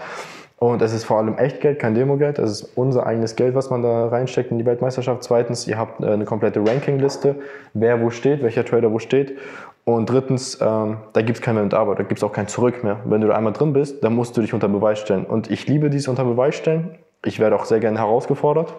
Und 0.59 0.81
es 0.81 0.91
ist 0.91 1.03
vor 1.03 1.19
allem 1.19 1.37
Echtgeld, 1.37 1.77
kein 1.77 1.93
Demogeld. 1.93 2.39
Es 2.39 2.49
ist 2.51 2.71
unser 2.75 3.05
eigenes 3.05 3.35
Geld, 3.35 3.53
was 3.53 3.69
man 3.69 3.83
da 3.83 4.07
reinsteckt 4.07 4.49
in 4.49 4.57
die 4.57 4.65
Weltmeisterschaft. 4.65 5.23
Zweitens, 5.23 5.67
ihr 5.67 5.77
habt 5.77 6.01
äh, 6.01 6.07
eine 6.07 6.25
komplette 6.25 6.59
Rankingliste, 6.67 7.35
wer 7.73 8.01
wo 8.01 8.09
steht, 8.09 8.41
welcher 8.41 8.65
Trader 8.65 8.91
wo 8.91 8.97
steht. 8.97 9.37
Und 9.85 10.09
drittens, 10.09 10.59
ähm, 10.59 10.97
da 11.13 11.21
gibt 11.21 11.37
es 11.37 11.41
kein 11.41 11.55
Mehr 11.55 11.63
und 11.63 11.75
Aber, 11.75 11.93
da 11.93 12.03
gibt 12.03 12.17
es 12.17 12.23
auch 12.23 12.33
kein 12.33 12.47
Zurück 12.47 12.83
mehr. 12.83 12.99
Wenn 13.05 13.21
du 13.21 13.27
da 13.27 13.35
einmal 13.35 13.53
drin 13.53 13.71
bist, 13.71 14.03
dann 14.03 14.15
musst 14.15 14.35
du 14.35 14.41
dich 14.41 14.53
unter 14.53 14.67
Beweis 14.67 14.99
stellen. 14.99 15.25
Und 15.25 15.51
ich 15.51 15.67
liebe 15.67 15.91
dieses 15.91 16.07
unter 16.07 16.25
Beweis 16.25 16.55
stellen. 16.55 16.97
Ich 17.23 17.39
werde 17.39 17.55
auch 17.55 17.65
sehr 17.65 17.79
gerne 17.79 17.99
herausgefordert. 17.99 18.73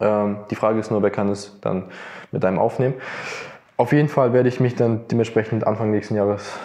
Ähm, 0.00 0.38
die 0.50 0.56
Frage 0.56 0.80
ist 0.80 0.90
nur, 0.90 1.02
wer 1.02 1.10
kann 1.10 1.28
es 1.28 1.60
dann 1.60 1.84
mit 2.32 2.44
einem 2.44 2.58
aufnehmen. 2.58 2.94
Auf 3.76 3.92
jeden 3.92 4.08
Fall 4.08 4.32
werde 4.32 4.48
ich 4.48 4.58
mich 4.58 4.74
dann 4.74 5.06
dementsprechend 5.10 5.66
Anfang 5.66 5.92
nächsten 5.92 6.16
Jahres 6.16 6.58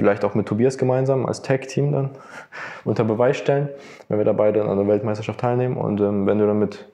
vielleicht 0.00 0.24
auch 0.24 0.34
mit 0.34 0.46
Tobias 0.46 0.78
gemeinsam 0.78 1.26
als 1.26 1.42
Tag-Team 1.42 1.92
dann 1.92 2.10
unter 2.84 3.04
Beweis 3.04 3.36
stellen, 3.36 3.68
wenn 4.08 4.16
wir 4.16 4.24
da 4.24 4.32
beide 4.32 4.64
an 4.64 4.76
der 4.78 4.88
Weltmeisterschaft 4.88 5.40
teilnehmen. 5.40 5.76
Und 5.76 6.00
ähm, 6.00 6.26
wenn 6.26 6.38
du 6.38 6.46
dann 6.46 6.58
mit 6.58 6.88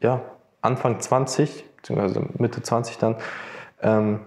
ja, 0.00 0.22
Anfang 0.62 1.00
20, 1.00 1.64
beziehungsweise 1.76 2.22
Mitte 2.38 2.62
20 2.62 2.96
dann, 2.96 3.16
ähm, 3.82 4.20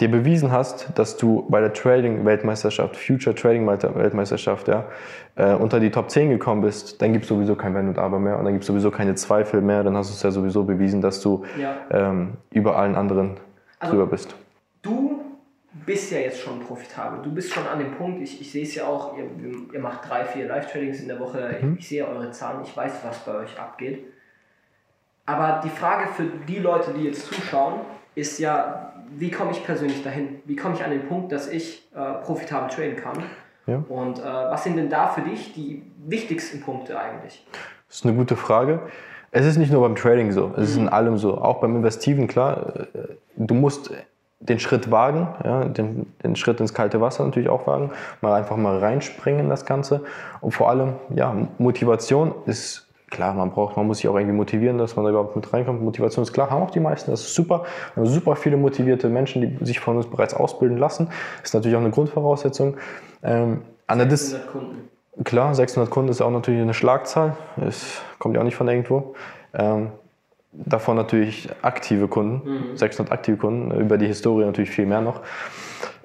dir 0.00 0.10
bewiesen 0.10 0.50
hast, 0.50 0.90
dass 0.94 1.18
du 1.18 1.44
bei 1.50 1.60
der 1.60 1.74
Trading-Weltmeisterschaft, 1.74 2.96
Future 2.96 3.34
Trading-Weltmeisterschaft, 3.34 4.68
ja, 4.68 4.84
äh, 5.36 5.52
unter 5.52 5.78
die 5.78 5.90
Top 5.90 6.10
10 6.10 6.30
gekommen 6.30 6.62
bist, 6.62 7.02
dann 7.02 7.12
gibt 7.12 7.24
es 7.24 7.28
sowieso 7.28 7.54
kein 7.54 7.74
Wenn 7.74 7.88
und 7.88 7.98
Aber 7.98 8.18
mehr 8.18 8.38
und 8.38 8.44
dann 8.44 8.54
gibt 8.54 8.62
es 8.62 8.68
sowieso 8.68 8.90
keine 8.90 9.14
Zweifel 9.16 9.60
mehr. 9.60 9.82
Dann 9.84 9.94
hast 9.96 10.10
du 10.10 10.14
es 10.14 10.22
ja 10.22 10.30
sowieso 10.30 10.64
bewiesen, 10.64 11.02
dass 11.02 11.20
du 11.20 11.44
ja. 11.60 11.74
ähm, 11.90 12.34
über 12.50 12.76
allen 12.76 12.94
anderen 12.94 13.36
also, 13.78 13.92
drüber 13.92 14.06
bist. 14.06 14.34
Du 14.82 15.20
bist 15.84 16.12
ja 16.12 16.18
jetzt 16.18 16.40
schon 16.40 16.60
profitabel. 16.60 17.20
Du 17.22 17.32
bist 17.32 17.52
schon 17.52 17.66
an 17.66 17.78
dem 17.78 17.92
Punkt, 17.92 18.22
ich, 18.22 18.40
ich 18.40 18.50
sehe 18.52 18.62
es 18.62 18.74
ja 18.74 18.86
auch, 18.86 19.16
ihr, 19.16 19.24
ihr 19.72 19.80
macht 19.80 20.08
drei, 20.08 20.24
vier 20.24 20.46
Live-Tradings 20.46 21.00
in 21.00 21.08
der 21.08 21.20
Woche, 21.20 21.58
mhm. 21.60 21.76
ich 21.78 21.88
sehe 21.88 22.06
eure 22.06 22.30
Zahlen, 22.30 22.62
ich 22.62 22.76
weiß, 22.76 22.92
was 23.04 23.18
bei 23.20 23.34
euch 23.34 23.58
abgeht. 23.58 24.04
Aber 25.26 25.60
die 25.62 25.68
Frage 25.68 26.08
für 26.08 26.24
die 26.24 26.58
Leute, 26.58 26.92
die 26.94 27.04
jetzt 27.04 27.26
zuschauen, 27.26 27.80
ist 28.14 28.38
ja, 28.38 28.94
wie 29.16 29.30
komme 29.30 29.52
ich 29.52 29.64
persönlich 29.64 30.02
dahin? 30.02 30.40
Wie 30.46 30.56
komme 30.56 30.74
ich 30.74 30.84
an 30.84 30.90
den 30.90 31.06
Punkt, 31.06 31.32
dass 31.32 31.48
ich 31.48 31.86
äh, 31.94 32.14
profitabel 32.24 32.70
traden 32.70 32.96
kann? 32.96 33.22
Ja. 33.66 33.84
Und 33.88 34.18
äh, 34.18 34.22
was 34.22 34.64
sind 34.64 34.76
denn 34.76 34.88
da 34.88 35.08
für 35.08 35.20
dich 35.20 35.52
die 35.52 35.82
wichtigsten 36.06 36.62
Punkte 36.62 36.98
eigentlich? 36.98 37.46
Das 37.88 37.98
ist 37.98 38.06
eine 38.06 38.16
gute 38.16 38.36
Frage. 38.36 38.80
Es 39.30 39.44
ist 39.44 39.58
nicht 39.58 39.70
nur 39.70 39.82
beim 39.82 39.94
Trading 39.94 40.32
so, 40.32 40.54
es 40.56 40.70
ist 40.70 40.76
in 40.78 40.88
allem 40.88 41.18
so. 41.18 41.38
Auch 41.38 41.60
beim 41.60 41.76
Investiven, 41.76 42.26
klar, 42.26 42.86
äh, 42.94 43.16
du 43.36 43.54
musst 43.54 43.90
den 44.40 44.60
Schritt 44.60 44.90
wagen, 44.90 45.28
ja, 45.44 45.64
den, 45.64 46.12
den 46.22 46.36
Schritt 46.36 46.60
ins 46.60 46.72
kalte 46.72 47.00
Wasser 47.00 47.24
natürlich 47.24 47.48
auch 47.48 47.66
wagen, 47.66 47.90
mal 48.20 48.34
einfach 48.34 48.56
mal 48.56 48.78
reinspringen 48.78 49.42
in 49.42 49.48
das 49.48 49.66
Ganze. 49.66 50.02
Und 50.40 50.52
vor 50.52 50.70
allem, 50.70 50.94
ja, 51.14 51.34
Motivation 51.58 52.34
ist 52.46 52.86
klar, 53.10 53.34
man 53.34 53.50
braucht, 53.50 53.76
man 53.76 53.86
muss 53.86 53.98
sich 53.98 54.08
auch 54.08 54.16
irgendwie 54.16 54.36
motivieren, 54.36 54.78
dass 54.78 54.94
man 54.94 55.04
da 55.04 55.10
überhaupt 55.10 55.34
mit 55.34 55.52
reinkommt. 55.52 55.82
Motivation 55.82 56.22
ist 56.22 56.32
klar, 56.32 56.50
haben 56.50 56.62
auch 56.62 56.70
die 56.70 56.80
meisten, 56.80 57.10
das 57.10 57.22
ist 57.22 57.34
super. 57.34 57.64
Wir 57.94 58.04
haben 58.04 58.10
super 58.10 58.36
viele 58.36 58.56
motivierte 58.56 59.08
Menschen, 59.08 59.42
die 59.42 59.64
sich 59.64 59.80
von 59.80 59.96
uns 59.96 60.06
bereits 60.06 60.34
ausbilden 60.34 60.78
lassen. 60.78 61.06
Das 61.40 61.50
ist 61.50 61.54
natürlich 61.54 61.76
auch 61.76 61.80
eine 61.80 61.90
Grundvoraussetzung. 61.90 62.76
Ähm, 63.22 63.62
an 63.86 63.98
600 63.98 64.48
Kunden. 64.48 64.88
Klar, 65.24 65.54
600 65.54 65.90
Kunden 65.90 66.10
ist 66.10 66.20
auch 66.20 66.30
natürlich 66.30 66.60
eine 66.60 66.74
Schlagzahl. 66.74 67.36
Es 67.66 68.02
kommt 68.18 68.36
ja 68.36 68.40
auch 68.40 68.44
nicht 68.44 68.54
von 68.54 68.68
irgendwo. 68.68 69.14
Ähm, 69.52 69.90
davon 70.52 70.96
natürlich 70.96 71.48
aktive 71.62 72.08
Kunden, 72.08 72.70
mhm. 72.70 72.76
600 72.76 73.12
aktive 73.12 73.36
Kunden, 73.36 73.70
über 73.80 73.98
die 73.98 74.06
Historie 74.06 74.44
natürlich 74.44 74.70
viel 74.70 74.86
mehr 74.86 75.00
noch. 75.00 75.20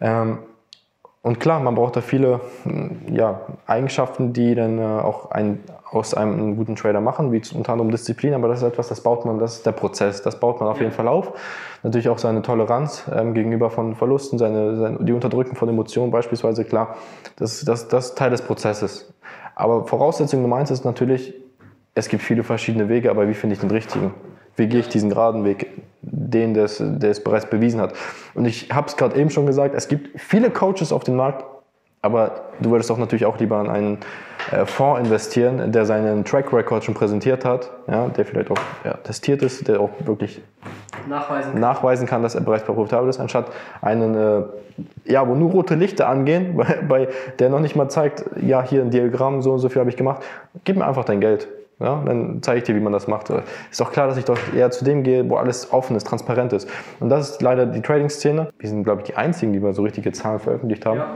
Ähm, 0.01 0.39
und 1.23 1.39
klar, 1.39 1.61
man 1.61 1.73
braucht 1.73 1.95
da 1.95 2.01
viele 2.01 2.41
ja, 3.09 3.39
Eigenschaften, 3.65 4.33
die 4.33 4.55
dann 4.55 4.77
äh, 4.77 4.81
auch 4.81 5.31
ein, 5.31 5.59
aus 5.89 6.13
einem 6.13 6.33
einen 6.33 6.55
guten 6.57 6.75
Trader 6.75 6.99
machen, 6.99 7.31
wie 7.31 7.41
unter 7.55 7.71
anderem 7.71 7.91
Disziplin, 7.91 8.33
aber 8.33 8.49
das 8.49 8.61
ist 8.61 8.67
etwas, 8.67 8.89
das 8.89 8.99
baut 8.99 9.23
man, 9.23 9.39
das 9.39 9.57
ist 9.57 9.65
der 9.65 9.71
Prozess, 9.71 10.21
das 10.21 10.37
baut 10.41 10.59
man 10.59 10.67
auf 10.67 10.81
jeden 10.81 10.91
Fall 10.91 11.07
auf. 11.07 11.31
Natürlich 11.81 12.09
auch 12.09 12.17
seine 12.17 12.41
Toleranz 12.41 13.05
ähm, 13.15 13.33
gegenüber 13.33 13.69
von 13.69 13.95
Verlusten, 13.95 14.37
seine, 14.37 14.75
seine, 14.75 14.97
die 14.99 15.13
Unterdrücken 15.13 15.55
von 15.55 15.69
Emotionen 15.69 16.11
beispielsweise, 16.11 16.65
klar, 16.65 16.97
das, 17.37 17.63
das, 17.63 17.87
das 17.87 18.07
ist 18.07 18.17
Teil 18.17 18.31
des 18.31 18.41
Prozesses. 18.41 19.13
Aber 19.55 19.87
Voraussetzung 19.87 20.41
Nummer 20.41 20.57
eins 20.57 20.71
ist 20.71 20.83
natürlich, 20.83 21.33
es 21.95 22.09
gibt 22.09 22.23
viele 22.23 22.43
verschiedene 22.43 22.89
Wege, 22.89 23.09
aber 23.09 23.27
wie 23.27 23.33
finde 23.33 23.55
ich 23.55 23.59
den 23.59 23.71
richtigen? 23.71 24.13
Wie 24.55 24.67
gehe 24.67 24.79
ich 24.79 24.89
diesen 24.89 25.09
geraden 25.09 25.43
Weg, 25.45 25.67
den, 26.01 26.53
der 26.53 26.65
es, 26.65 26.77
der 26.79 27.09
es 27.09 27.23
bereits 27.23 27.47
bewiesen 27.47 27.81
hat? 27.81 27.93
Und 28.33 28.45
ich 28.45 28.69
habe 28.71 28.87
es 28.87 28.97
gerade 28.97 29.19
eben 29.19 29.29
schon 29.29 29.45
gesagt, 29.45 29.73
es 29.75 29.87
gibt 29.87 30.19
viele 30.19 30.49
Coaches 30.49 30.91
auf 30.91 31.03
dem 31.03 31.15
Markt, 31.15 31.45
aber 32.01 32.49
du 32.59 32.69
würdest 32.69 32.89
doch 32.89 32.97
natürlich 32.97 33.25
auch 33.25 33.39
lieber 33.39 33.57
an 33.57 33.69
einen 33.69 33.97
äh, 34.51 34.65
Fonds 34.65 34.99
investieren, 34.99 35.71
der 35.71 35.85
seinen 35.85 36.25
Track 36.25 36.51
Record 36.51 36.83
schon 36.83 36.93
präsentiert 36.93 37.45
hat, 37.45 37.71
ja, 37.87 38.07
der 38.09 38.25
vielleicht 38.25 38.51
auch 38.51 38.57
ja, 38.83 38.93
testiert 38.95 39.41
ist, 39.41 39.67
der 39.67 39.79
auch 39.79 39.91
wirklich 40.03 40.41
nachweisen 41.07 41.53
kann, 41.53 41.61
nachweisen 41.61 42.07
kann 42.07 42.21
dass 42.21 42.35
er 42.35 42.41
bereits 42.41 42.65
profitabel 42.65 43.09
ist, 43.09 43.19
anstatt 43.19 43.47
einen, 43.81 44.15
äh, 44.15 44.43
ja, 45.05 45.27
wo 45.27 45.33
nur 45.33 45.51
rote 45.51 45.75
Lichter 45.75 46.09
angehen, 46.09 46.57
bei, 46.57 46.79
bei, 46.87 47.07
der 47.39 47.49
noch 47.49 47.59
nicht 47.59 47.75
mal 47.75 47.89
zeigt, 47.89 48.25
ja, 48.41 48.61
hier 48.61 48.81
ein 48.81 48.91
Diagramm, 48.91 49.41
so 49.41 49.53
und 49.53 49.59
so 49.59 49.69
viel 49.69 49.79
habe 49.79 49.89
ich 49.89 49.97
gemacht. 49.97 50.23
Gib 50.65 50.75
mir 50.75 50.85
einfach 50.85 51.05
dein 51.05 51.21
Geld. 51.21 51.47
Ja, 51.83 52.01
dann 52.05 52.41
zeige 52.41 52.59
ich 52.59 52.63
dir, 52.63 52.75
wie 52.75 52.79
man 52.79 52.93
das 52.93 53.07
macht. 53.07 53.29
Ist 53.69 53.81
auch 53.81 53.91
klar, 53.91 54.07
dass 54.07 54.15
ich 54.15 54.23
doch 54.23 54.37
eher 54.55 54.71
zu 54.71 54.85
dem 54.85 55.03
gehe, 55.03 55.29
wo 55.29 55.35
alles 55.35 55.73
offen 55.73 55.97
ist, 55.97 56.07
transparent 56.07 56.53
ist. 56.53 56.69
Und 57.01 57.09
das 57.09 57.31
ist 57.31 57.41
leider 57.41 57.65
die 57.65 57.81
Trading-Szene. 57.81 58.53
Wir 58.57 58.69
sind, 58.69 58.85
glaube 58.85 59.01
ich, 59.01 59.07
die 59.07 59.15
einzigen, 59.15 59.51
die 59.51 59.59
mal 59.59 59.73
so 59.73 59.83
richtige 59.83 60.13
Zahlen 60.13 60.39
veröffentlicht 60.39 60.85
haben. 60.85 60.99
Ja. 60.99 61.13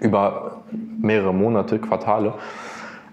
Über 0.00 0.60
mehrere 1.00 1.32
Monate, 1.32 1.78
Quartale. 1.78 2.34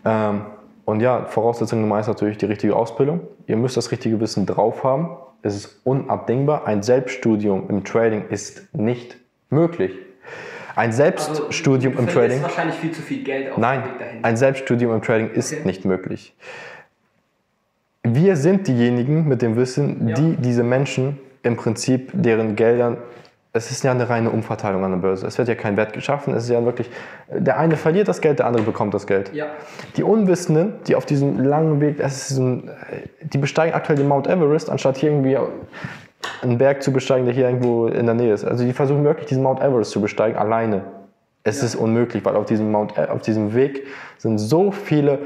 Ähm, 0.04 0.42
und 0.84 1.00
ja, 1.00 1.24
Voraussetzung 1.26 1.80
Nummer 1.80 1.96
eins 1.96 2.08
ist 2.08 2.14
natürlich 2.14 2.38
die 2.38 2.46
richtige 2.46 2.76
Ausbildung. 2.76 3.22
Ihr 3.48 3.56
müsst 3.56 3.78
das 3.78 3.92
richtige 3.92 4.20
Wissen 4.20 4.46
drauf 4.46 4.84
haben. 4.84 5.16
Es 5.44 5.56
ist 5.56 5.80
unabdingbar. 5.86 6.68
Ein 6.68 6.84
Selbststudium 6.84 7.70
im 7.70 7.86
Trading 7.86 8.26
ist 8.28 8.76
nicht 8.76 9.16
möglich. 9.50 9.94
Ein 10.76 10.92
Selbststudium 10.92 11.94
also, 11.98 12.08
im 12.08 12.14
Trading. 12.14 12.44
wahrscheinlich 12.44 12.76
viel 12.76 12.92
zu 12.92 13.02
viel 13.02 13.24
Geld 13.24 13.52
auf 13.52 13.58
Nein, 13.58 13.84
ein 14.22 14.38
Selbststudium 14.38 14.94
im 14.94 15.02
Trading 15.02 15.32
ist 15.32 15.54
okay. 15.54 15.62
nicht 15.66 15.86
möglich. 15.86 16.36
Wir 18.04 18.36
sind 18.36 18.68
diejenigen 18.68 19.28
mit 19.28 19.42
dem 19.42 19.56
Wissen, 19.56 20.10
ja. 20.10 20.16
die 20.16 20.36
diese 20.38 20.64
Menschen 20.64 21.18
im 21.44 21.56
Prinzip 21.56 22.12
deren 22.14 22.56
Geldern 22.56 22.98
es 23.56 23.72
ist 23.72 23.86
ja 23.86 23.92
eine 23.92 24.10
reine 24.10 24.32
Umverteilung 24.32 24.84
an 24.84 24.92
der 24.92 24.98
Börse. 24.98 25.26
Es 25.26 25.38
wird 25.38 25.48
ja 25.48 25.56
kein 25.56 25.78
Wert 25.78 25.94
geschaffen. 25.94 26.34
Es 26.34 26.44
ist 26.44 26.50
ja 26.50 26.66
wirklich, 26.66 26.90
der 27.30 27.58
eine 27.58 27.78
verliert 27.78 28.10
das 28.10 28.20
Geld, 28.20 28.40
der 28.40 28.48
andere 28.48 28.64
bekommt 28.64 28.94
das 28.94 29.08
Geld. 29.08 29.34
Ja. 29.34 29.46
Die 29.96 30.04
Unwissenden, 30.04 30.74
die 30.88 30.96
auf 30.96 31.06
diesem 31.06 31.42
langen 31.42 31.80
Weg, 31.80 32.02
es 32.02 32.32
ist 32.32 32.38
ein, 32.38 32.70
die 33.22 33.38
besteigen 33.38 33.74
aktuell 33.74 33.98
den 33.98 34.10
Mount 34.10 34.28
Everest, 34.28 34.70
anstatt 34.70 34.98
hier 34.98 35.12
irgendwie 35.12 35.38
einen 36.42 36.58
Berg 36.58 36.84
zu 36.84 36.92
besteigen, 36.92 37.26
der 37.26 37.34
hier 37.34 37.46
irgendwo 37.46 37.88
in 37.88 38.06
der 38.06 38.16
Nähe 38.16 38.34
ist. 38.34 38.44
Also 38.46 38.64
die 38.64 38.74
versuchen 38.74 39.04
wirklich 39.04 39.28
diesen 39.28 39.44
Mount 39.44 39.62
Everest 39.62 39.92
zu 39.92 40.02
besteigen, 40.02 40.38
alleine. 40.38 40.84
Es 41.44 41.60
ja. 41.60 41.66
ist 41.66 41.76
unmöglich, 41.76 42.24
weil 42.26 42.36
auf 42.36 42.46
diesem, 42.46 42.72
Mount, 42.72 42.98
äh, 42.98 43.08
auf 43.08 43.22
diesem 43.22 43.54
Weg 43.54 43.86
sind 44.18 44.38
so 44.38 44.72
viele 44.72 45.20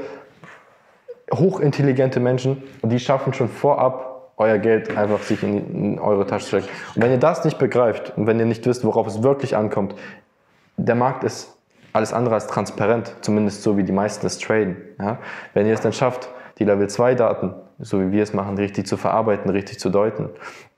hochintelligente 1.32 2.20
Menschen 2.20 2.62
und 2.82 2.90
die 2.90 2.98
schaffen 2.98 3.32
schon 3.32 3.48
vorab 3.48 4.32
euer 4.36 4.58
Geld 4.58 4.96
einfach 4.96 5.20
sich 5.20 5.42
in, 5.42 5.74
in 5.74 5.98
eure 5.98 6.26
Tasche 6.26 6.44
zu 6.44 6.48
stecken. 6.48 6.68
Und 6.94 7.02
wenn 7.02 7.10
ihr 7.10 7.18
das 7.18 7.44
nicht 7.44 7.58
begreift 7.58 8.14
und 8.16 8.26
wenn 8.26 8.38
ihr 8.38 8.46
nicht 8.46 8.66
wisst, 8.66 8.84
worauf 8.84 9.06
es 9.06 9.22
wirklich 9.22 9.56
ankommt, 9.56 9.94
der 10.76 10.94
Markt 10.94 11.24
ist 11.24 11.54
alles 11.92 12.12
andere 12.12 12.36
als 12.36 12.46
transparent, 12.46 13.14
zumindest 13.20 13.62
so 13.62 13.76
wie 13.76 13.84
die 13.84 13.92
meisten 13.92 14.26
es 14.26 14.38
traden. 14.38 14.76
Ja? 14.98 15.18
Wenn 15.54 15.66
ihr 15.66 15.74
es 15.74 15.80
dann 15.80 15.92
schafft, 15.92 16.30
die 16.58 16.64
Level 16.64 16.88
2 16.88 17.14
Daten 17.14 17.54
so 17.80 18.00
wie 18.00 18.12
wir 18.12 18.22
es 18.22 18.32
machen, 18.32 18.56
richtig 18.56 18.86
zu 18.86 18.96
verarbeiten, 18.96 19.50
richtig 19.50 19.78
zu 19.78 19.90
deuten, 19.90 20.30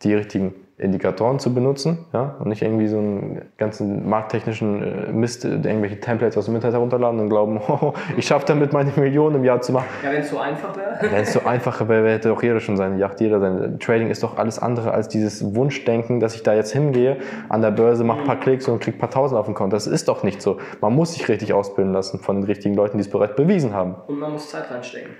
die 0.03 0.15
richtigen 0.15 0.55
Indikatoren 0.83 1.38
zu 1.38 1.55
benutzen 1.55 2.07
ja, 2.12 2.35
und 2.41 2.49
nicht 2.49 2.62
irgendwie 2.62 2.88
so 2.88 2.99
einen 2.99 3.43
ganzen 3.57 4.09
markttechnischen 4.09 4.83
äh, 4.83 5.12
Mist, 5.12 5.45
irgendwelche 5.45 6.01
Templates 6.01 6.37
aus 6.37 6.47
dem 6.47 6.57
Internet 6.57 6.75
herunterladen 6.75 7.21
und 7.21 7.29
glauben, 7.29 7.61
oh, 7.69 7.93
ich 8.17 8.27
schaffe 8.27 8.47
damit 8.47 8.73
meine 8.73 8.91
Millionen 8.97 9.37
im 9.37 9.45
Jahr 9.45 9.61
zu 9.61 9.73
machen. 9.73 9.87
Ja, 10.03 10.11
wenn 10.11 10.23
es 10.23 10.31
so 10.31 10.38
einfach 10.38 10.77
wäre. 10.77 10.99
Wenn 11.12 11.23
es 11.23 11.33
so 11.33 11.45
einfach 11.45 11.88
wäre, 11.88 12.11
hätte 12.11 12.29
doch 12.29 12.43
jeder 12.43 12.61
schon 12.61 12.77
seine 12.77 12.99
Yacht, 12.99 13.21
jeder 13.21 13.41
sein 13.41 13.79
Trading 13.81 14.11
ist 14.11 14.23
doch 14.23 14.38
alles 14.38 14.59
andere 14.59 14.93
als 14.93 15.09
dieses 15.09 15.55
Wunschdenken, 15.55 16.21
dass 16.21 16.35
ich 16.35 16.43
da 16.43 16.55
jetzt 16.55 16.73
hingehe, 16.73 17.19
an 17.49 17.61
der 17.61 17.71
Börse, 17.71 18.05
mache 18.05 18.21
ein 18.21 18.27
paar 18.27 18.41
Klicks 18.41 18.69
und 18.69 18.81
kriege 18.81 18.97
ein 18.97 19.01
paar 19.01 19.11
Tausend 19.11 19.38
auf 19.38 19.47
den 19.47 19.55
Konto. 19.55 19.75
Das 19.75 19.87
ist 19.87 20.09
doch 20.09 20.23
nicht 20.23 20.41
so. 20.41 20.59
Man 20.81 20.95
muss 20.95 21.15
sich 21.15 21.29
richtig 21.29 21.53
ausbilden 21.53 21.93
lassen 21.93 22.19
von 22.19 22.37
den 22.37 22.45
richtigen 22.45 22.75
Leuten, 22.75 22.99
die 22.99 23.03
es 23.03 23.11
bereits 23.11 23.37
bewiesen 23.37 23.75
haben. 23.75 23.97
Und 24.07 24.19
man 24.19 24.33
muss 24.33 24.51
Zeit 24.51 24.71
reinstecken. 24.71 25.11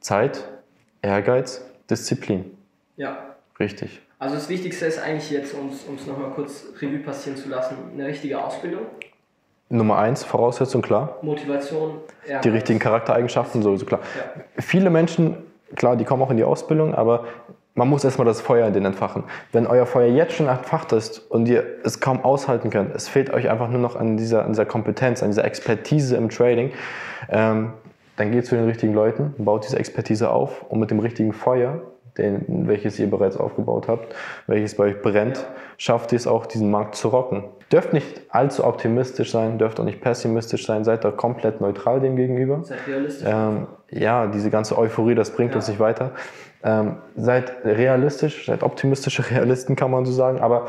Zeit, 0.00 0.48
Ehrgeiz, 1.02 1.64
Disziplin. 1.88 2.56
Ja. 2.96 3.18
Richtig. 3.58 4.00
Also 4.18 4.34
das 4.34 4.48
Wichtigste 4.48 4.86
ist 4.86 4.98
eigentlich 4.98 5.30
jetzt, 5.30 5.54
um 5.54 5.70
es 5.70 6.06
nochmal 6.06 6.30
kurz 6.30 6.66
Revue 6.80 6.98
passieren 6.98 7.38
zu 7.38 7.48
lassen, 7.48 7.76
eine 7.94 8.06
richtige 8.06 8.42
Ausbildung. 8.42 8.82
Nummer 9.70 9.98
eins, 9.98 10.24
Voraussetzung, 10.24 10.82
klar. 10.82 11.18
Motivation. 11.22 12.00
Ehrgeiz. 12.26 12.42
Die 12.42 12.48
richtigen 12.48 12.78
Charaktereigenschaften, 12.78 13.62
sowieso 13.62 13.86
klar. 13.86 14.00
Ja. 14.16 14.42
Viele 14.62 14.90
Menschen, 14.90 15.36
klar, 15.76 15.96
die 15.96 16.04
kommen 16.04 16.22
auch 16.22 16.30
in 16.30 16.36
die 16.36 16.44
Ausbildung, 16.44 16.94
aber 16.94 17.24
man 17.74 17.88
muss 17.88 18.04
erstmal 18.04 18.26
das 18.26 18.40
Feuer 18.40 18.66
in 18.66 18.74
den 18.74 18.84
entfachen. 18.84 19.24
Wenn 19.52 19.66
euer 19.66 19.86
Feuer 19.86 20.08
jetzt 20.08 20.34
schon 20.34 20.48
entfacht 20.48 20.92
ist 20.92 21.18
und 21.30 21.46
ihr 21.48 21.64
es 21.84 22.00
kaum 22.00 22.24
aushalten 22.24 22.68
könnt, 22.68 22.94
es 22.94 23.08
fehlt 23.08 23.32
euch 23.32 23.48
einfach 23.48 23.68
nur 23.68 23.80
noch 23.80 23.96
an 23.96 24.16
dieser, 24.16 24.42
an 24.42 24.48
dieser 24.48 24.66
Kompetenz, 24.66 25.22
an 25.22 25.30
dieser 25.30 25.44
Expertise 25.44 26.16
im 26.16 26.28
Trading, 26.28 26.72
ähm, 27.30 27.72
dann 28.20 28.32
geht 28.32 28.44
zu 28.44 28.54
den 28.54 28.66
richtigen 28.66 28.92
Leuten, 28.92 29.32
baut 29.38 29.64
diese 29.64 29.78
Expertise 29.78 30.30
auf 30.30 30.62
und 30.68 30.78
mit 30.78 30.90
dem 30.90 30.98
richtigen 30.98 31.32
Feuer, 31.32 31.80
den, 32.18 32.68
welches 32.68 32.98
ihr 32.98 33.08
bereits 33.08 33.38
aufgebaut 33.38 33.88
habt, 33.88 34.14
welches 34.46 34.76
bei 34.76 34.84
euch 34.84 35.00
brennt, 35.00 35.46
schafft 35.78 36.12
ihr 36.12 36.16
es 36.16 36.26
auch, 36.26 36.44
diesen 36.44 36.70
Markt 36.70 36.96
zu 36.96 37.08
rocken. 37.08 37.44
Dürft 37.72 37.94
nicht 37.94 38.20
allzu 38.28 38.64
optimistisch 38.64 39.30
sein, 39.30 39.56
dürft 39.56 39.80
auch 39.80 39.84
nicht 39.84 40.02
pessimistisch 40.02 40.66
sein, 40.66 40.84
seid 40.84 41.02
da 41.02 41.12
komplett 41.12 41.62
neutral 41.62 42.00
dem 42.00 42.16
gegenüber. 42.16 42.62
Seid 42.62 42.86
realistisch. 42.86 43.26
Ähm, 43.26 43.68
ja, 43.90 44.26
diese 44.26 44.50
ganze 44.50 44.76
Euphorie, 44.76 45.14
das 45.14 45.30
bringt 45.30 45.52
ja. 45.52 45.56
uns 45.56 45.68
nicht 45.68 45.80
weiter. 45.80 46.12
Ähm, 46.62 46.96
seid 47.16 47.64
realistisch, 47.64 48.44
seid 48.44 48.62
optimistische 48.62 49.30
Realisten, 49.30 49.76
kann 49.76 49.90
man 49.90 50.04
so 50.04 50.12
sagen, 50.12 50.40
aber 50.40 50.66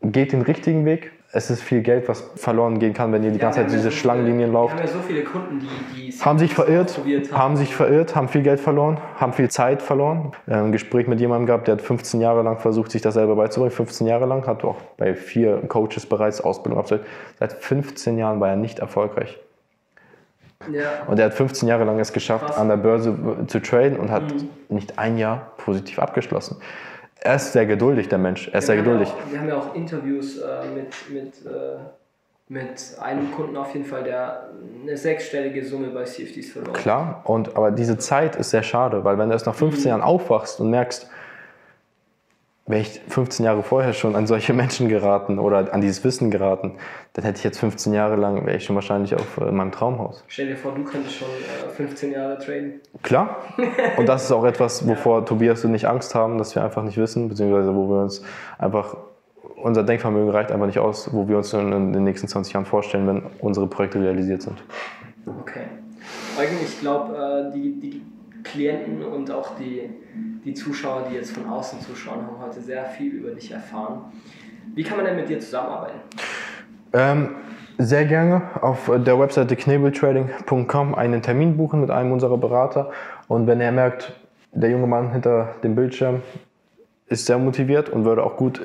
geht 0.00 0.32
den 0.32 0.40
richtigen 0.40 0.86
Weg, 0.86 1.12
es 1.36 1.50
ist 1.50 1.62
viel 1.62 1.82
Geld, 1.82 2.08
was 2.08 2.30
verloren 2.36 2.78
gehen 2.78 2.94
kann, 2.94 3.12
wenn 3.12 3.22
ihr 3.22 3.30
die 3.30 3.36
ja, 3.38 3.42
ganze 3.42 3.60
Zeit 3.60 3.70
diese 3.70 3.82
so 3.82 3.90
Schlangenlinien 3.90 4.52
lauft. 4.52 4.74
Wir 4.74 4.82
haben 4.82 4.88
ja 4.88 4.92
so 4.92 5.00
viele 5.06 5.22
Kunden, 5.22 5.60
die, 5.60 6.10
die 6.10 6.18
haben 6.18 6.38
sich 6.38 6.54
verirrt, 6.54 6.98
haben. 6.98 7.32
haben. 7.32 7.56
sich 7.56 7.74
verirrt, 7.74 8.16
haben 8.16 8.28
viel 8.28 8.42
Geld 8.42 8.58
verloren, 8.58 8.98
haben 9.16 9.34
viel 9.34 9.50
Zeit 9.50 9.82
verloren. 9.82 10.32
Ein 10.46 10.72
Gespräch 10.72 11.06
mit 11.06 11.20
jemandem 11.20 11.46
gehabt, 11.46 11.68
der 11.68 11.74
hat 11.74 11.82
15 11.82 12.22
Jahre 12.22 12.42
lang 12.42 12.58
versucht, 12.58 12.90
sich 12.90 13.02
das 13.02 13.14
selber 13.14 13.36
beizubringen. 13.36 13.70
15 13.70 14.06
Jahre 14.06 14.24
lang, 14.24 14.46
hat 14.46 14.64
auch 14.64 14.76
bei 14.96 15.14
vier 15.14 15.58
Coaches 15.68 16.06
bereits 16.06 16.40
Ausbildung 16.40 16.78
absolviert. 16.80 17.06
Seit 17.38 17.52
15 17.52 18.16
Jahren 18.16 18.40
war 18.40 18.48
er 18.48 18.56
nicht 18.56 18.78
erfolgreich. 18.78 19.38
Ja. 20.72 21.04
Und 21.06 21.18
er 21.18 21.26
hat 21.26 21.34
15 21.34 21.68
Jahre 21.68 21.84
lang 21.84 21.98
es 22.00 22.14
geschafft, 22.14 22.46
Krass. 22.46 22.56
an 22.56 22.68
der 22.68 22.78
Börse 22.78 23.14
zu 23.46 23.60
traden 23.60 23.98
und 23.98 24.10
hat 24.10 24.22
mhm. 24.32 24.48
nicht 24.70 24.98
ein 24.98 25.18
Jahr 25.18 25.52
positiv 25.58 25.98
abgeschlossen 25.98 26.56
er 27.20 27.36
ist 27.36 27.52
sehr 27.52 27.66
geduldig, 27.66 28.08
der 28.08 28.18
Mensch. 28.18 28.48
Er 28.48 28.58
ist 28.58 28.66
sehr 28.66 28.76
geduldig. 28.76 29.08
Auch, 29.08 29.32
wir 29.32 29.40
haben 29.40 29.48
ja 29.48 29.56
auch 29.56 29.74
Interviews 29.74 30.38
äh, 30.38 30.66
mit, 30.74 30.94
mit, 31.10 31.46
äh, 31.46 31.78
mit 32.48 32.96
einem 33.00 33.32
Kunden 33.32 33.56
auf 33.56 33.74
jeden 33.74 33.86
Fall, 33.86 34.04
der 34.04 34.50
eine 34.82 34.96
sechsstellige 34.96 35.64
Summe 35.64 35.88
bei 35.88 36.04
CFDs 36.04 36.52
verloren 36.52 36.74
hat. 36.74 36.82
Klar, 36.82 37.22
und, 37.24 37.56
aber 37.56 37.70
diese 37.70 37.98
Zeit 37.98 38.36
ist 38.36 38.50
sehr 38.50 38.62
schade, 38.62 39.04
weil 39.04 39.18
wenn 39.18 39.28
du 39.28 39.34
erst 39.34 39.46
nach 39.46 39.54
15 39.54 39.82
mhm. 39.82 39.88
Jahren 39.88 40.02
aufwachst 40.02 40.60
und 40.60 40.70
merkst, 40.70 41.08
wäre 42.66 42.80
ich 42.80 43.00
15 43.08 43.44
Jahre 43.44 43.62
vorher 43.62 43.92
schon 43.92 44.16
an 44.16 44.26
solche 44.26 44.52
Menschen 44.54 44.88
geraten 44.88 45.38
oder 45.38 45.72
an 45.72 45.80
dieses 45.80 46.02
Wissen 46.04 46.30
geraten, 46.30 46.72
dann 47.12 47.24
hätte 47.24 47.38
ich 47.38 47.44
jetzt 47.44 47.58
15 47.58 47.94
Jahre 47.94 48.16
lang, 48.16 48.44
wäre 48.46 48.56
ich 48.56 48.64
schon 48.64 48.74
wahrscheinlich 48.74 49.14
auf 49.14 49.38
äh, 49.38 49.50
meinem 49.50 49.72
Traumhaus. 49.72 50.24
Stell 50.28 50.48
dir 50.48 50.56
vor, 50.56 50.72
du 50.74 50.84
könntest 50.84 51.16
schon 51.16 51.28
äh, 51.28 51.70
15 51.70 52.12
Jahre 52.12 52.38
traden. 52.38 52.80
Klar. 53.02 53.42
Und 53.96 54.08
das 54.08 54.24
ist 54.24 54.32
auch 54.32 54.44
etwas, 54.44 54.86
wovor 54.86 55.20
ja. 55.20 55.24
Tobias 55.24 55.64
und 55.64 55.74
ich 55.74 55.88
Angst 55.88 56.14
haben, 56.14 56.38
dass 56.38 56.54
wir 56.54 56.62
einfach 56.64 56.82
nicht 56.82 56.98
wissen, 56.98 57.28
beziehungsweise 57.28 57.74
wo 57.74 57.88
wir 57.88 58.02
uns 58.02 58.22
einfach 58.58 58.96
unser 59.62 59.82
Denkvermögen 59.82 60.30
reicht 60.30 60.52
einfach 60.52 60.66
nicht 60.66 60.78
aus, 60.78 61.12
wo 61.12 61.28
wir 61.28 61.38
uns 61.38 61.52
in 61.52 61.92
den 61.92 62.04
nächsten 62.04 62.28
20 62.28 62.52
Jahren 62.52 62.66
vorstellen, 62.66 63.06
wenn 63.06 63.22
unsere 63.40 63.66
Projekte 63.66 64.00
realisiert 64.00 64.42
sind. 64.42 64.62
Okay. 65.26 65.64
Eugen, 66.38 66.56
ich 66.62 66.78
glaube, 66.80 67.50
äh, 67.52 67.52
die, 67.54 67.80
die 67.80 68.02
Klienten 68.50 69.02
und 69.04 69.30
auch 69.30 69.56
die, 69.56 69.90
die 70.44 70.54
Zuschauer, 70.54 71.06
die 71.10 71.16
jetzt 71.16 71.32
von 71.32 71.46
außen 71.48 71.80
zuschauen, 71.80 72.26
haben 72.26 72.38
heute 72.40 72.60
sehr 72.60 72.84
viel 72.84 73.12
über 73.12 73.30
dich 73.30 73.50
erfahren. 73.50 74.12
Wie 74.74 74.82
kann 74.82 74.96
man 74.96 75.06
denn 75.06 75.16
mit 75.16 75.28
dir 75.28 75.40
zusammenarbeiten? 75.40 76.00
Ähm, 76.92 77.28
sehr 77.78 78.04
gerne 78.04 78.42
auf 78.62 78.90
der 78.94 79.18
Webseite 79.18 79.56
knebeltrading.com 79.56 80.94
einen 80.94 81.22
Termin 81.22 81.56
buchen 81.56 81.80
mit 81.80 81.90
einem 81.90 82.12
unserer 82.12 82.38
Berater. 82.38 82.90
Und 83.28 83.46
wenn 83.46 83.60
er 83.60 83.72
merkt, 83.72 84.14
der 84.52 84.70
junge 84.70 84.86
Mann 84.86 85.12
hinter 85.12 85.54
dem 85.62 85.74
Bildschirm 85.74 86.22
ist 87.08 87.26
sehr 87.26 87.38
motiviert 87.38 87.88
und 87.88 88.04
würde 88.04 88.22
auch 88.22 88.36
gut 88.36 88.62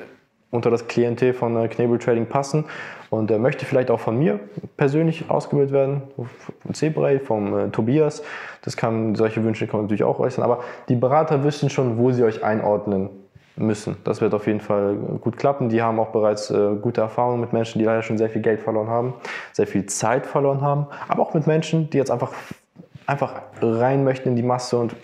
unter 0.52 0.70
das 0.70 0.88
Klientel 0.88 1.34
von 1.34 1.56
äh, 1.58 1.68
Knebel 1.68 1.98
Trading 1.98 2.28
passen 2.28 2.66
und 3.10 3.32
er 3.32 3.40
möchte 3.40 3.66
vielleicht 3.66 3.90
auch 3.90 4.00
von 4.00 4.20
mir 4.20 4.40
persönlich 4.78 5.30
ausgebildet 5.30 5.74
werden, 5.74 6.02
von 6.16 6.74
Cebrey, 6.74 7.20
vom 7.20 7.58
äh, 7.58 7.70
Tobias. 7.70 8.22
Das 8.62 8.78
kann, 8.78 9.16
solche 9.16 9.44
Wünsche 9.44 9.66
kann 9.66 9.80
man 9.80 9.86
natürlich 9.86 10.04
auch 10.04 10.20
äußern, 10.20 10.44
aber 10.44 10.60
die 10.90 10.96
Berater 10.96 11.44
wissen 11.44 11.70
schon, 11.70 11.98
wo 11.98 12.12
sie 12.12 12.24
euch 12.24 12.44
einordnen 12.44 13.10
müssen. 13.56 13.98
Das 14.04 14.22
wird 14.22 14.34
auf 14.34 14.48
jeden 14.48 14.62
Fall 14.62 14.96
gut 14.96 15.38
klappen. 15.38 15.70
Die 15.70 15.82
haben 15.82 16.00
auch 16.00 16.10
bereits 16.10 16.50
äh, 16.52 16.76
gute 16.82 17.02
Erfahrungen 17.02 17.42
mit 17.42 17.54
Menschen, 17.54 17.80
die 17.80 17.86
leider 17.86 18.02
schon 18.02 18.18
sehr 18.18 18.30
viel 18.30 18.42
Geld 18.42 18.60
verloren 18.60 18.90
haben, 18.90 19.14
sehr 19.52 19.68
viel 19.68 19.86
Zeit 19.86 20.26
verloren 20.26 20.62
haben, 20.62 20.88
aber 21.08 21.22
auch 21.22 21.34
mit 21.34 21.48
Menschen, 21.48 21.90
die 21.90 21.98
jetzt 21.98 22.12
einfach, 22.12 22.32
einfach 23.06 23.42
rein 23.62 24.04
möchten 24.04 24.30
in 24.30 24.36
die 24.36 24.44
Masse 24.44 24.78
und 24.78 24.96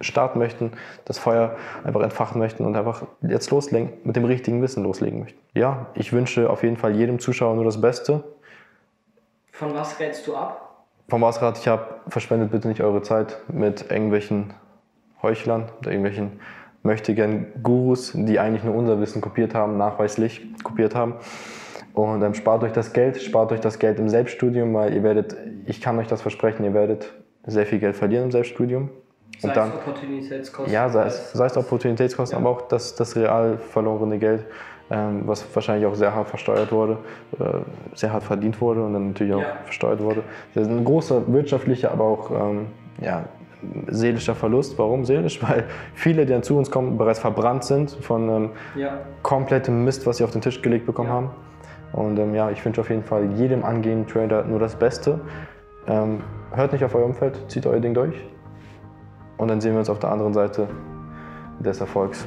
starten 0.00 0.38
möchten, 0.38 0.72
das 1.04 1.18
Feuer 1.18 1.56
einfach 1.84 2.02
entfachen 2.02 2.38
möchten 2.38 2.64
und 2.64 2.76
einfach 2.76 3.02
jetzt 3.22 3.50
loslegen, 3.50 3.92
mit 4.04 4.16
dem 4.16 4.24
richtigen 4.24 4.62
Wissen 4.62 4.82
loslegen 4.84 5.20
möchten. 5.20 5.38
Ja, 5.54 5.86
ich 5.94 6.12
wünsche 6.12 6.50
auf 6.50 6.62
jeden 6.62 6.76
Fall 6.76 6.94
jedem 6.94 7.18
Zuschauer 7.18 7.54
nur 7.54 7.64
das 7.64 7.80
Beste. 7.80 8.24
Von 9.52 9.74
was 9.74 9.98
rätst 9.98 10.26
du 10.26 10.36
ab? 10.36 10.84
Von 11.08 11.20
was 11.22 11.40
rate 11.40 11.58
ich 11.60 11.68
ab? 11.68 12.02
Verschwendet 12.08 12.50
bitte 12.50 12.68
nicht 12.68 12.82
eure 12.82 13.02
Zeit 13.02 13.38
mit 13.48 13.90
irgendwelchen 13.90 14.52
Heuchlern 15.22 15.70
oder 15.80 15.90
irgendwelchen 15.90 16.40
möchte 16.82 17.14
gern 17.14 17.46
Gurus, 17.62 18.12
die 18.14 18.38
eigentlich 18.38 18.62
nur 18.62 18.74
unser 18.74 19.00
Wissen 19.00 19.20
kopiert 19.20 19.54
haben, 19.54 19.76
nachweislich 19.76 20.46
kopiert 20.62 20.94
haben. 20.94 21.14
Und 21.94 22.22
ähm, 22.22 22.34
spart 22.34 22.62
euch 22.62 22.72
das 22.72 22.92
Geld, 22.92 23.20
spart 23.20 23.50
euch 23.50 23.60
das 23.60 23.78
Geld 23.78 23.98
im 23.98 24.08
Selbststudium, 24.08 24.72
weil 24.74 24.94
ihr 24.94 25.02
werdet, 25.02 25.36
ich 25.66 25.80
kann 25.80 25.98
euch 25.98 26.06
das 26.06 26.22
versprechen, 26.22 26.64
ihr 26.64 26.74
werdet 26.74 27.12
sehr 27.46 27.66
viel 27.66 27.78
Geld 27.78 27.96
verlieren 27.96 28.24
im 28.24 28.30
Selbststudium. 28.30 28.90
Sei 29.38 29.52
dann, 29.52 29.68
es 29.68 29.74
Opportunitätskosten. 29.74 30.72
Ja, 30.72 30.88
sei 30.88 31.06
es, 31.06 31.32
sei 31.32 31.46
es 31.46 31.56
Opportunitätskosten, 31.56 32.38
ja. 32.38 32.44
aber 32.44 32.50
auch 32.50 32.62
das, 32.62 32.94
das 32.96 33.14
real 33.14 33.58
verlorene 33.58 34.18
Geld, 34.18 34.44
ähm, 34.90 35.22
was 35.26 35.46
wahrscheinlich 35.54 35.86
auch 35.86 35.94
sehr 35.94 36.14
hart 36.14 36.28
versteuert 36.28 36.72
wurde, 36.72 36.98
äh, 37.38 37.44
sehr 37.94 38.12
hart 38.12 38.24
verdient 38.24 38.60
wurde 38.60 38.82
und 38.82 38.94
dann 38.94 39.08
natürlich 39.08 39.34
auch 39.34 39.42
ja. 39.42 39.56
versteuert 39.64 40.02
wurde. 40.02 40.22
Das 40.54 40.64
ist 40.64 40.70
ein 40.70 40.84
großer 40.84 41.32
wirtschaftlicher, 41.32 41.92
aber 41.92 42.04
auch 42.04 42.30
ähm, 42.30 42.66
ja, 43.00 43.24
seelischer 43.86 44.34
Verlust. 44.34 44.76
Warum 44.78 45.04
seelisch? 45.04 45.40
Weil 45.48 45.64
viele, 45.94 46.26
die 46.26 46.32
dann 46.32 46.42
zu 46.42 46.56
uns 46.56 46.70
kommen, 46.70 46.98
bereits 46.98 47.20
verbrannt 47.20 47.64
sind 47.64 47.92
von 48.00 48.28
ähm, 48.28 48.50
ja. 48.74 48.98
komplettem 49.22 49.84
Mist, 49.84 50.06
was 50.06 50.16
sie 50.16 50.24
auf 50.24 50.30
den 50.30 50.40
Tisch 50.40 50.62
gelegt 50.62 50.86
bekommen 50.86 51.10
haben. 51.10 51.30
Und 51.92 52.18
ähm, 52.18 52.34
ja, 52.34 52.50
ich 52.50 52.64
wünsche 52.64 52.80
auf 52.80 52.90
jeden 52.90 53.04
Fall 53.04 53.30
jedem 53.32 53.64
angehenden 53.64 54.06
Trader 54.06 54.44
nur 54.44 54.58
das 54.58 54.74
Beste. 54.74 55.20
Ähm, 55.86 56.22
hört 56.52 56.72
nicht 56.72 56.84
auf 56.84 56.94
euer 56.94 57.04
Umfeld, 57.04 57.38
zieht 57.48 57.66
euer 57.66 57.80
Ding 57.80 57.94
durch. 57.94 58.14
Und 59.38 59.48
dann 59.48 59.60
sehen 59.60 59.72
wir 59.72 59.78
uns 59.78 59.88
auf 59.88 59.98
der 60.00 60.10
anderen 60.10 60.34
Seite 60.34 60.68
des 61.60 61.80
Erfolgs. 61.80 62.26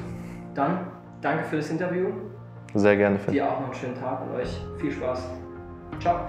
Dann 0.55 0.88
danke 1.22 1.43
für 1.43 1.57
das 1.57 1.70
Interview. 1.70 2.07
Sehr 2.74 2.95
gerne. 2.97 3.18
Dir 3.30 3.45
auch 3.45 3.59
noch 3.59 3.66
einen 3.66 3.74
schönen 3.74 3.95
Tag 3.95 4.22
und 4.24 4.36
euch 4.36 4.62
viel 4.80 4.91
Spaß. 4.91 5.30
Ciao. 5.99 6.22